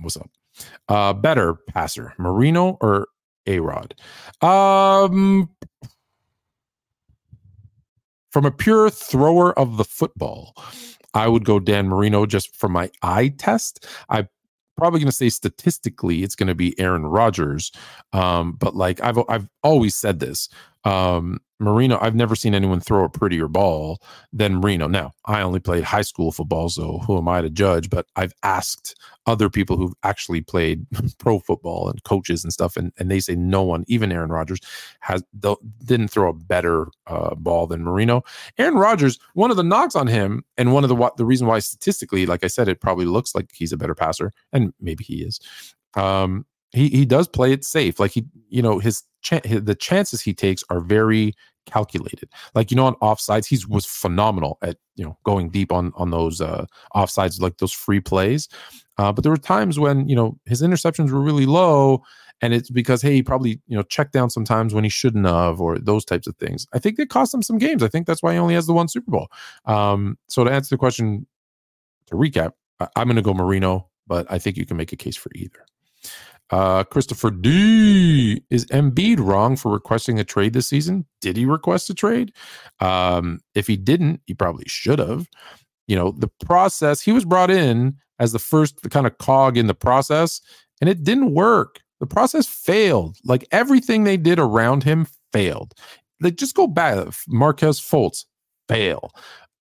What's 0.01 0.17
up? 0.17 0.29
Uh, 0.87 1.13
better 1.13 1.55
passer, 1.67 2.13
Marino 2.17 2.77
or 2.81 3.07
A 3.45 3.59
Rod? 3.59 3.93
Um, 4.41 5.49
from 8.31 8.45
a 8.45 8.51
pure 8.51 8.89
thrower 8.89 9.57
of 9.57 9.77
the 9.77 9.83
football, 9.83 10.55
I 11.13 11.27
would 11.27 11.45
go 11.45 11.59
Dan 11.59 11.87
Marino 11.87 12.25
just 12.25 12.55
for 12.55 12.69
my 12.69 12.89
eye 13.01 13.29
test. 13.37 13.85
I 14.09 14.27
probably 14.77 14.99
going 14.99 15.09
to 15.09 15.15
say 15.15 15.29
statistically 15.29 16.23
it's 16.23 16.35
going 16.35 16.47
to 16.47 16.55
be 16.55 16.79
Aaron 16.79 17.05
Rodgers. 17.05 17.71
Um, 18.13 18.53
but 18.53 18.75
like 18.75 19.01
I've 19.01 19.19
I've 19.29 19.47
always 19.63 19.95
said 19.95 20.19
this. 20.19 20.49
Um, 20.85 21.39
Marino, 21.59 21.97
I've 22.01 22.15
never 22.15 22.35
seen 22.35 22.53
anyone 22.53 22.81
throw 22.81 23.05
a 23.05 23.09
prettier 23.09 23.47
ball 23.47 24.01
than 24.33 24.55
Marino. 24.55 24.87
Now, 24.87 25.13
I 25.25 25.41
only 25.41 25.61
played 25.61 25.85
high 25.85 26.01
school 26.01 26.33
football, 26.33 26.67
so 26.67 26.99
who 26.99 27.17
am 27.17 27.29
I 27.29 27.41
to 27.41 27.49
judge? 27.49 27.89
But 27.89 28.07
I've 28.17 28.33
asked 28.43 28.99
other 29.25 29.49
people 29.49 29.77
who've 29.77 29.93
actually 30.03 30.41
played 30.41 30.85
pro 31.17 31.39
football 31.39 31.89
and 31.89 32.03
coaches 32.03 32.43
and 32.43 32.51
stuff, 32.51 32.75
and, 32.75 32.91
and 32.99 33.09
they 33.09 33.21
say 33.21 33.35
no 33.35 33.63
one, 33.63 33.85
even 33.87 34.11
Aaron 34.11 34.31
Rodgers, 34.31 34.59
has 34.99 35.23
didn't 35.85 36.09
throw 36.09 36.29
a 36.29 36.33
better 36.33 36.87
uh, 37.07 37.35
ball 37.35 37.67
than 37.67 37.83
Marino. 37.83 38.23
Aaron 38.57 38.75
Rodgers, 38.75 39.17
one 39.33 39.49
of 39.49 39.57
the 39.57 39.63
knocks 39.63 39.95
on 39.95 40.07
him, 40.07 40.43
and 40.57 40.73
one 40.73 40.83
of 40.83 40.89
the 40.89 41.11
the 41.15 41.25
reason 41.25 41.47
why 41.47 41.59
statistically, 41.59 42.25
like 42.25 42.43
I 42.43 42.47
said, 42.47 42.67
it 42.67 42.81
probably 42.81 43.05
looks 43.05 43.33
like 43.33 43.49
he's 43.53 43.71
a 43.71 43.77
better 43.77 43.95
passer, 43.95 44.33
and 44.51 44.73
maybe 44.81 45.05
he 45.05 45.23
is. 45.23 45.39
Um, 45.93 46.45
he 46.75 46.89
he 46.89 47.05
does 47.05 47.27
play 47.27 47.51
it 47.51 47.63
safe. 47.63 47.99
Like 47.99 48.11
he, 48.11 48.25
you 48.49 48.61
know, 48.61 48.79
his, 48.79 49.03
his 49.43 49.63
the 49.63 49.75
chances 49.75 50.21
he 50.21 50.33
takes 50.33 50.63
are 50.69 50.79
very 50.81 51.33
calculated. 51.65 52.29
Like 52.53 52.71
you 52.71 52.77
know, 52.77 52.85
on 52.85 52.95
offsides, 52.95 53.47
he 53.47 53.57
was 53.67 53.85
phenomenal 53.85 54.57
at 54.61 54.77
you 54.95 55.05
know 55.05 55.17
going 55.23 55.49
deep 55.49 55.71
on 55.71 55.91
on 55.95 56.11
those 56.11 56.41
uh 56.41 56.65
offsides, 56.95 57.41
like 57.41 57.57
those 57.57 57.71
free 57.73 57.99
plays. 57.99 58.47
Uh, 58.97 59.11
but 59.11 59.23
there 59.23 59.31
were 59.31 59.37
times 59.37 59.79
when 59.79 60.07
you 60.07 60.15
know 60.15 60.37
his 60.45 60.61
interceptions 60.61 61.11
were 61.11 61.21
really 61.21 61.45
low, 61.45 62.03
and 62.41 62.53
it's 62.53 62.69
because 62.69 63.01
hey, 63.01 63.13
he 63.15 63.23
probably 63.23 63.61
you 63.67 63.75
know 63.75 63.83
checked 63.83 64.13
down 64.13 64.29
sometimes 64.29 64.73
when 64.73 64.83
he 64.83 64.89
shouldn't 64.89 65.25
have, 65.25 65.59
or 65.59 65.79
those 65.79 66.05
types 66.05 66.27
of 66.27 66.35
things. 66.37 66.67
I 66.73 66.79
think 66.79 66.97
they 66.97 67.05
cost 67.05 67.33
him 67.33 67.41
some 67.41 67.57
games. 67.57 67.83
I 67.83 67.87
think 67.87 68.07
that's 68.07 68.21
why 68.23 68.33
he 68.33 68.39
only 68.39 68.53
has 68.53 68.67
the 68.67 68.73
one 68.73 68.87
Super 68.87 69.11
Bowl. 69.11 69.27
Um, 69.65 70.17
so 70.27 70.43
to 70.43 70.51
answer 70.51 70.75
the 70.75 70.79
question, 70.79 71.25
to 72.07 72.15
recap, 72.15 72.51
I- 72.79 72.87
I'm 72.95 73.07
going 73.07 73.15
to 73.15 73.21
go 73.21 73.33
Marino, 73.33 73.89
but 74.07 74.27
I 74.29 74.39
think 74.39 74.57
you 74.57 74.65
can 74.65 74.77
make 74.77 74.93
a 74.93 74.97
case 74.97 75.15
for 75.15 75.31
either. 75.35 75.65
Uh, 76.51 76.83
Christopher 76.83 77.31
D. 77.31 78.41
Is 78.49 78.65
Embiid 78.67 79.19
wrong 79.19 79.55
for 79.55 79.71
requesting 79.71 80.19
a 80.19 80.23
trade 80.23 80.53
this 80.53 80.67
season? 80.67 81.05
Did 81.21 81.37
he 81.37 81.45
request 81.45 81.89
a 81.89 81.93
trade? 81.93 82.33
Um, 82.79 83.39
if 83.55 83.67
he 83.67 83.77
didn't, 83.77 84.21
he 84.25 84.33
probably 84.33 84.65
should 84.67 84.99
have. 84.99 85.27
You 85.87 85.95
know, 85.95 86.11
the 86.11 86.29
process, 86.45 87.01
he 87.01 87.11
was 87.11 87.25
brought 87.25 87.51
in 87.51 87.95
as 88.19 88.31
the 88.31 88.39
first 88.39 88.79
kind 88.89 89.07
of 89.07 89.17
cog 89.17 89.57
in 89.57 89.67
the 89.67 89.73
process, 89.73 90.41
and 90.81 90.89
it 90.89 91.03
didn't 91.03 91.33
work. 91.33 91.81
The 91.99 92.07
process 92.07 92.47
failed. 92.47 93.17
Like 93.23 93.47
everything 93.51 94.03
they 94.03 94.17
did 94.17 94.39
around 94.39 94.83
him 94.83 95.07
failed. 95.33 95.73
Like 96.21 96.35
just 96.35 96.55
go 96.55 96.67
back. 96.67 97.07
Markelle 97.27 97.73
Fultz, 97.73 98.25
fail. 98.67 99.11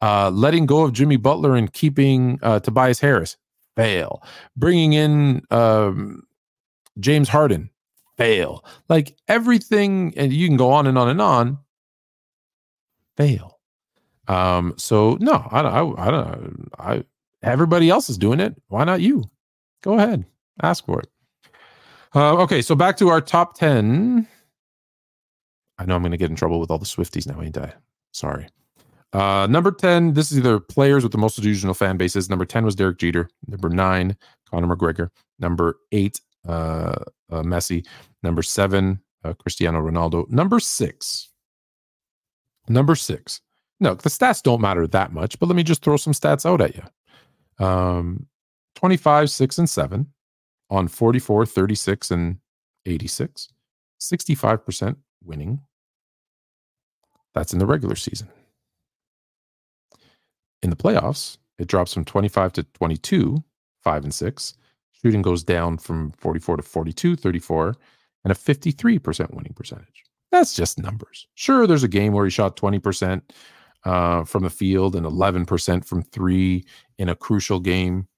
Uh, 0.01 0.31
letting 0.31 0.67
go 0.67 0.85
of 0.85 0.93
Jimmy 0.93 1.17
Butler 1.17 1.57
and 1.57 1.73
keeping 1.73 2.39
uh, 2.43 2.61
Tobias 2.61 3.01
Harris, 3.01 3.37
fail. 3.75 4.23
Bringing 4.57 4.93
in 4.93 5.43
um, 5.51 6.23
James 6.99 7.29
Harden, 7.29 7.71
fail. 8.17 8.65
Like 8.89 9.17
everything, 9.29 10.13
and 10.17 10.33
you 10.33 10.49
can 10.49 10.57
go 10.57 10.71
on 10.71 10.87
and 10.87 10.99
on 10.99 11.09
and 11.09 11.21
on, 11.21 11.59
fail. 13.17 13.59
Um, 14.29 14.75
so 14.77 15.19
no, 15.21 15.47
I 15.51 15.63
don't, 15.63 15.99
I, 15.99 16.07
I 16.07 16.11
don't, 16.11 16.69
I, 16.79 17.05
everybody 17.43 17.91
else 17.91 18.09
is 18.09 18.19
doing 18.19 18.41
it. 18.41 18.55
Why 18.69 18.85
not 18.85 19.01
you? 19.01 19.25
Go 19.83 19.95
ahead, 19.99 20.25
ask 20.63 20.85
for 20.87 21.01
it. 21.01 21.09
Uh, 22.15 22.37
okay, 22.37 22.63
so 22.63 22.75
back 22.75 22.97
to 22.99 23.09
our 23.09 23.21
top 23.21 23.55
10. 23.59 24.27
I 25.79 25.85
know 25.85 25.97
I'm 25.97 26.03
going 26.03 26.13
to 26.13 26.17
get 26.17 26.31
in 26.31 26.37
trouble 26.37 26.61
with 26.61 26.71
all 26.71 26.79
the 26.79 26.87
Swifties 26.87 27.27
now, 27.27 27.43
ain't 27.43 27.59
I? 27.59 27.75
Sorry. 28.13 28.47
Uh, 29.13 29.47
number 29.49 29.73
10, 29.73 30.15
this 30.15 30.31
is 30.31 30.39
either 30.39 30.61
players 30.61 31.03
with 31.03 31.13
the 31.13 31.19
most 31.19 31.37
delusional 31.37 31.75
fan 31.75 31.97
bases. 31.97 32.31
Number 32.31 32.45
10 32.45 32.65
was 32.65 32.75
Derek 32.75 32.99
Jeter. 32.99 33.29
Number 33.49 33.69
nine, 33.69 34.17
Conor 34.51 34.75
McGregor. 34.75 35.11
Number 35.39 35.77
eight, 35.93 36.21
uh, 36.47 36.97
uh, 37.31 37.43
Messi. 37.43 37.87
Number 38.23 38.43
seven, 38.43 39.01
uh, 39.25 39.35
Cristiano 39.35 39.81
Ronaldo. 39.81 40.29
Number 40.31 40.61
six, 40.61 41.31
number 42.69 42.95
six. 42.95 43.41
No, 43.81 43.95
the 43.95 44.09
stats 44.09 44.43
don't 44.43 44.61
matter 44.61 44.87
that 44.87 45.13
much, 45.13 45.39
but 45.39 45.47
let 45.47 45.57
me 45.57 45.63
just 45.63 45.83
throw 45.83 45.97
some 45.97 46.13
stats 46.13 46.47
out 46.47 46.61
at 46.61 46.77
you. 46.77 47.65
Um, 47.65 48.27
25, 48.77 49.31
6, 49.31 49.59
and 49.59 49.71
7 49.71 50.07
on 50.71 50.89
44, 50.89 51.47
36, 51.47 52.11
and 52.11 52.39
86. 52.87 53.49
65% 54.01 54.97
winning. 55.23 55.61
That's 57.35 57.53
in 57.53 57.59
the 57.59 57.67
regular 57.67 57.97
season. 57.97 58.29
In 60.63 60.71
the 60.71 60.77
playoffs, 60.77 61.39
it 61.59 61.69
drops 61.69 61.93
from 61.95 62.05
25 62.05 62.53
to 62.55 62.63
22, 62.63 63.43
5 63.83 64.05
and 64.05 64.15
6. 64.15 64.55
Shooting 65.05 65.21
goes 65.21 65.45
down 65.45 65.77
from 65.77 66.13
44 66.13 66.57
to 66.57 66.63
42, 66.63 67.17
34, 67.17 67.77
and 68.25 68.33
a 68.33 68.35
53% 68.35 69.35
winning 69.35 69.53
percentage. 69.53 70.03
That's 70.33 70.55
just 70.55 70.79
numbers. 70.79 71.27
Sure, 71.35 71.67
there's 71.67 71.85
a 71.85 71.89
game 71.89 72.15
where 72.15 72.25
he 72.25 72.31
shot 72.31 72.57
20% 72.57 73.21
uh, 73.85 74.25
from 74.25 74.45
the 74.45 74.51
field 74.51 74.97
and 74.97 75.05
11% 75.05 75.85
from 75.85 76.03
three 76.05 76.65
in 76.99 77.11
a 77.11 77.15
crucial 77.15 77.61
game, 77.61 78.09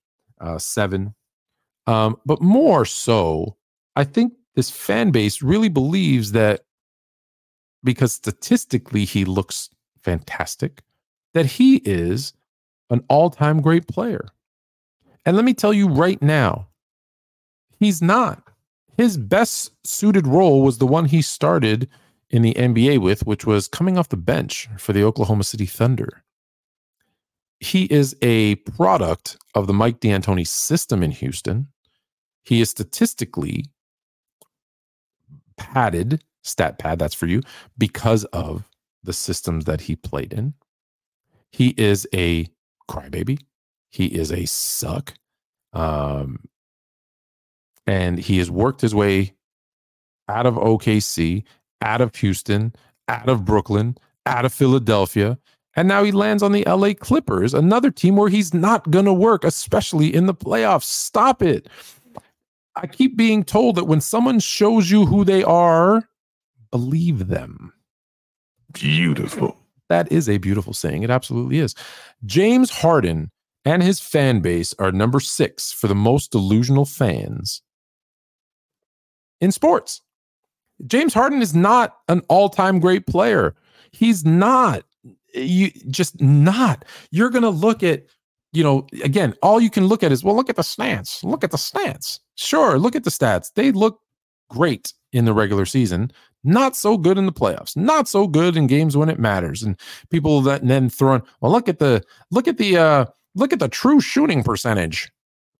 uh, 0.40 0.58
seven. 0.58 1.12
Um, 1.88 2.20
but 2.24 2.40
more 2.40 2.84
so, 2.84 3.56
I 3.96 4.04
think 4.04 4.34
this 4.54 4.70
fan 4.70 5.10
base 5.10 5.42
really 5.42 5.68
believes 5.68 6.30
that 6.32 6.60
because 7.82 8.12
statistically 8.12 9.04
he 9.04 9.24
looks 9.24 9.70
fantastic, 10.04 10.84
that 11.34 11.46
he 11.46 11.78
is 11.78 12.32
an 12.90 13.04
all 13.08 13.28
time 13.28 13.60
great 13.60 13.88
player. 13.88 14.28
And 15.24 15.34
let 15.34 15.44
me 15.44 15.52
tell 15.52 15.72
you 15.72 15.88
right 15.88 16.22
now, 16.22 16.68
he's 17.78 18.02
not. 18.02 18.42
His 18.96 19.16
best 19.16 19.72
suited 19.86 20.26
role 20.26 20.62
was 20.62 20.78
the 20.78 20.86
one 20.86 21.04
he 21.04 21.22
started 21.22 21.88
in 22.30 22.42
the 22.42 22.54
NBA 22.54 22.98
with, 22.98 23.26
which 23.26 23.44
was 23.46 23.68
coming 23.68 23.98
off 23.98 24.08
the 24.08 24.16
bench 24.16 24.68
for 24.78 24.92
the 24.92 25.04
Oklahoma 25.04 25.44
City 25.44 25.66
Thunder. 25.66 26.22
He 27.60 27.84
is 27.84 28.16
a 28.22 28.56
product 28.56 29.38
of 29.54 29.66
the 29.66 29.72
Mike 29.72 30.00
D'Antoni 30.00 30.46
system 30.46 31.02
in 31.02 31.10
Houston. 31.10 31.68
He 32.42 32.60
is 32.60 32.70
statistically 32.70 33.66
padded, 35.56 36.22
stat 36.42 36.78
pad, 36.78 36.98
that's 36.98 37.14
for 37.14 37.26
you, 37.26 37.42
because 37.78 38.24
of 38.26 38.68
the 39.02 39.12
systems 39.12 39.64
that 39.64 39.82
he 39.82 39.96
played 39.96 40.32
in. 40.32 40.54
He 41.50 41.74
is 41.76 42.06
a 42.14 42.46
crybaby. 42.88 43.40
He 43.88 44.06
is 44.06 44.30
a 44.30 44.44
suck. 44.46 45.14
Um, 45.72 46.40
and 47.86 48.18
he 48.18 48.38
has 48.38 48.50
worked 48.50 48.80
his 48.80 48.94
way 48.94 49.34
out 50.28 50.46
of 50.46 50.54
OKC, 50.54 51.44
out 51.82 52.00
of 52.00 52.14
Houston, 52.16 52.74
out 53.08 53.28
of 53.28 53.44
Brooklyn, 53.44 53.96
out 54.26 54.44
of 54.44 54.52
Philadelphia, 54.52 55.38
and 55.76 55.86
now 55.86 56.02
he 56.02 56.10
lands 56.10 56.42
on 56.42 56.52
the 56.52 56.64
LA 56.66 56.94
Clippers, 56.94 57.52
another 57.52 57.90
team 57.90 58.16
where 58.16 58.30
he's 58.30 58.54
not 58.54 58.90
going 58.90 59.04
to 59.04 59.12
work, 59.12 59.44
especially 59.44 60.12
in 60.12 60.24
the 60.24 60.34
playoffs. 60.34 60.84
Stop 60.84 61.42
it. 61.42 61.68
I 62.74 62.86
keep 62.86 63.16
being 63.16 63.44
told 63.44 63.76
that 63.76 63.84
when 63.84 64.00
someone 64.00 64.40
shows 64.40 64.90
you 64.90 65.04
who 65.04 65.22
they 65.24 65.44
are, 65.44 66.08
believe 66.70 67.28
them. 67.28 67.74
Beautiful. 68.72 69.56
That 69.88 70.10
is 70.10 70.28
a 70.28 70.38
beautiful 70.38 70.72
saying. 70.72 71.02
It 71.02 71.10
absolutely 71.10 71.58
is. 71.58 71.74
James 72.24 72.70
Harden 72.70 73.30
and 73.64 73.82
his 73.82 74.00
fan 74.00 74.40
base 74.40 74.74
are 74.78 74.92
number 74.92 75.20
six 75.20 75.72
for 75.72 75.88
the 75.88 75.94
most 75.94 76.32
delusional 76.32 76.86
fans 76.86 77.62
in 79.40 79.52
sports. 79.52 80.02
James 80.86 81.14
Harden 81.14 81.40
is 81.40 81.54
not 81.54 81.96
an 82.08 82.22
all-time 82.28 82.80
great 82.80 83.06
player. 83.06 83.54
He's 83.92 84.24
not. 84.24 84.84
You 85.34 85.70
just 85.90 86.20
not. 86.20 86.84
You're 87.10 87.30
gonna 87.30 87.50
look 87.50 87.82
at, 87.82 88.04
you 88.52 88.62
know, 88.62 88.86
again, 89.02 89.34
all 89.42 89.60
you 89.60 89.70
can 89.70 89.86
look 89.86 90.02
at 90.02 90.12
is 90.12 90.22
well, 90.22 90.36
look 90.36 90.50
at 90.50 90.56
the 90.56 90.62
stats. 90.62 91.22
Look 91.24 91.44
at 91.44 91.50
the 91.50 91.56
stats. 91.56 92.20
Sure, 92.34 92.78
look 92.78 92.96
at 92.96 93.04
the 93.04 93.10
stats. 93.10 93.52
They 93.54 93.72
look 93.72 94.00
great 94.48 94.92
in 95.12 95.24
the 95.24 95.32
regular 95.32 95.66
season. 95.66 96.10
Not 96.44 96.76
so 96.76 96.96
good 96.96 97.18
in 97.18 97.26
the 97.26 97.32
playoffs. 97.32 97.76
Not 97.76 98.06
so 98.06 98.26
good 98.28 98.56
in 98.56 98.66
games 98.66 98.96
when 98.96 99.08
it 99.08 99.18
matters. 99.18 99.62
And 99.62 99.78
people 100.10 100.40
that 100.42 100.60
and 100.62 100.70
then 100.70 100.88
throw 100.88 101.14
in, 101.14 101.22
well, 101.40 101.50
look 101.50 101.68
at 101.68 101.78
the 101.78 102.04
look 102.30 102.46
at 102.46 102.58
the 102.58 102.76
uh 102.76 103.06
look 103.34 103.52
at 103.52 103.58
the 103.58 103.68
true 103.68 104.00
shooting 104.00 104.42
percentage. 104.42 105.10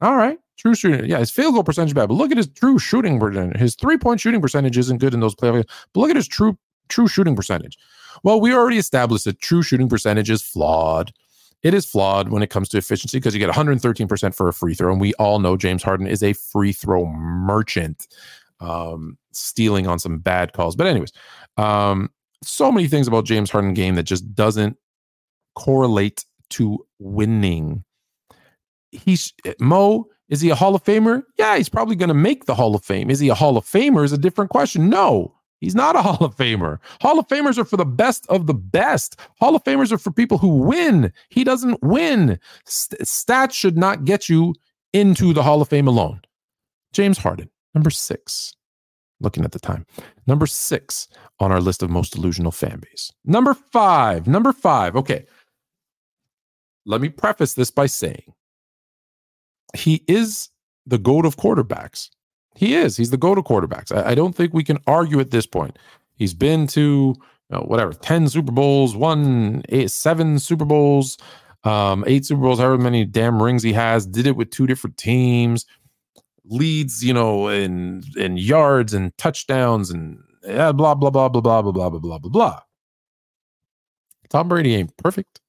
All 0.00 0.16
right. 0.16 0.38
True 0.56 0.74
shooting. 0.74 1.04
Yeah, 1.04 1.18
his 1.18 1.30
field 1.30 1.54
goal 1.54 1.64
percentage 1.64 1.94
bad, 1.94 2.08
but 2.08 2.14
look 2.14 2.30
at 2.30 2.36
his 2.36 2.48
true 2.48 2.78
shooting 2.78 3.20
percentage. 3.20 3.58
His 3.58 3.74
three 3.74 3.98
point 3.98 4.20
shooting 4.20 4.40
percentage 4.40 4.78
isn't 4.78 4.98
good 4.98 5.14
in 5.14 5.20
those 5.20 5.34
playoffs. 5.34 5.68
But 5.92 6.00
look 6.00 6.10
at 6.10 6.16
his 6.16 6.28
true 6.28 6.56
true 6.88 7.08
shooting 7.08 7.36
percentage. 7.36 7.76
Well, 8.22 8.40
we 8.40 8.54
already 8.54 8.78
established 8.78 9.24
that 9.26 9.40
true 9.40 9.62
shooting 9.62 9.88
percentage 9.88 10.30
is 10.30 10.42
flawed. 10.42 11.12
It 11.62 11.74
is 11.74 11.84
flawed 11.84 12.28
when 12.28 12.42
it 12.42 12.50
comes 12.50 12.68
to 12.70 12.78
efficiency 12.78 13.18
because 13.18 13.34
you 13.34 13.40
get 13.40 13.50
113% 13.50 14.34
for 14.34 14.48
a 14.48 14.52
free 14.52 14.74
throw. 14.74 14.92
And 14.92 15.00
we 15.00 15.14
all 15.14 15.38
know 15.38 15.56
James 15.56 15.82
Harden 15.82 16.06
is 16.06 16.22
a 16.22 16.32
free 16.32 16.72
throw 16.72 17.06
merchant, 17.06 18.06
um, 18.60 19.18
stealing 19.32 19.86
on 19.86 19.98
some 19.98 20.18
bad 20.18 20.52
calls. 20.52 20.76
But, 20.76 20.86
anyways, 20.86 21.12
um, 21.56 22.10
so 22.42 22.70
many 22.70 22.88
things 22.88 23.08
about 23.08 23.24
James 23.24 23.50
Harden 23.50 23.74
game 23.74 23.96
that 23.96 24.04
just 24.04 24.34
doesn't 24.34 24.76
correlate 25.54 26.24
to 26.50 26.86
winning. 26.98 27.82
He's 28.92 29.32
Mo, 29.58 30.06
is 30.28 30.40
he 30.40 30.50
a 30.50 30.54
Hall 30.54 30.74
of 30.74 30.84
Famer? 30.84 31.22
Yeah, 31.38 31.56
he's 31.56 31.68
probably 31.68 31.96
going 31.96 32.08
to 32.08 32.14
make 32.14 32.46
the 32.46 32.54
Hall 32.54 32.74
of 32.74 32.84
Fame. 32.84 33.10
Is 33.10 33.20
he 33.20 33.28
a 33.28 33.34
Hall 33.34 33.56
of 33.56 33.64
Famer? 33.64 34.04
Is 34.04 34.12
a 34.12 34.18
different 34.18 34.50
question. 34.50 34.88
No, 34.88 35.34
he's 35.60 35.74
not 35.74 35.96
a 35.96 36.02
Hall 36.02 36.24
of 36.24 36.36
Famer. 36.36 36.78
Hall 37.00 37.18
of 37.18 37.28
Famers 37.28 37.58
are 37.58 37.64
for 37.64 37.76
the 37.76 37.84
best 37.84 38.26
of 38.28 38.46
the 38.46 38.54
best. 38.54 39.16
Hall 39.40 39.54
of 39.54 39.62
Famers 39.64 39.92
are 39.92 39.98
for 39.98 40.10
people 40.10 40.38
who 40.38 40.48
win. 40.48 41.12
He 41.28 41.44
doesn't 41.44 41.82
win. 41.82 42.40
St- 42.64 43.02
stats 43.02 43.52
should 43.52 43.76
not 43.76 44.04
get 44.04 44.28
you 44.28 44.54
into 44.92 45.32
the 45.32 45.42
Hall 45.42 45.62
of 45.62 45.68
Fame 45.68 45.86
alone. 45.86 46.20
James 46.92 47.18
Harden, 47.18 47.50
number 47.74 47.90
six. 47.90 48.54
Looking 49.18 49.44
at 49.44 49.52
the 49.52 49.58
time, 49.58 49.86
number 50.26 50.46
six 50.46 51.08
on 51.40 51.50
our 51.50 51.60
list 51.60 51.82
of 51.82 51.88
most 51.88 52.12
delusional 52.12 52.52
fan 52.52 52.80
base. 52.80 53.10
Number 53.24 53.54
five, 53.54 54.26
number 54.26 54.52
five. 54.52 54.94
Okay. 54.94 55.24
Let 56.84 57.00
me 57.00 57.08
preface 57.08 57.54
this 57.54 57.70
by 57.70 57.86
saying 57.86 58.34
he 59.74 60.04
is 60.08 60.48
the 60.86 60.98
goat 60.98 61.26
of 61.26 61.36
quarterbacks. 61.36 62.10
He 62.54 62.74
is. 62.74 62.96
He's 62.96 63.10
the 63.10 63.16
goat 63.16 63.38
of 63.38 63.44
quarterbacks. 63.44 63.94
I, 63.94 64.10
I 64.10 64.14
don't 64.14 64.34
think 64.34 64.54
we 64.54 64.64
can 64.64 64.78
argue 64.86 65.20
at 65.20 65.30
this 65.30 65.46
point. 65.46 65.78
He's 66.14 66.34
been 66.34 66.66
to 66.68 66.80
you 67.50 67.56
know, 67.56 67.60
whatever 67.60 67.92
ten 67.92 68.28
Super 68.28 68.52
Bowls, 68.52 68.96
won 68.96 69.62
eight, 69.68 69.90
seven 69.90 70.38
Super 70.38 70.64
Bowls, 70.64 71.18
um, 71.64 72.04
eight 72.06 72.24
Super 72.24 72.42
Bowls, 72.42 72.58
however 72.58 72.78
many 72.78 73.04
damn 73.04 73.42
rings 73.42 73.62
he 73.62 73.72
has. 73.72 74.06
Did 74.06 74.26
it 74.26 74.36
with 74.36 74.50
two 74.50 74.66
different 74.66 74.96
teams. 74.96 75.66
Leads, 76.44 77.04
you 77.04 77.12
know, 77.12 77.48
in 77.48 78.02
in 78.16 78.36
yards 78.36 78.94
and 78.94 79.16
touchdowns 79.18 79.90
and 79.90 80.18
blah 80.42 80.72
blah 80.72 80.94
blah 80.94 81.10
blah 81.10 81.28
blah 81.28 81.40
blah 81.40 81.62
blah 81.62 81.72
blah 81.72 81.98
blah 81.98 82.18
blah 82.18 82.30
blah. 82.30 82.60
Tom 84.28 84.48
Brady 84.48 84.74
ain't 84.74 84.96
perfect. 84.96 85.40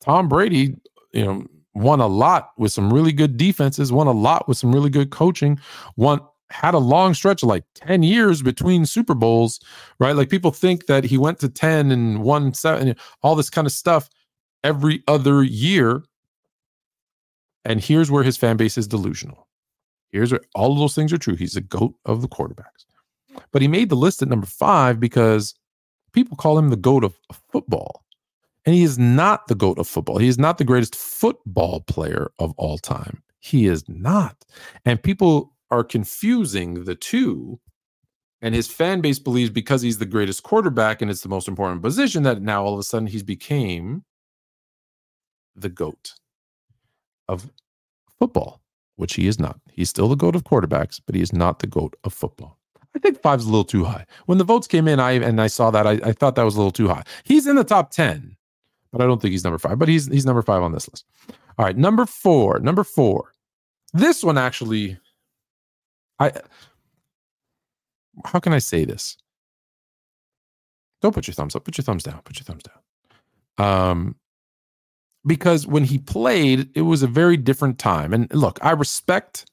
Tom 0.00 0.28
Brady, 0.28 0.76
you 1.12 1.24
know, 1.24 1.46
won 1.76 2.00
a 2.00 2.06
lot 2.06 2.52
with 2.56 2.72
some 2.72 2.92
really 2.92 3.12
good 3.12 3.36
defenses, 3.36 3.92
won 3.92 4.06
a 4.06 4.12
lot 4.12 4.48
with 4.48 4.56
some 4.56 4.74
really 4.74 4.88
good 4.88 5.10
coaching, 5.10 5.60
won 5.96 6.20
had 6.50 6.74
a 6.74 6.78
long 6.78 7.12
stretch 7.12 7.42
of 7.42 7.48
like 7.48 7.64
10 7.74 8.02
years 8.02 8.40
between 8.40 8.86
Super 8.86 9.14
Bowls, 9.14 9.60
right? 9.98 10.16
Like 10.16 10.30
people 10.30 10.52
think 10.52 10.86
that 10.86 11.04
he 11.04 11.18
went 11.18 11.38
to 11.40 11.48
10 11.48 11.90
and 11.90 12.22
won 12.22 12.54
seven, 12.54 12.94
all 13.22 13.34
this 13.34 13.50
kind 13.50 13.66
of 13.66 13.72
stuff 13.72 14.08
every 14.64 15.02
other 15.06 15.42
year. 15.42 16.04
And 17.64 17.80
here's 17.80 18.10
where 18.10 18.22
his 18.22 18.36
fan 18.36 18.56
base 18.56 18.78
is 18.78 18.86
delusional. 18.86 19.48
Here's 20.10 20.30
where 20.30 20.40
all 20.54 20.72
of 20.72 20.78
those 20.78 20.94
things 20.94 21.12
are 21.12 21.18
true. 21.18 21.34
He's 21.34 21.54
the 21.54 21.60
GOAT 21.60 21.94
of 22.04 22.22
the 22.22 22.28
quarterbacks. 22.28 22.86
But 23.50 23.60
he 23.60 23.68
made 23.68 23.90
the 23.90 23.96
list 23.96 24.22
at 24.22 24.28
number 24.28 24.46
five 24.46 25.00
because 25.00 25.54
people 26.12 26.36
call 26.36 26.56
him 26.56 26.70
the 26.70 26.76
GOAT 26.76 27.04
of, 27.04 27.18
of 27.28 27.42
football. 27.50 28.05
And 28.66 28.74
he 28.74 28.82
is 28.82 28.98
not 28.98 29.46
the 29.46 29.54
GOAT 29.54 29.78
of 29.78 29.86
football. 29.86 30.18
He 30.18 30.28
is 30.28 30.38
not 30.38 30.58
the 30.58 30.64
greatest 30.64 30.96
football 30.96 31.80
player 31.80 32.32
of 32.40 32.52
all 32.56 32.78
time. 32.78 33.22
He 33.38 33.68
is 33.68 33.84
not. 33.88 34.44
And 34.84 35.00
people 35.00 35.54
are 35.70 35.84
confusing 35.84 36.84
the 36.84 36.96
two. 36.96 37.60
And 38.42 38.54
his 38.54 38.66
fan 38.66 39.00
base 39.00 39.20
believes 39.20 39.50
because 39.50 39.82
he's 39.82 39.98
the 39.98 40.04
greatest 40.04 40.42
quarterback 40.42 41.00
and 41.00 41.10
it's 41.10 41.22
the 41.22 41.28
most 41.28 41.46
important 41.46 41.80
position 41.80 42.24
that 42.24 42.42
now 42.42 42.64
all 42.64 42.74
of 42.74 42.80
a 42.80 42.82
sudden 42.82 43.06
he's 43.06 43.22
became 43.22 44.04
the 45.54 45.68
GOAT 45.68 46.14
of 47.28 47.50
football, 48.18 48.60
which 48.96 49.14
he 49.14 49.26
is 49.26 49.38
not. 49.38 49.60
He's 49.72 49.90
still 49.90 50.08
the 50.08 50.16
GOAT 50.16 50.36
of 50.36 50.44
quarterbacks, 50.44 51.00
but 51.04 51.14
he 51.14 51.22
is 51.22 51.32
not 51.32 51.60
the 51.60 51.66
GOAT 51.66 51.96
of 52.04 52.12
football. 52.12 52.58
I 52.94 52.98
think 52.98 53.20
five's 53.20 53.44
a 53.44 53.48
little 53.48 53.64
too 53.64 53.84
high. 53.84 54.06
When 54.26 54.38
the 54.38 54.44
votes 54.44 54.66
came 54.66 54.88
in, 54.88 54.98
I 55.00 55.12
and 55.12 55.40
I 55.40 55.48
saw 55.48 55.70
that 55.70 55.86
I, 55.86 55.92
I 56.02 56.12
thought 56.12 56.34
that 56.34 56.44
was 56.44 56.54
a 56.54 56.58
little 56.58 56.70
too 56.70 56.88
high. 56.88 57.02
He's 57.24 57.46
in 57.46 57.56
the 57.56 57.64
top 57.64 57.90
10, 57.90 58.36
but 58.96 59.04
I 59.04 59.06
don't 59.06 59.20
think 59.20 59.32
he's 59.32 59.44
number 59.44 59.58
five. 59.58 59.78
But 59.78 59.88
he's 59.88 60.06
he's 60.06 60.24
number 60.24 60.42
five 60.42 60.62
on 60.62 60.72
this 60.72 60.88
list. 60.88 61.04
All 61.58 61.64
right, 61.64 61.76
number 61.76 62.06
four. 62.06 62.58
Number 62.60 62.82
four. 62.82 63.32
This 63.92 64.24
one 64.24 64.38
actually, 64.38 64.98
I 66.18 66.32
how 68.24 68.40
can 68.40 68.52
I 68.52 68.58
say 68.58 68.84
this? 68.84 69.16
Don't 71.02 71.14
put 71.14 71.26
your 71.26 71.34
thumbs 71.34 71.54
up. 71.54 71.64
Put 71.64 71.76
your 71.76 71.84
thumbs 71.84 72.02
down. 72.02 72.20
Put 72.24 72.38
your 72.38 72.44
thumbs 72.44 72.62
down. 72.62 73.90
Um, 73.90 74.16
because 75.26 75.66
when 75.66 75.84
he 75.84 75.98
played, 75.98 76.70
it 76.74 76.82
was 76.82 77.02
a 77.02 77.06
very 77.06 77.36
different 77.36 77.78
time. 77.78 78.14
And 78.14 78.32
look, 78.32 78.58
I 78.62 78.70
respect 78.70 79.50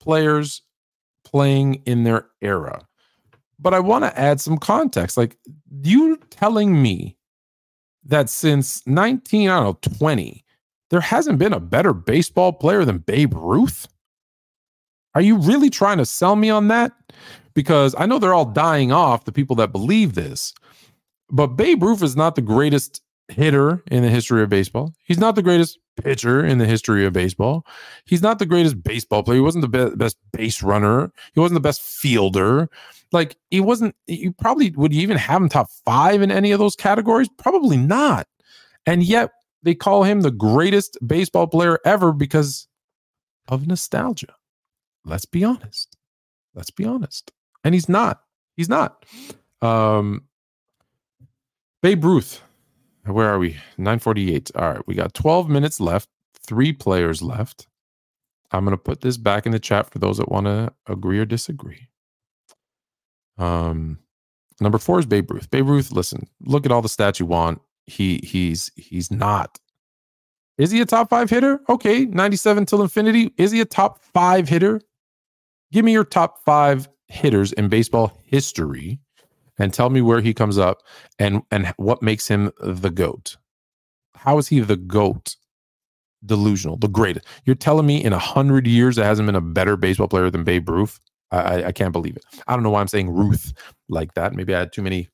players 0.00 0.62
playing 1.24 1.82
in 1.86 2.04
their 2.04 2.26
era, 2.42 2.86
but 3.58 3.74
I 3.74 3.80
want 3.80 4.04
to 4.04 4.18
add 4.18 4.40
some 4.40 4.58
context. 4.58 5.16
Like 5.16 5.38
you 5.82 6.18
telling 6.30 6.82
me 6.82 7.17
that 8.08 8.28
since 8.28 8.86
19, 8.86 9.48
I 9.48 9.60
don't 9.60 9.64
know, 9.64 9.96
20, 9.98 10.44
there 10.90 11.00
hasn't 11.00 11.38
been 11.38 11.52
a 11.52 11.60
better 11.60 11.92
baseball 11.92 12.52
player 12.52 12.84
than 12.84 12.98
Babe 12.98 13.34
Ruth? 13.34 13.86
Are 15.14 15.20
you 15.20 15.36
really 15.36 15.70
trying 15.70 15.98
to 15.98 16.06
sell 16.06 16.36
me 16.36 16.50
on 16.50 16.68
that? 16.68 16.92
Because 17.54 17.94
I 17.98 18.06
know 18.06 18.18
they're 18.18 18.34
all 18.34 18.44
dying 18.44 18.92
off, 18.92 19.24
the 19.24 19.32
people 19.32 19.56
that 19.56 19.72
believe 19.72 20.14
this, 20.14 20.54
but 21.30 21.48
Babe 21.48 21.82
Ruth 21.82 22.02
is 22.02 22.16
not 22.16 22.34
the 22.34 22.42
greatest 22.42 23.02
hitter 23.28 23.82
in 23.90 24.02
the 24.02 24.08
history 24.08 24.42
of 24.42 24.48
baseball. 24.48 24.94
He's 25.04 25.18
not 25.18 25.34
the 25.34 25.42
greatest 25.42 25.78
pitcher 26.02 26.44
in 26.44 26.58
the 26.58 26.66
history 26.66 27.04
of 27.04 27.12
baseball. 27.12 27.66
He's 28.06 28.22
not 28.22 28.38
the 28.38 28.46
greatest 28.46 28.82
baseball 28.82 29.22
player. 29.22 29.36
He 29.36 29.42
wasn't 29.42 29.62
the 29.62 29.90
be- 29.90 29.96
best 29.96 30.16
base 30.32 30.62
runner. 30.62 31.12
He 31.34 31.40
wasn't 31.40 31.56
the 31.56 31.68
best 31.68 31.82
fielder. 31.82 32.70
Like 33.12 33.36
he 33.50 33.60
wasn't. 33.60 33.94
You 34.06 34.32
probably 34.32 34.70
would 34.70 34.92
you 34.92 35.02
even 35.02 35.16
have 35.16 35.40
him 35.42 35.48
top 35.48 35.68
five 35.84 36.22
in 36.22 36.30
any 36.30 36.52
of 36.52 36.58
those 36.58 36.76
categories? 36.76 37.28
Probably 37.38 37.76
not. 37.76 38.26
And 38.86 39.02
yet 39.02 39.30
they 39.62 39.74
call 39.74 40.04
him 40.04 40.20
the 40.20 40.30
greatest 40.30 40.98
baseball 41.06 41.46
player 41.46 41.78
ever 41.84 42.12
because 42.12 42.68
of 43.48 43.66
nostalgia. 43.66 44.34
Let's 45.04 45.24
be 45.24 45.44
honest. 45.44 45.96
Let's 46.54 46.70
be 46.70 46.84
honest. 46.84 47.32
And 47.64 47.74
he's 47.74 47.88
not. 47.88 48.22
He's 48.56 48.68
not. 48.68 49.04
Um, 49.62 50.24
Babe 51.82 52.04
Ruth. 52.04 52.42
Where 53.04 53.28
are 53.28 53.38
we? 53.38 53.52
948. 53.78 54.50
All 54.54 54.72
right. 54.72 54.86
We 54.86 54.94
got 54.94 55.14
12 55.14 55.48
minutes 55.48 55.80
left, 55.80 56.08
three 56.46 56.72
players 56.72 57.22
left. 57.22 57.66
I'm 58.50 58.64
going 58.64 58.76
to 58.76 58.82
put 58.82 59.00
this 59.00 59.16
back 59.16 59.46
in 59.46 59.52
the 59.52 59.58
chat 59.58 59.90
for 59.90 59.98
those 59.98 60.18
that 60.18 60.30
want 60.30 60.46
to 60.46 60.72
agree 60.86 61.18
or 61.18 61.24
disagree. 61.24 61.87
Um, 63.38 63.98
number 64.60 64.78
four 64.78 64.98
is 64.98 65.06
Babe 65.06 65.30
Ruth. 65.30 65.50
Babe 65.50 65.68
Ruth, 65.68 65.92
listen, 65.92 66.28
look 66.40 66.66
at 66.66 66.72
all 66.72 66.82
the 66.82 66.88
stats 66.88 67.20
you 67.20 67.26
want. 67.26 67.60
He 67.86 68.20
he's 68.22 68.70
he's 68.76 69.10
not. 69.10 69.58
Is 70.58 70.72
he 70.72 70.80
a 70.80 70.86
top 70.86 71.08
five 71.08 71.30
hitter? 71.30 71.60
Okay, 71.68 72.04
97 72.06 72.66
till 72.66 72.82
infinity. 72.82 73.32
Is 73.38 73.52
he 73.52 73.60
a 73.60 73.64
top 73.64 74.00
five 74.12 74.48
hitter? 74.48 74.80
Give 75.72 75.84
me 75.84 75.92
your 75.92 76.04
top 76.04 76.44
five 76.44 76.88
hitters 77.06 77.52
in 77.52 77.68
baseball 77.68 78.12
history 78.24 78.98
and 79.58 79.72
tell 79.72 79.90
me 79.90 80.00
where 80.00 80.20
he 80.20 80.34
comes 80.34 80.58
up 80.58 80.82
and 81.18 81.42
and 81.50 81.72
what 81.76 82.02
makes 82.02 82.26
him 82.28 82.50
the 82.60 82.90
goat. 82.90 83.36
How 84.14 84.38
is 84.38 84.48
he 84.48 84.60
the 84.60 84.76
goat? 84.76 85.36
Delusional, 86.26 86.76
the 86.76 86.88
greatest. 86.88 87.26
You're 87.44 87.54
telling 87.54 87.86
me 87.86 88.02
in 88.02 88.12
a 88.12 88.18
hundred 88.18 88.66
years 88.66 88.96
there 88.96 89.04
hasn't 89.04 89.26
been 89.26 89.36
a 89.36 89.40
better 89.40 89.76
baseball 89.76 90.08
player 90.08 90.30
than 90.30 90.42
Babe 90.42 90.68
Ruth? 90.68 90.98
I, 91.30 91.64
I 91.64 91.72
can't 91.72 91.92
believe 91.92 92.16
it. 92.16 92.24
I 92.46 92.54
don't 92.54 92.62
know 92.62 92.70
why 92.70 92.80
I'm 92.80 92.88
saying 92.88 93.10
Ruth 93.10 93.52
like 93.88 94.14
that. 94.14 94.34
Maybe 94.34 94.54
I 94.54 94.60
had 94.60 94.72
too 94.72 94.82
many, 94.82 95.08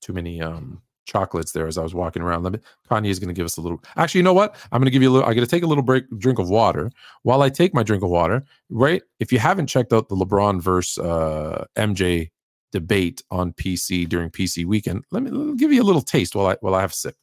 too 0.00 0.12
many 0.12 0.40
um 0.42 0.82
chocolates 1.06 1.52
there 1.52 1.66
as 1.66 1.78
I 1.78 1.82
was 1.82 1.94
walking 1.94 2.20
around. 2.20 2.42
Let 2.42 2.54
me, 2.54 2.58
Kanye 2.90 3.08
is 3.08 3.18
going 3.18 3.28
to 3.28 3.34
give 3.34 3.46
us 3.46 3.56
a 3.56 3.60
little. 3.60 3.82
Actually, 3.96 4.18
you 4.18 4.24
know 4.24 4.34
what? 4.34 4.56
I'm 4.72 4.80
going 4.80 4.86
to 4.86 4.90
give 4.90 5.02
you 5.02 5.10
a 5.10 5.12
little. 5.12 5.28
I'm 5.28 5.34
going 5.34 5.46
to 5.46 5.50
take 5.50 5.62
a 5.62 5.66
little 5.66 5.84
break, 5.84 6.04
drink 6.18 6.38
of 6.38 6.50
water. 6.50 6.90
While 7.22 7.42
I 7.42 7.48
take 7.48 7.72
my 7.74 7.82
drink 7.82 8.02
of 8.02 8.10
water, 8.10 8.44
right? 8.68 9.02
If 9.20 9.32
you 9.32 9.38
haven't 9.38 9.68
checked 9.68 9.92
out 9.92 10.08
the 10.08 10.16
LeBron 10.16 10.60
verse 10.60 10.98
uh, 10.98 11.64
MJ 11.76 12.30
debate 12.72 13.22
on 13.30 13.52
PC 13.52 14.08
during 14.08 14.30
PC 14.30 14.66
weekend. 14.66 15.04
Let 15.10 15.22
me, 15.22 15.30
let 15.30 15.46
me 15.46 15.56
give 15.56 15.72
you 15.72 15.82
a 15.82 15.84
little 15.84 16.02
taste 16.02 16.34
while 16.34 16.48
I 16.48 16.56
while 16.60 16.74
I 16.74 16.82
have 16.82 16.90
a 16.90 16.94
sip. 16.94 17.14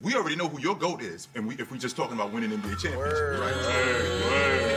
We 0.00 0.14
already 0.14 0.36
know 0.36 0.48
who 0.48 0.60
your 0.60 0.76
goat 0.76 1.02
is, 1.02 1.28
and 1.34 1.46
we, 1.46 1.54
if 1.56 1.70
we're 1.70 1.78
just 1.78 1.96
talking 1.96 2.14
about 2.14 2.32
winning 2.32 2.50
NBA 2.50 2.78
championship, 2.78 3.40
right? 3.40 4.75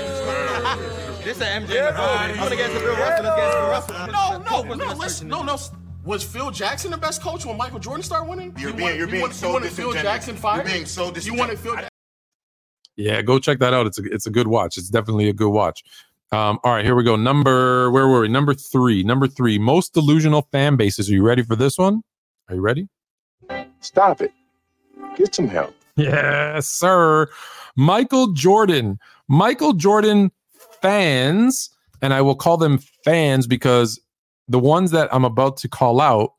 This 1.23 1.37
is 1.37 1.43
MJ. 1.43 1.93
I'm 1.95 2.37
gonna 2.37 2.55
get 2.55 2.71
to 2.71 2.79
Bill 2.79 2.95
Russell. 2.95 3.23
Let's 3.23 3.35
get 3.35 3.51
to 3.51 3.57
Bill 3.57 3.69
Russell. 3.69 4.43
No, 4.47 4.63
no, 4.63 4.75
no, 4.75 4.93
let's, 4.97 5.21
no, 5.21 5.41
no. 5.43 5.57
Was 6.05 6.23
Phil 6.23 6.49
Jackson 6.49 6.91
the 6.91 6.97
best 6.97 7.21
coach 7.21 7.45
when 7.45 7.57
Michael 7.57 7.79
Jordan 7.79 8.03
started 8.03 8.29
winning? 8.29 8.53
You're 8.57 8.69
You 8.69 8.75
being, 8.75 8.81
wanted- 8.83 8.97
you're 8.97 9.05
you 9.07 9.11
being 9.11 9.21
wanted- 9.23 9.35
so 9.35 9.47
you 9.47 9.53
wanted 9.53 9.71
Phil 9.71 9.87
disingenuous. 9.91 10.03
Jackson 10.03 10.35
fired? 10.37 10.65
You're 10.65 10.73
being 10.75 10.85
so 10.85 11.05
You 11.07 11.11
disingenuous. 11.11 11.63
wanted 11.65 11.79
Phil 11.81 11.89
Yeah, 12.95 13.21
go 13.21 13.37
check 13.37 13.59
that 13.59 13.73
out. 13.73 13.85
It's 13.85 13.99
a 13.99 14.03
it's 14.05 14.25
a 14.25 14.29
good 14.31 14.47
watch. 14.47 14.77
It's 14.77 14.89
definitely 14.89 15.29
a 15.29 15.33
good 15.33 15.49
watch. 15.49 15.83
Um, 16.31 16.59
all 16.63 16.73
right, 16.73 16.85
here 16.85 16.95
we 16.95 17.03
go. 17.03 17.15
Number 17.15 17.91
where 17.91 18.07
were 18.07 18.21
we? 18.21 18.27
Number 18.27 18.53
three. 18.53 19.03
Number 19.03 19.27
three. 19.27 19.59
Most 19.59 19.93
delusional 19.93 20.47
fan 20.51 20.77
bases. 20.77 21.09
Are 21.09 21.13
you 21.13 21.23
ready 21.23 21.43
for 21.43 21.55
this 21.55 21.77
one? 21.77 22.01
Are 22.47 22.55
you 22.55 22.61
ready? 22.61 22.87
Stop 23.81 24.21
it. 24.21 24.31
Get 25.17 25.35
some 25.35 25.47
help. 25.47 25.75
Yes, 25.95 26.67
sir. 26.67 27.27
Michael 27.75 28.27
Jordan. 28.33 28.99
Michael 29.29 29.73
Jordan 29.73 30.31
fans, 30.81 31.69
and 32.01 32.13
I 32.13 32.21
will 32.21 32.35
call 32.35 32.57
them 32.57 32.79
fans 33.05 33.47
because 33.47 33.99
the 34.47 34.59
ones 34.59 34.91
that 34.91 35.13
I'm 35.13 35.23
about 35.23 35.57
to 35.57 35.69
call 35.69 36.01
out 36.01 36.33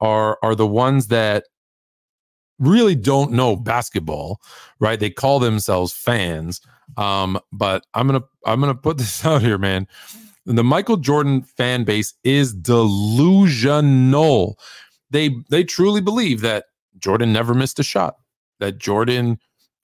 are 0.00 0.38
are 0.42 0.54
the 0.54 0.66
ones 0.66 1.08
that 1.08 1.44
really 2.58 2.94
don't 2.94 3.32
know 3.32 3.56
basketball, 3.56 4.40
right? 4.80 4.98
They 4.98 5.10
call 5.10 5.38
themselves 5.38 5.92
fans. 5.92 6.60
Um, 6.96 7.38
but 7.52 7.84
I'm 7.94 8.06
gonna 8.06 8.24
I'm 8.46 8.60
gonna 8.60 8.74
put 8.74 8.98
this 8.98 9.24
out 9.24 9.42
here, 9.42 9.58
man. 9.58 9.86
The 10.44 10.64
Michael 10.64 10.96
Jordan 10.96 11.42
fan 11.42 11.84
base 11.84 12.14
is 12.24 12.54
delusional. 12.54 14.58
They 15.10 15.36
they 15.50 15.64
truly 15.64 16.00
believe 16.00 16.40
that 16.40 16.66
Jordan 16.98 17.32
never 17.32 17.54
missed 17.54 17.78
a 17.78 17.84
shot. 17.84 18.16
That 18.58 18.78
Jordan 18.78 19.38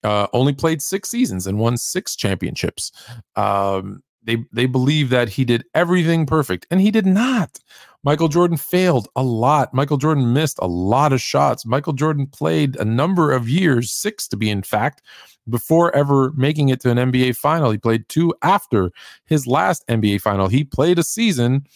uh, 0.05 0.26
only 0.32 0.53
played 0.53 0.82
six 0.82 1.09
seasons 1.09 1.46
and 1.46 1.59
won 1.59 1.76
six 1.76 2.16
championships. 2.16 2.92
Um, 3.36 4.03
they 4.22 4.44
they 4.53 4.66
believe 4.66 5.11
that 5.11 5.28
he 5.28 5.44
did 5.44 5.64
everything 5.74 6.26
perfect, 6.26 6.66
and 6.70 6.80
he 6.80 6.90
did 6.90 7.07
not. 7.07 7.59
Michael 8.05 8.28
Jordan 8.28 8.57
failed 8.57 9.09
a 9.16 9.22
lot. 9.22 9.74
Michael 9.74 9.96
Jordan 9.96 10.32
missed 10.32 10.59
a 10.61 10.68
lot 10.68 11.12
of 11.12 11.20
shots. 11.20 11.66
Michael 11.66 11.92
Jordan 11.92 12.26
played 12.26 12.76
a 12.76 12.84
number 12.84 13.32
of 13.32 13.49
years, 13.49 13.90
six 13.90 14.28
to 14.28 14.36
be 14.36 14.51
in 14.51 14.62
fact, 14.62 15.03
before 15.49 15.94
ever 15.96 16.32
making 16.36 16.68
it 16.68 16.80
to 16.80 16.90
an 16.90 16.99
NBA 16.99 17.36
final. 17.36 17.70
He 17.70 17.78
played 17.78 18.09
two 18.09 18.34
after 18.42 18.92
his 19.24 19.46
last 19.46 19.86
NBA 19.88 20.20
final. 20.20 20.49
He 20.49 20.62
played 20.62 20.99
a 20.99 21.03
season, 21.03 21.66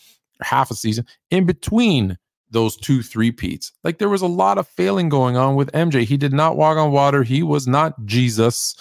half 0.43 0.71
a 0.71 0.75
season, 0.75 1.07
in 1.31 1.45
between 1.45 2.19
those 2.53 2.77
two 2.77 3.03
three 3.03 3.33
peats. 3.33 3.73
Like 3.83 3.99
there 3.99 4.09
was 4.09 4.23
a 4.23 4.27
lot 4.27 4.59
of 4.59 4.69
failing 4.69 5.09
going 5.09 5.37
on 5.37 5.57
with 5.57 5.73
MJ. 5.73 6.05
He 6.05 6.17
did 6.17 6.33
not 6.33 6.57
walk 6.57 6.77
on 6.77 6.93
water. 6.93 7.23
He 7.23 7.43
was 7.43 7.67
not 7.67 8.05
Jesus. 8.07 8.77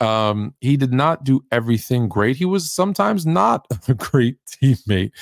Um, 0.00 0.54
he 0.60 0.76
did 0.76 0.92
not 0.92 1.24
do 1.24 1.44
everything 1.52 2.08
great. 2.08 2.36
He 2.36 2.44
was 2.44 2.70
sometimes 2.70 3.24
not 3.24 3.66
a 3.88 3.94
great 3.94 4.38
teammate. 4.46 5.12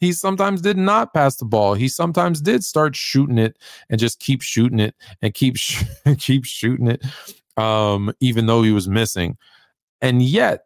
He 0.00 0.12
sometimes 0.12 0.62
did 0.62 0.78
not 0.78 1.12
pass 1.12 1.36
the 1.36 1.44
ball. 1.44 1.74
He 1.74 1.88
sometimes 1.88 2.40
did 2.40 2.64
start 2.64 2.96
shooting 2.96 3.38
it 3.38 3.58
and 3.90 4.00
just 4.00 4.20
keep 4.20 4.42
shooting 4.42 4.80
it 4.80 4.94
and 5.20 5.34
keep 5.34 5.56
sh- 5.56 5.84
keep 6.18 6.44
shooting 6.44 6.88
it, 6.88 7.04
um, 7.56 8.12
even 8.20 8.46
though 8.46 8.62
he 8.62 8.72
was 8.72 8.88
missing. 8.88 9.36
And 10.00 10.22
yet, 10.22 10.64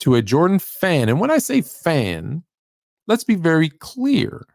to 0.00 0.14
a 0.14 0.22
Jordan 0.22 0.58
fan, 0.58 1.08
and 1.08 1.20
when 1.20 1.30
I 1.30 1.38
say 1.38 1.60
fan, 1.60 2.42
let's 3.06 3.24
be 3.24 3.34
very 3.34 3.68
clear. 3.68 4.46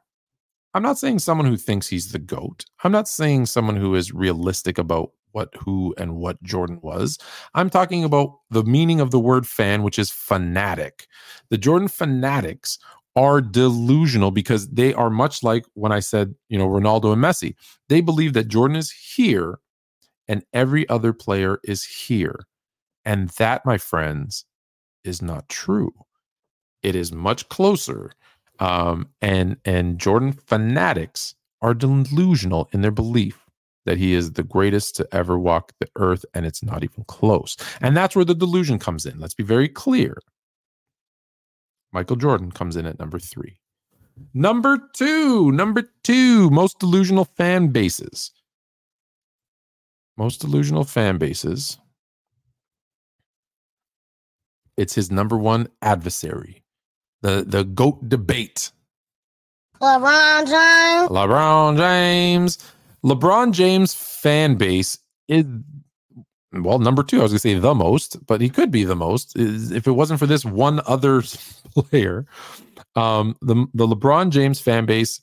I'm 0.73 0.83
not 0.83 0.97
saying 0.97 1.19
someone 1.19 1.47
who 1.47 1.57
thinks 1.57 1.87
he's 1.87 2.11
the 2.11 2.19
GOAT. 2.19 2.65
I'm 2.83 2.91
not 2.91 3.07
saying 3.07 3.47
someone 3.47 3.75
who 3.75 3.95
is 3.95 4.13
realistic 4.13 4.77
about 4.77 5.11
what, 5.33 5.49
who, 5.55 5.93
and 5.97 6.15
what 6.15 6.41
Jordan 6.43 6.79
was. 6.81 7.17
I'm 7.53 7.69
talking 7.69 8.03
about 8.03 8.37
the 8.49 8.63
meaning 8.63 8.99
of 8.99 9.11
the 9.11 9.19
word 9.19 9.47
fan, 9.47 9.83
which 9.83 9.99
is 9.99 10.09
fanatic. 10.09 11.07
The 11.49 11.57
Jordan 11.57 11.87
fanatics 11.87 12.77
are 13.15 13.41
delusional 13.41 14.31
because 14.31 14.69
they 14.69 14.93
are 14.93 15.09
much 15.09 15.43
like 15.43 15.65
when 15.73 15.91
I 15.91 15.99
said, 15.99 16.33
you 16.47 16.57
know, 16.57 16.67
Ronaldo 16.67 17.13
and 17.13 17.21
Messi. 17.21 17.55
They 17.89 18.01
believe 18.01 18.33
that 18.33 18.47
Jordan 18.47 18.77
is 18.77 18.91
here 18.91 19.59
and 20.27 20.43
every 20.53 20.87
other 20.87 21.11
player 21.11 21.59
is 21.63 21.83
here. 21.83 22.45
And 23.03 23.29
that, 23.31 23.65
my 23.65 23.77
friends, 23.77 24.45
is 25.03 25.21
not 25.21 25.49
true. 25.49 25.93
It 26.83 26.95
is 26.95 27.11
much 27.11 27.49
closer 27.49 28.11
um, 28.61 29.09
and 29.21 29.57
and 29.65 29.99
Jordan 29.99 30.31
fanatics 30.31 31.35
are 31.61 31.73
delusional 31.73 32.69
in 32.71 32.81
their 32.81 32.91
belief 32.91 33.43
that 33.85 33.97
he 33.97 34.13
is 34.13 34.33
the 34.33 34.43
greatest 34.43 34.95
to 34.95 35.07
ever 35.11 35.37
walk 35.37 35.73
the 35.79 35.89
earth, 35.97 36.23
and 36.35 36.45
it's 36.45 36.63
not 36.63 36.83
even 36.83 37.03
close. 37.05 37.57
And 37.81 37.97
that's 37.97 38.15
where 38.15 38.23
the 38.23 38.35
delusion 38.35 38.77
comes 38.77 39.05
in. 39.07 39.19
Let's 39.19 39.33
be 39.33 39.43
very 39.43 39.67
clear. 39.67 40.15
Michael 41.91 42.15
Jordan 42.15 42.51
comes 42.51 42.77
in 42.77 42.85
at 42.85 42.99
number 42.99 43.17
three. 43.19 43.57
Number 44.35 44.79
two, 44.95 45.51
number 45.51 45.83
two, 46.03 46.51
most 46.51 46.77
delusional 46.77 47.25
fan 47.25 47.69
bases. 47.69 48.31
Most 50.15 50.41
delusional 50.41 50.83
fan 50.83 51.17
bases. 51.17 51.79
It's 54.77 54.93
his 54.93 55.09
number 55.09 55.37
one 55.37 55.67
adversary 55.81 56.60
the 57.21 57.43
the 57.47 57.63
goat 57.63 58.07
debate. 58.09 58.71
LeBron 59.81 60.45
James. 60.45 61.09
LeBron 61.09 61.77
James. 61.77 62.57
LeBron 63.03 63.51
James 63.51 63.93
fan 63.93 64.55
base 64.55 64.97
is 65.27 65.45
well 66.53 66.79
number 66.79 67.03
two. 67.03 67.19
I 67.19 67.23
was 67.23 67.31
gonna 67.31 67.39
say 67.39 67.53
the 67.55 67.73
most, 67.73 68.23
but 68.27 68.41
he 68.41 68.49
could 68.49 68.69
be 68.71 68.83
the 68.83 68.95
most 68.95 69.37
is 69.37 69.71
if 69.71 69.87
it 69.87 69.91
wasn't 69.91 70.19
for 70.19 70.27
this 70.27 70.45
one 70.45 70.81
other 70.85 71.21
player. 71.75 72.25
Um, 72.95 73.35
the 73.41 73.65
the 73.73 73.87
LeBron 73.87 74.29
James 74.29 74.59
fan 74.59 74.85
base 74.85 75.21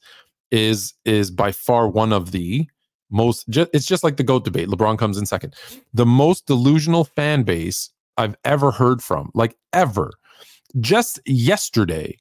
is 0.50 0.94
is 1.04 1.30
by 1.30 1.52
far 1.52 1.88
one 1.88 2.12
of 2.12 2.32
the 2.32 2.68
most. 3.10 3.48
Ju- 3.48 3.68
it's 3.72 3.86
just 3.86 4.02
like 4.02 4.16
the 4.16 4.24
goat 4.24 4.44
debate. 4.44 4.68
LeBron 4.68 4.98
comes 4.98 5.18
in 5.18 5.26
second. 5.26 5.54
The 5.94 6.06
most 6.06 6.46
delusional 6.46 7.04
fan 7.04 7.42
base 7.42 7.90
I've 8.16 8.34
ever 8.44 8.70
heard 8.70 9.02
from, 9.02 9.30
like 9.34 9.56
ever 9.72 10.10
just 10.80 11.20
yesterday, 11.26 12.18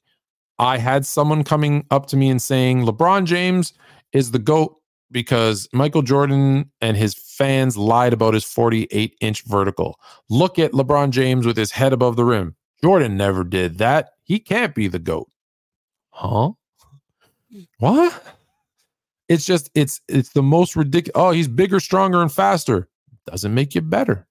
I 0.58 0.78
had 0.78 1.06
someone 1.06 1.44
coming 1.44 1.86
up 1.90 2.06
to 2.06 2.16
me 2.16 2.30
and 2.30 2.42
saying 2.42 2.84
LeBron 2.84 3.24
James 3.24 3.72
is 4.12 4.30
the 4.30 4.38
GOAT 4.38 4.74
because 5.10 5.68
Michael 5.72 6.02
Jordan 6.02 6.70
and 6.80 6.96
his 6.96 7.14
fans 7.14 7.76
lied 7.76 8.12
about 8.12 8.34
his 8.34 8.44
48 8.44 9.16
inch 9.20 9.44
vertical. 9.44 9.98
Look 10.28 10.58
at 10.58 10.72
LeBron 10.72 11.10
James 11.10 11.46
with 11.46 11.56
his 11.56 11.70
head 11.70 11.92
above 11.92 12.16
the 12.16 12.24
rim. 12.24 12.56
Jordan 12.82 13.16
never 13.16 13.44
did 13.44 13.78
that. 13.78 14.10
He 14.22 14.38
can't 14.38 14.74
be 14.74 14.88
the 14.88 14.98
GOAT. 14.98 15.30
Huh? 16.10 16.52
What? 17.78 18.22
It's 19.28 19.44
just, 19.44 19.70
it's, 19.74 20.00
it's 20.08 20.30
the 20.30 20.42
most 20.42 20.76
ridiculous. 20.76 21.12
Oh, 21.14 21.30
he's 21.30 21.48
bigger, 21.48 21.80
stronger, 21.80 22.22
and 22.22 22.32
faster. 22.32 22.88
Doesn't 23.26 23.54
make 23.54 23.74
you 23.74 23.82
better. 23.82 24.26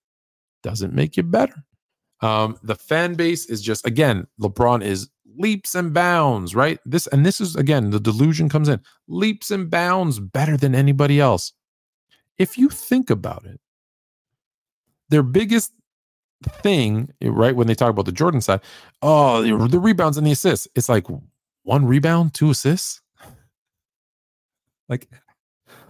Doesn't 0.63 0.93
make 0.93 1.18
you 1.18 1.24
better. 1.24 1.63
Um, 2.22 2.57
the 2.63 2.76
fan 2.76 3.13
base 3.15 3.45
is 3.45 3.61
just 3.61 3.86
again, 3.86 4.28
LeBron 4.41 4.84
is 4.84 5.09
leaps 5.38 5.76
and 5.76 5.93
bounds, 5.93 6.55
right? 6.55 6.80
This 6.86 7.07
and 7.07 7.26
this 7.26 7.39
is 7.39 7.55
again 7.55 7.91
the 7.91 7.99
delusion 7.99 8.49
comes 8.49 8.70
in 8.70 8.82
leaps 9.07 9.51
and 9.51 9.70
bounds 9.70 10.20
better 10.20 10.57
than 10.57 10.74
anybody 10.74 11.20
else. 11.20 11.53
If 12.38 12.57
you 12.57 12.70
think 12.70 13.09
about 13.09 13.45
it, 13.45 13.59
their 15.09 15.24
biggest 15.24 15.72
thing, 16.43 17.11
right, 17.22 17.55
when 17.55 17.68
they 17.68 17.76
talk 17.76 17.89
about 17.89 18.05
the 18.05 18.11
Jordan 18.11 18.41
side, 18.41 18.61
oh, 19.01 19.41
the, 19.41 19.80
rebounds 19.80 20.18
and 20.18 20.28
the 20.28 20.32
assists, 20.32 20.68
it's 20.76 20.89
like 20.89 21.07
one 21.63 21.86
rebound, 21.86 22.34
two 22.34 22.51
assists, 22.51 23.01
like 24.89 25.09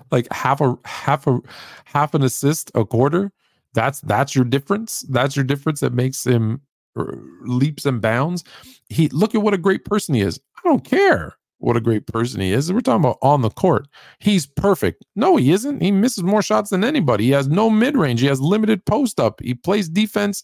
like 0.09 0.31
half 0.31 0.61
a 0.61 0.77
half 0.85 1.27
a 1.27 1.39
half 1.85 2.13
an 2.13 2.23
assist 2.23 2.71
a 2.75 2.85
quarter 2.85 3.31
that's 3.77 4.01
that's 4.01 4.33
your 4.33 4.43
difference. 4.43 5.01
That's 5.07 5.35
your 5.35 5.45
difference 5.45 5.81
that 5.81 5.93
makes 5.93 6.25
him 6.25 6.61
uh, 6.97 7.05
leaps 7.41 7.85
and 7.85 8.01
bounds. 8.01 8.43
He 8.89 9.07
look 9.09 9.35
at 9.35 9.43
what 9.43 9.53
a 9.53 9.57
great 9.57 9.85
person 9.85 10.15
he 10.15 10.21
is. 10.21 10.39
I 10.57 10.67
don't 10.67 10.83
care 10.83 11.37
what 11.59 11.77
a 11.77 11.81
great 11.81 12.07
person 12.07 12.41
he 12.41 12.51
is. 12.51 12.73
We're 12.73 12.81
talking 12.81 13.05
about 13.05 13.19
on 13.21 13.43
the 13.43 13.51
court. 13.51 13.87
He's 14.17 14.47
perfect. 14.47 15.05
No 15.15 15.35
he 15.35 15.51
isn't. 15.51 15.79
He 15.79 15.91
misses 15.91 16.23
more 16.23 16.41
shots 16.41 16.71
than 16.71 16.83
anybody. 16.83 17.25
He 17.25 17.29
has 17.31 17.47
no 17.47 17.69
mid-range. 17.69 18.19
He 18.19 18.25
has 18.25 18.41
limited 18.41 18.83
post 18.85 19.19
up. 19.19 19.39
He 19.41 19.53
plays 19.53 19.87
defense 19.87 20.41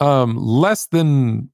um 0.00 0.36
less 0.36 0.88
than 0.88 1.48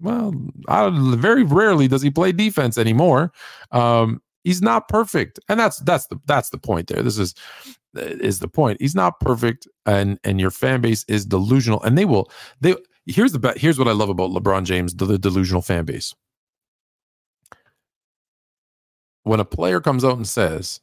well 0.00 0.32
I, 0.68 0.90
very 1.16 1.42
rarely 1.42 1.88
does 1.88 2.02
he 2.02 2.10
play 2.10 2.30
defense 2.30 2.78
anymore. 2.78 3.32
Um 3.72 4.22
he's 4.44 4.62
not 4.62 4.88
perfect 4.88 5.38
and 5.48 5.58
that's 5.58 5.78
that's 5.78 6.06
the 6.08 6.18
that's 6.26 6.50
the 6.50 6.58
point 6.58 6.88
there 6.88 7.02
this 7.02 7.18
is 7.18 7.34
is 7.94 8.40
the 8.40 8.48
point 8.48 8.80
he's 8.80 8.94
not 8.94 9.20
perfect 9.20 9.68
and 9.86 10.18
and 10.24 10.40
your 10.40 10.50
fan 10.50 10.80
base 10.80 11.04
is 11.08 11.26
delusional 11.26 11.82
and 11.82 11.96
they 11.98 12.04
will 12.04 12.30
they 12.60 12.74
here's 13.06 13.32
the 13.32 13.54
here's 13.56 13.78
what 13.78 13.88
i 13.88 13.92
love 13.92 14.08
about 14.08 14.30
lebron 14.30 14.64
james 14.64 14.94
the, 14.94 15.04
the 15.04 15.18
delusional 15.18 15.62
fan 15.62 15.84
base 15.84 16.14
when 19.24 19.40
a 19.40 19.44
player 19.44 19.80
comes 19.80 20.04
out 20.04 20.16
and 20.16 20.26
says, 20.26 20.80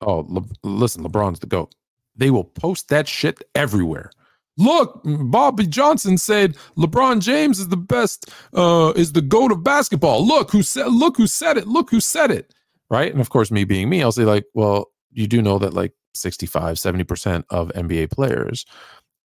"Oh, 0.00 0.26
Le- 0.28 0.44
listen, 0.62 1.04
LeBron's 1.04 1.40
the 1.40 1.46
goat," 1.46 1.74
they 2.16 2.30
will 2.30 2.44
post 2.44 2.88
that 2.88 3.08
shit 3.08 3.42
everywhere. 3.54 4.10
Look, 4.58 5.00
Bobby 5.04 5.66
Johnson 5.66 6.18
said 6.18 6.56
LeBron 6.76 7.20
James 7.20 7.58
is 7.58 7.68
the 7.68 7.76
best, 7.76 8.30
uh, 8.54 8.92
is 8.96 9.12
the 9.12 9.22
goat 9.22 9.50
of 9.50 9.64
basketball. 9.64 10.26
Look 10.26 10.50
who 10.50 10.62
said, 10.62 10.88
look 10.88 11.16
who 11.16 11.26
said 11.26 11.56
it. 11.56 11.66
Look 11.66 11.90
who 11.90 12.00
said 12.00 12.30
it. 12.30 12.52
Right. 12.92 13.10
And 13.10 13.22
of 13.22 13.30
course, 13.30 13.50
me 13.50 13.64
being 13.64 13.88
me, 13.88 14.02
I'll 14.02 14.12
say, 14.12 14.26
like, 14.26 14.44
well, 14.52 14.90
you 15.12 15.26
do 15.26 15.40
know 15.40 15.58
that 15.58 15.72
like 15.72 15.94
65, 16.12 16.76
70% 16.76 17.42
of 17.48 17.68
NBA 17.68 18.10
players 18.10 18.66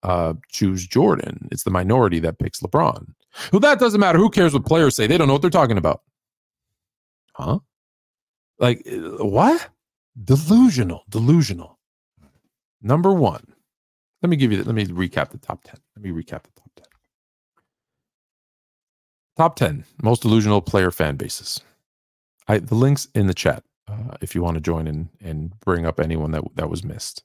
uh, 0.03 0.35
choose 0.51 0.87
Jordan. 0.87 1.49
It's 1.51 1.62
the 1.62 1.71
minority 1.71 2.21
that 2.21 2.39
picks 2.39 2.61
LeBron. 2.61 3.07
Well, 3.53 3.61
that 3.61 3.79
doesn't 3.79 4.01
matter. 4.01 4.19
Who 4.19 4.29
cares 4.29 4.53
what 4.53 4.67
players 4.67 4.95
say? 4.95 5.07
They 5.07 5.17
don't 5.17 5.29
know 5.29 5.33
what 5.33 5.41
they're 5.41 5.51
talking 5.51 5.79
about. 5.79 6.03
Huh? 7.33 7.61
Like, 8.59 8.87
uh, 8.87 9.25
what? 9.25 9.67
Delusional. 10.23 11.05
Delusional. 11.09 11.79
Number 12.83 13.15
one. 13.15 13.47
Let 14.21 14.29
me 14.29 14.37
give 14.37 14.53
you, 14.53 14.62
let 14.62 14.75
me 14.75 14.85
recap 14.85 15.31
the 15.31 15.39
top 15.39 15.65
10. 15.65 15.81
Let 15.97 16.05
me 16.05 16.11
recap 16.11 16.43
the 16.43 16.51
top 16.55 16.71
10. 16.77 16.85
Top 19.39 19.57
10 19.57 19.87
most 20.03 20.21
delusional 20.21 20.61
player 20.61 20.91
fan 20.91 21.17
bases. 21.17 21.62
I, 22.49 22.59
the 22.59 22.75
links 22.75 23.09
in 23.15 23.27
the 23.27 23.35
chat 23.35 23.65
uh, 23.89 24.17
if 24.21 24.35
you 24.35 24.43
want 24.43 24.55
to 24.55 24.61
join 24.61 24.87
in 24.87 25.09
and 25.21 25.59
bring 25.61 25.87
up 25.87 26.01
anyone 26.01 26.31
that, 26.33 26.45
that 26.57 26.71
was 26.71 26.85
missed. 26.85 27.23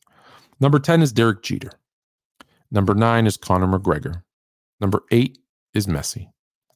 Number 0.60 0.80
10 0.80 1.02
is 1.02 1.12
Derek 1.12 1.42
Jeter. 1.42 1.72
Number 2.72 2.94
nine 2.94 3.26
is 3.26 3.38
Conor 3.38 3.68
McGregor. 3.68 4.24
Number 4.80 5.04
eight 5.12 5.40
is 5.74 5.88
Messi. 5.88 6.30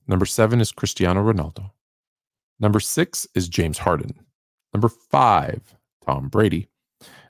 Number 0.08 0.26
seven 0.26 0.60
is 0.60 0.72
Cristiano 0.72 1.22
Ronaldo. 1.22 1.72
Number 2.60 2.80
six 2.80 3.28
is 3.36 3.48
James 3.48 3.78
Harden. 3.78 4.14
Number 4.74 4.90
five, 4.90 5.76
Tom 6.06 6.30
Brady. 6.30 6.68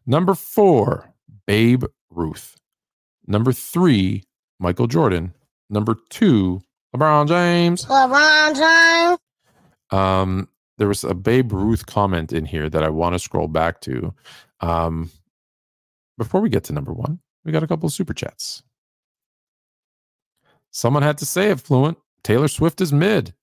Number 0.05 0.34
four, 0.34 1.14
Babe 1.45 1.84
Ruth. 2.09 2.55
Number 3.28 3.51
three, 3.51 4.24
Michael 4.59 4.88
Jordan. 4.88 5.34
Number 5.70 5.97
two, 6.09 6.61
LeBron 6.95 7.28
James. 7.28 7.86
LeBron 7.86 8.55
James. 8.55 9.20
Um, 9.91 10.47
there 10.78 10.88
was 10.88 11.03
a 11.03 11.13
Babe 11.13 11.51
Ruth 11.51 11.86
comment 11.86 12.34
in 12.34 12.45
here 12.45 12.69
that 12.69 12.84
I 12.84 12.89
want 12.89 13.13
to 13.13 13.19
scroll 13.19 13.47
back 13.47 13.82
to. 13.82 14.13
Um, 14.61 15.11
before 16.17 16.41
we 16.41 16.49
get 16.49 16.63
to 16.65 16.74
number 16.74 16.93
one, 16.93 17.19
we 17.43 17.51
got 17.51 17.63
a 17.63 17.67
couple 17.67 17.88
of 17.88 17.93
super 17.93 18.13
chats. 18.13 18.63
Someone 20.71 21.03
had 21.03 21.17
to 21.19 21.26
say 21.26 21.51
it 21.51 21.59
fluent. 21.59 21.97
Taylor 22.24 22.47
Swift 22.47 22.82
is 22.82 22.91
mid. 22.91 23.34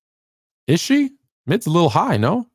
Is 0.67 0.81
she? 0.81 1.11
Mid's 1.47 1.67
a 1.67 1.71
little 1.71 1.91
high, 1.91 2.17
no? 2.17 2.47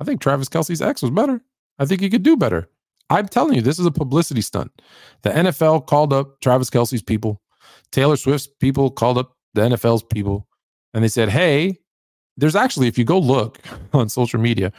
I 0.00 0.04
think 0.04 0.20
Travis 0.20 0.48
Kelce's 0.48 0.82
ex 0.82 1.02
was 1.02 1.10
better. 1.10 1.42
I 1.78 1.84
think 1.84 2.00
he 2.00 2.10
could 2.10 2.22
do 2.22 2.36
better. 2.36 2.68
I'm 3.10 3.28
telling 3.28 3.54
you, 3.54 3.62
this 3.62 3.78
is 3.78 3.86
a 3.86 3.90
publicity 3.90 4.40
stunt. 4.40 4.72
The 5.22 5.30
NFL 5.30 5.86
called 5.86 6.12
up 6.12 6.40
Travis 6.40 6.70
Kelce's 6.70 7.02
people. 7.02 7.40
Taylor 7.92 8.16
Swift's 8.16 8.48
people 8.60 8.90
called 8.90 9.18
up 9.18 9.36
the 9.54 9.62
NFL's 9.62 10.02
people. 10.02 10.48
And 10.92 11.04
they 11.04 11.08
said, 11.08 11.28
hey, 11.28 11.78
there's 12.36 12.56
actually, 12.56 12.88
if 12.88 12.98
you 12.98 13.04
go 13.04 13.18
look 13.18 13.58
on 13.92 14.08
social 14.08 14.40
media, 14.40 14.72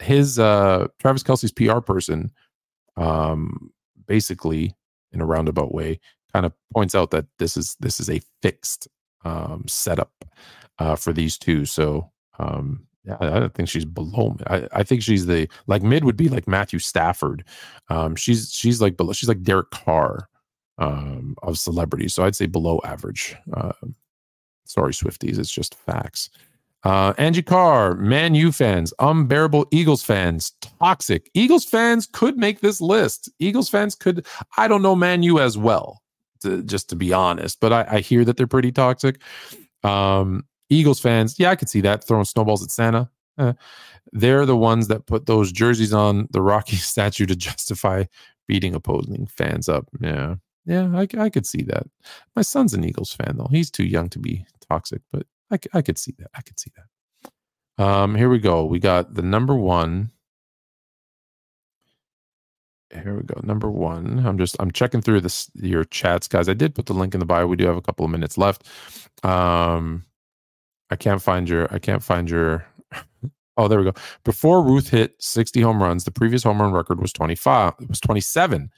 his 0.00 0.38
uh 0.38 0.86
Travis 0.98 1.22
Kelce's 1.22 1.52
PR 1.52 1.80
person 1.80 2.30
um 2.96 3.70
basically 4.06 4.74
in 5.12 5.20
a 5.20 5.26
roundabout 5.26 5.74
way 5.74 6.00
kind 6.32 6.46
of 6.46 6.52
points 6.72 6.94
out 6.94 7.10
that 7.10 7.26
this 7.38 7.56
is 7.56 7.76
this 7.80 8.00
is 8.00 8.08
a 8.08 8.20
fixed 8.42 8.88
um 9.24 9.64
setup 9.68 10.24
uh 10.78 10.96
for 10.96 11.12
these 11.12 11.36
two. 11.36 11.64
So 11.66 12.10
um 12.38 12.86
yeah, 13.04 13.16
I 13.20 13.40
don't 13.40 13.54
think 13.54 13.68
she's 13.68 13.84
below. 13.86 14.36
I, 14.46 14.68
I 14.72 14.82
think 14.82 15.02
she's 15.02 15.26
the 15.26 15.48
like 15.66 15.82
mid 15.82 16.04
would 16.04 16.16
be 16.16 16.28
like 16.28 16.48
Matthew 16.48 16.78
Stafford. 16.78 17.44
Um 17.88 18.16
she's 18.16 18.50
she's 18.52 18.80
like 18.80 18.96
below 18.96 19.12
she's 19.12 19.28
like 19.28 19.42
Derek 19.42 19.70
Carr 19.70 20.28
um 20.78 21.36
of 21.42 21.58
celebrities. 21.58 22.14
So 22.14 22.24
I'd 22.24 22.36
say 22.36 22.46
below 22.46 22.80
average. 22.84 23.36
Uh, 23.52 23.72
sorry, 24.64 24.92
Swifties, 24.92 25.38
it's 25.38 25.52
just 25.52 25.74
facts. 25.74 26.30
Uh, 26.82 27.12
Angie 27.18 27.42
Carr, 27.42 27.94
Man 27.96 28.34
U 28.34 28.52
fans, 28.52 28.94
unbearable 28.98 29.66
Eagles 29.70 30.02
fans, 30.02 30.52
toxic. 30.78 31.30
Eagles 31.34 31.64
fans 31.64 32.06
could 32.06 32.38
make 32.38 32.60
this 32.60 32.80
list. 32.80 33.28
Eagles 33.38 33.68
fans 33.68 33.94
could, 33.94 34.26
I 34.56 34.66
don't 34.66 34.82
know 34.82 34.96
Man 34.96 35.22
U 35.22 35.40
as 35.40 35.58
well, 35.58 36.02
to, 36.40 36.62
just 36.62 36.88
to 36.90 36.96
be 36.96 37.12
honest, 37.12 37.60
but 37.60 37.72
I, 37.72 37.86
I 37.90 38.00
hear 38.00 38.24
that 38.24 38.36
they're 38.36 38.46
pretty 38.46 38.72
toxic. 38.72 39.20
Um, 39.84 40.44
Eagles 40.70 41.00
fans, 41.00 41.38
yeah, 41.38 41.50
I 41.50 41.56
could 41.56 41.68
see 41.68 41.82
that 41.82 42.04
throwing 42.04 42.24
snowballs 42.24 42.62
at 42.62 42.70
Santa. 42.70 43.10
Eh, 43.38 43.52
they're 44.12 44.46
the 44.46 44.56
ones 44.56 44.88
that 44.88 45.06
put 45.06 45.26
those 45.26 45.52
jerseys 45.52 45.92
on 45.92 46.28
the 46.30 46.42
Rocky 46.42 46.76
statue 46.76 47.26
to 47.26 47.36
justify 47.36 48.04
beating 48.46 48.74
opposing 48.74 49.26
fans 49.26 49.68
up. 49.68 49.86
Yeah, 50.00 50.36
yeah, 50.64 50.90
I, 50.94 51.06
I 51.18 51.28
could 51.28 51.46
see 51.46 51.62
that. 51.62 51.86
My 52.34 52.42
son's 52.42 52.72
an 52.72 52.84
Eagles 52.84 53.12
fan 53.12 53.36
though. 53.36 53.48
He's 53.50 53.70
too 53.70 53.84
young 53.84 54.08
to 54.10 54.18
be 54.18 54.46
toxic, 54.68 55.02
but 55.12 55.26
I, 55.50 55.58
I 55.72 55.82
could 55.82 55.98
see 55.98 56.14
that. 56.18 56.28
I 56.34 56.42
could 56.42 56.58
see 56.58 56.70
that. 56.76 57.84
Um, 57.84 58.14
here 58.14 58.28
we 58.28 58.38
go. 58.38 58.64
We 58.64 58.78
got 58.78 59.14
the 59.14 59.22
number 59.22 59.54
one. 59.54 60.10
Here 62.92 63.16
we 63.16 63.22
go. 63.22 63.40
Number 63.42 63.70
one. 63.70 64.24
I'm 64.26 64.36
just 64.36 64.56
I'm 64.60 64.70
checking 64.70 65.00
through 65.00 65.20
this 65.22 65.50
your 65.54 65.84
chats, 65.84 66.28
guys. 66.28 66.48
I 66.48 66.54
did 66.54 66.74
put 66.74 66.86
the 66.86 66.92
link 66.92 67.14
in 67.14 67.20
the 67.20 67.26
bio. 67.26 67.46
We 67.46 67.56
do 67.56 67.66
have 67.66 67.76
a 67.76 67.82
couple 67.82 68.04
of 68.04 68.10
minutes 68.10 68.36
left. 68.36 68.66
Um, 69.22 70.04
I 70.90 70.96
can't 70.96 71.22
find 71.22 71.48
your. 71.48 71.72
I 71.72 71.78
can't 71.78 72.02
find 72.02 72.28
your. 72.28 72.66
Oh, 73.56 73.68
there 73.68 73.78
we 73.78 73.84
go. 73.84 73.92
Before 74.24 74.62
Ruth 74.62 74.88
hit 74.88 75.16
60 75.20 75.60
home 75.60 75.82
runs, 75.82 76.04
the 76.04 76.10
previous 76.10 76.44
home 76.44 76.62
run 76.62 76.72
record 76.72 76.98
was 76.98 77.12
25. 77.12 77.74
It 77.80 77.88
was 77.90 78.00
27. 78.00 78.70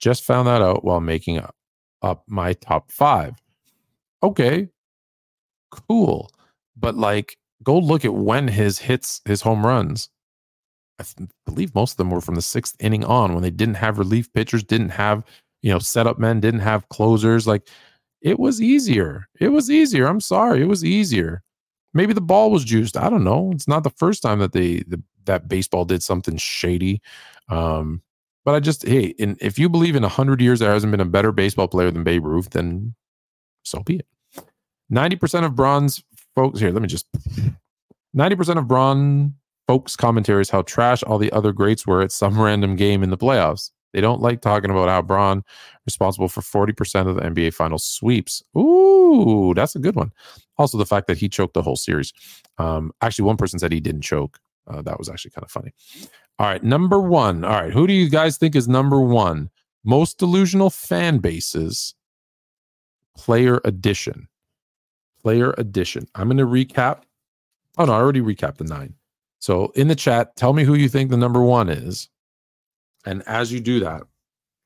Just 0.00 0.24
found 0.24 0.48
that 0.48 0.60
out 0.60 0.82
while 0.84 1.00
making 1.00 1.38
up, 1.38 1.54
up 2.02 2.24
my 2.26 2.54
top 2.54 2.90
five. 2.90 3.34
Okay, 4.24 4.68
cool. 5.70 6.30
But 6.76 6.96
like, 6.96 7.36
go 7.62 7.78
look 7.78 8.04
at 8.04 8.14
when 8.14 8.48
his 8.48 8.78
hits, 8.78 9.20
his 9.24 9.40
home 9.40 9.64
runs. 9.64 10.08
I 10.98 11.04
th- 11.04 11.28
believe 11.44 11.74
most 11.74 11.92
of 11.92 11.96
them 11.98 12.10
were 12.10 12.20
from 12.20 12.36
the 12.36 12.42
sixth 12.42 12.76
inning 12.80 13.04
on 13.04 13.34
when 13.34 13.42
they 13.42 13.50
didn't 13.50 13.74
have 13.74 13.98
relief 13.98 14.32
pitchers, 14.32 14.62
didn't 14.62 14.90
have, 14.90 15.24
you 15.62 15.70
know, 15.70 15.78
setup 15.78 16.18
men, 16.18 16.40
didn't 16.40 16.60
have 16.60 16.88
closers. 16.88 17.46
Like, 17.46 17.68
it 18.22 18.38
was 18.38 18.60
easier. 18.60 19.28
It 19.40 19.48
was 19.48 19.70
easier. 19.70 20.06
I'm 20.06 20.20
sorry. 20.20 20.62
It 20.62 20.68
was 20.68 20.84
easier. 20.84 21.42
Maybe 21.94 22.12
the 22.12 22.20
ball 22.20 22.50
was 22.50 22.64
juiced. 22.64 22.96
I 22.96 23.08
don't 23.08 23.24
know. 23.24 23.50
It's 23.52 23.68
not 23.68 23.84
the 23.84 23.90
first 23.90 24.22
time 24.22 24.38
that 24.40 24.52
they 24.52 24.78
the, 24.86 25.02
that 25.24 25.48
baseball 25.48 25.84
did 25.84 26.02
something 26.02 26.36
shady. 26.36 27.00
Um, 27.48 28.02
but 28.44 28.54
I 28.54 28.60
just 28.60 28.86
hey, 28.86 29.06
in, 29.18 29.36
if 29.40 29.58
you 29.58 29.68
believe 29.68 29.96
in 29.96 30.02
hundred 30.02 30.40
years 30.40 30.60
there 30.60 30.72
hasn't 30.72 30.90
been 30.90 31.00
a 31.00 31.06
better 31.06 31.32
baseball 31.32 31.68
player 31.68 31.90
than 31.90 32.04
Babe 32.04 32.24
Ruth, 32.24 32.50
then 32.50 32.94
so 33.64 33.82
be 33.82 33.96
it. 33.96 34.06
Ninety 34.88 35.16
percent 35.16 35.44
of 35.44 35.54
bronze 35.54 36.02
folks 36.34 36.60
here. 36.60 36.70
Let 36.70 36.82
me 36.82 36.88
just 36.88 37.06
ninety 38.14 38.36
percent 38.36 38.58
of 38.58 38.68
bronze 38.68 39.32
folks' 39.66 39.96
commentary 39.96 40.42
is 40.42 40.50
how 40.50 40.62
trash 40.62 41.02
all 41.02 41.18
the 41.18 41.32
other 41.32 41.52
greats 41.52 41.86
were 41.86 42.02
at 42.02 42.12
some 42.12 42.40
random 42.40 42.76
game 42.76 43.02
in 43.02 43.10
the 43.10 43.18
playoffs. 43.18 43.70
They 43.92 44.00
don't 44.00 44.20
like 44.20 44.40
talking 44.40 44.70
about 44.70 44.88
how 44.88 45.00
Bron 45.00 45.42
responsible 45.86 46.28
for 46.28 46.42
40% 46.42 47.08
of 47.08 47.16
the 47.16 47.22
NBA 47.22 47.54
final 47.54 47.78
sweeps. 47.78 48.42
Ooh, 48.56 49.54
that's 49.56 49.74
a 49.74 49.78
good 49.78 49.96
one. 49.96 50.12
Also, 50.58 50.76
the 50.76 50.84
fact 50.84 51.06
that 51.06 51.16
he 51.16 51.28
choked 51.28 51.54
the 51.54 51.62
whole 51.62 51.76
series. 51.76 52.12
Um, 52.58 52.92
actually, 53.00 53.24
one 53.24 53.38
person 53.38 53.58
said 53.58 53.72
he 53.72 53.80
didn't 53.80 54.02
choke. 54.02 54.38
Uh, 54.66 54.82
that 54.82 54.98
was 54.98 55.08
actually 55.08 55.30
kind 55.30 55.44
of 55.44 55.50
funny. 55.50 55.72
All 56.38 56.46
right, 56.46 56.62
number 56.62 57.00
one. 57.00 57.44
All 57.44 57.52
right, 57.52 57.72
who 57.72 57.86
do 57.86 57.94
you 57.94 58.10
guys 58.10 58.36
think 58.36 58.54
is 58.54 58.68
number 58.68 59.00
one? 59.00 59.48
Most 59.84 60.18
delusional 60.18 60.68
fan 60.68 61.18
bases, 61.18 61.94
player 63.16 63.60
edition. 63.64 64.28
Player 65.26 65.56
edition. 65.58 66.06
I'm 66.14 66.28
going 66.28 66.36
to 66.36 66.46
recap. 66.46 67.02
Oh, 67.78 67.84
no, 67.84 67.94
I 67.94 67.96
already 67.96 68.20
recapped 68.20 68.58
the 68.58 68.64
nine. 68.64 68.94
So 69.40 69.72
in 69.74 69.88
the 69.88 69.96
chat, 69.96 70.36
tell 70.36 70.52
me 70.52 70.62
who 70.62 70.74
you 70.74 70.88
think 70.88 71.10
the 71.10 71.16
number 71.16 71.42
one 71.42 71.68
is. 71.68 72.08
And 73.04 73.24
as 73.26 73.52
you 73.52 73.58
do 73.58 73.80
that, 73.80 74.02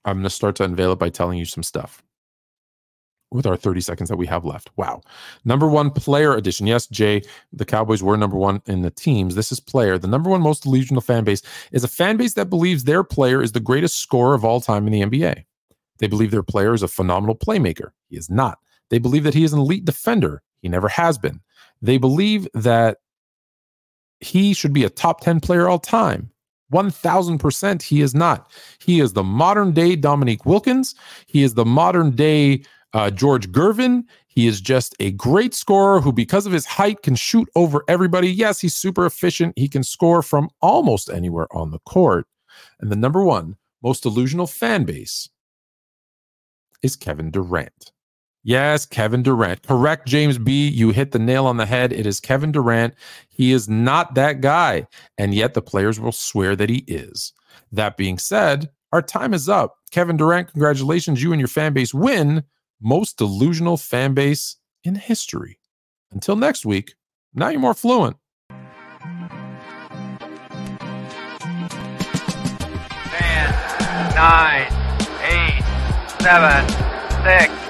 I'm 0.05 0.17
going 0.17 0.25
to 0.25 0.29
start 0.29 0.57
to 0.57 0.65
unveil 0.65 0.93
it 0.93 0.99
by 0.99 1.09
telling 1.09 1.39
you 1.39 1.47
some 1.47 1.63
stuff 1.63 2.03
with 3.31 3.47
our 3.47 3.57
30 3.57 3.81
seconds 3.81 4.11
that 4.11 4.19
we 4.19 4.27
have 4.27 4.45
left. 4.45 4.69
Wow. 4.77 5.01
Number 5.47 5.67
one 5.67 5.93
player 5.93 6.35
edition. 6.35 6.67
Yes, 6.67 6.87
Jay, 6.89 7.23
the 7.55 7.65
Cowboys 7.65 8.03
were 8.03 8.19
number 8.19 8.37
one 8.37 8.61
in 8.67 8.83
the 8.83 8.91
teams. 8.91 9.37
This 9.37 9.53
is 9.53 9.61
player. 9.61 9.97
The 9.97 10.09
number 10.09 10.29
one 10.29 10.43
most 10.43 10.65
delusional 10.65 11.01
fan 11.01 11.25
base 11.25 11.41
is 11.73 11.85
a 11.85 11.89
fan 11.89 12.19
base 12.19 12.35
that 12.35 12.51
believes 12.51 12.85
their 12.85 13.03
player 13.03 13.43
is 13.43 13.53
the 13.53 13.61
greatest 13.61 13.99
scorer 13.99 14.35
of 14.35 14.45
all 14.45 14.61
time 14.61 14.87
in 14.87 14.93
the 14.93 15.01
NBA. 15.01 15.43
They 16.01 16.07
believe 16.07 16.31
their 16.33 16.43
player 16.43 16.75
is 16.75 16.83
a 16.83 16.89
phenomenal 16.89 17.35
playmaker. 17.35 17.93
He 18.11 18.19
is 18.19 18.29
not. 18.29 18.59
They 18.91 18.99
believe 18.99 19.25
that 19.25 19.33
he 19.33 19.45
is 19.45 19.55
an 19.55 19.59
elite 19.59 19.87
defender. 19.87 20.43
He 20.63 20.69
never 20.69 20.89
has 20.89 21.19
been. 21.19 21.41
They 21.83 21.99
believe 21.99 22.47
that 22.55 22.99
he 24.21 24.53
should 24.53 24.73
be 24.73 24.85
a 24.85 24.91
top 24.91 25.21
10 25.21 25.41
player 25.41 25.69
all 25.69 25.79
time. 25.79 26.31
1000% 26.73 27.83
he 27.83 28.01
is 28.01 28.15
not. 28.15 28.51
He 28.79 29.01
is 29.01 29.13
the 29.13 29.25
modern 29.25 29.73
day 29.73 29.97
Dominique 29.97 30.47
Wilkins. 30.47 30.95
He 31.27 31.43
is 31.43 31.55
the 31.55 31.65
modern 31.65 32.13
day 32.13 32.63
uh, 32.93 33.11
George 33.11 33.51
Gervin. 33.51 34.05
He 34.29 34.47
is 34.47 34.61
just 34.61 34.95
a 35.01 35.11
great 35.13 35.55
scorer 35.55 36.01
who, 36.01 36.13
because 36.13 36.47
of 36.47 36.53
his 36.53 36.67
height, 36.67 37.03
can 37.03 37.17
shoot 37.17 37.49
over 37.57 37.83
everybody. 37.89 38.31
Yes, 38.31 38.61
he's 38.61 38.75
super 38.75 39.05
efficient. 39.05 39.59
He 39.59 39.69
can 39.69 39.83
score 39.83 40.23
from 40.23 40.49
almost 40.63 41.11
anywhere 41.11 41.49
on 41.51 41.73
the 41.73 41.81
court. 41.81 42.27
And 42.81 42.91
the 42.91 42.97
number 42.97 43.25
one 43.25 43.57
most 43.83 44.03
delusional 44.03 44.47
fan 44.47 44.85
base 44.85 45.29
is 46.83 46.97
Kevin 46.97 47.31
Durant. 47.31 47.93
Yes, 48.43 48.87
Kevin 48.87 49.23
Durant. 49.23 49.63
Correct, 49.63 50.07
James 50.07 50.39
B. 50.39 50.69
You 50.69 50.91
hit 50.91 51.13
the 51.13 51.19
nail 51.19 51.47
on 51.47 51.59
the 51.59 51.67
head. 51.67 51.93
It 51.93 52.07
is 52.07 52.21
Kevin 52.21 52.53
Durant. 52.53 52.95
He 53.29 53.53
is 53.53 53.69
not 53.69 54.15
that 54.15 54.41
guy. 54.41 54.87
And 55.19 55.35
yet 55.35 55.55
the 55.55 55.63
players 55.63 56.01
will 56.01 56.13
swear 56.13 56.57
that 56.57 56.71
he 56.71 56.85
is. 56.87 57.33
That 57.71 57.97
being 57.97 58.19
said, 58.19 58.71
our 58.93 59.03
time 59.03 59.35
is 59.35 59.49
up. 59.49 59.77
Kevin 59.91 60.17
Durant, 60.17 60.51
congratulations. 60.51 61.23
You 61.23 61.33
and 61.33 61.41
your 61.41 61.49
fan 61.49 61.73
base 61.73 61.93
win 61.93 62.45
most 62.81 63.19
delusional 63.19 63.77
fan 63.77 64.15
base 64.15 64.57
in 64.85 64.95
history. 64.95 65.59
Until 66.13 66.37
next 66.37 66.65
week, 66.65 66.95
now 67.35 67.49
you're 67.49 67.61
more 67.61 67.75
fluent. 67.75 68.17
Ten, 73.11 73.55
nine, 74.15 74.73
eight, 75.23 75.63
seven, 76.21 76.67
six, 77.23 77.70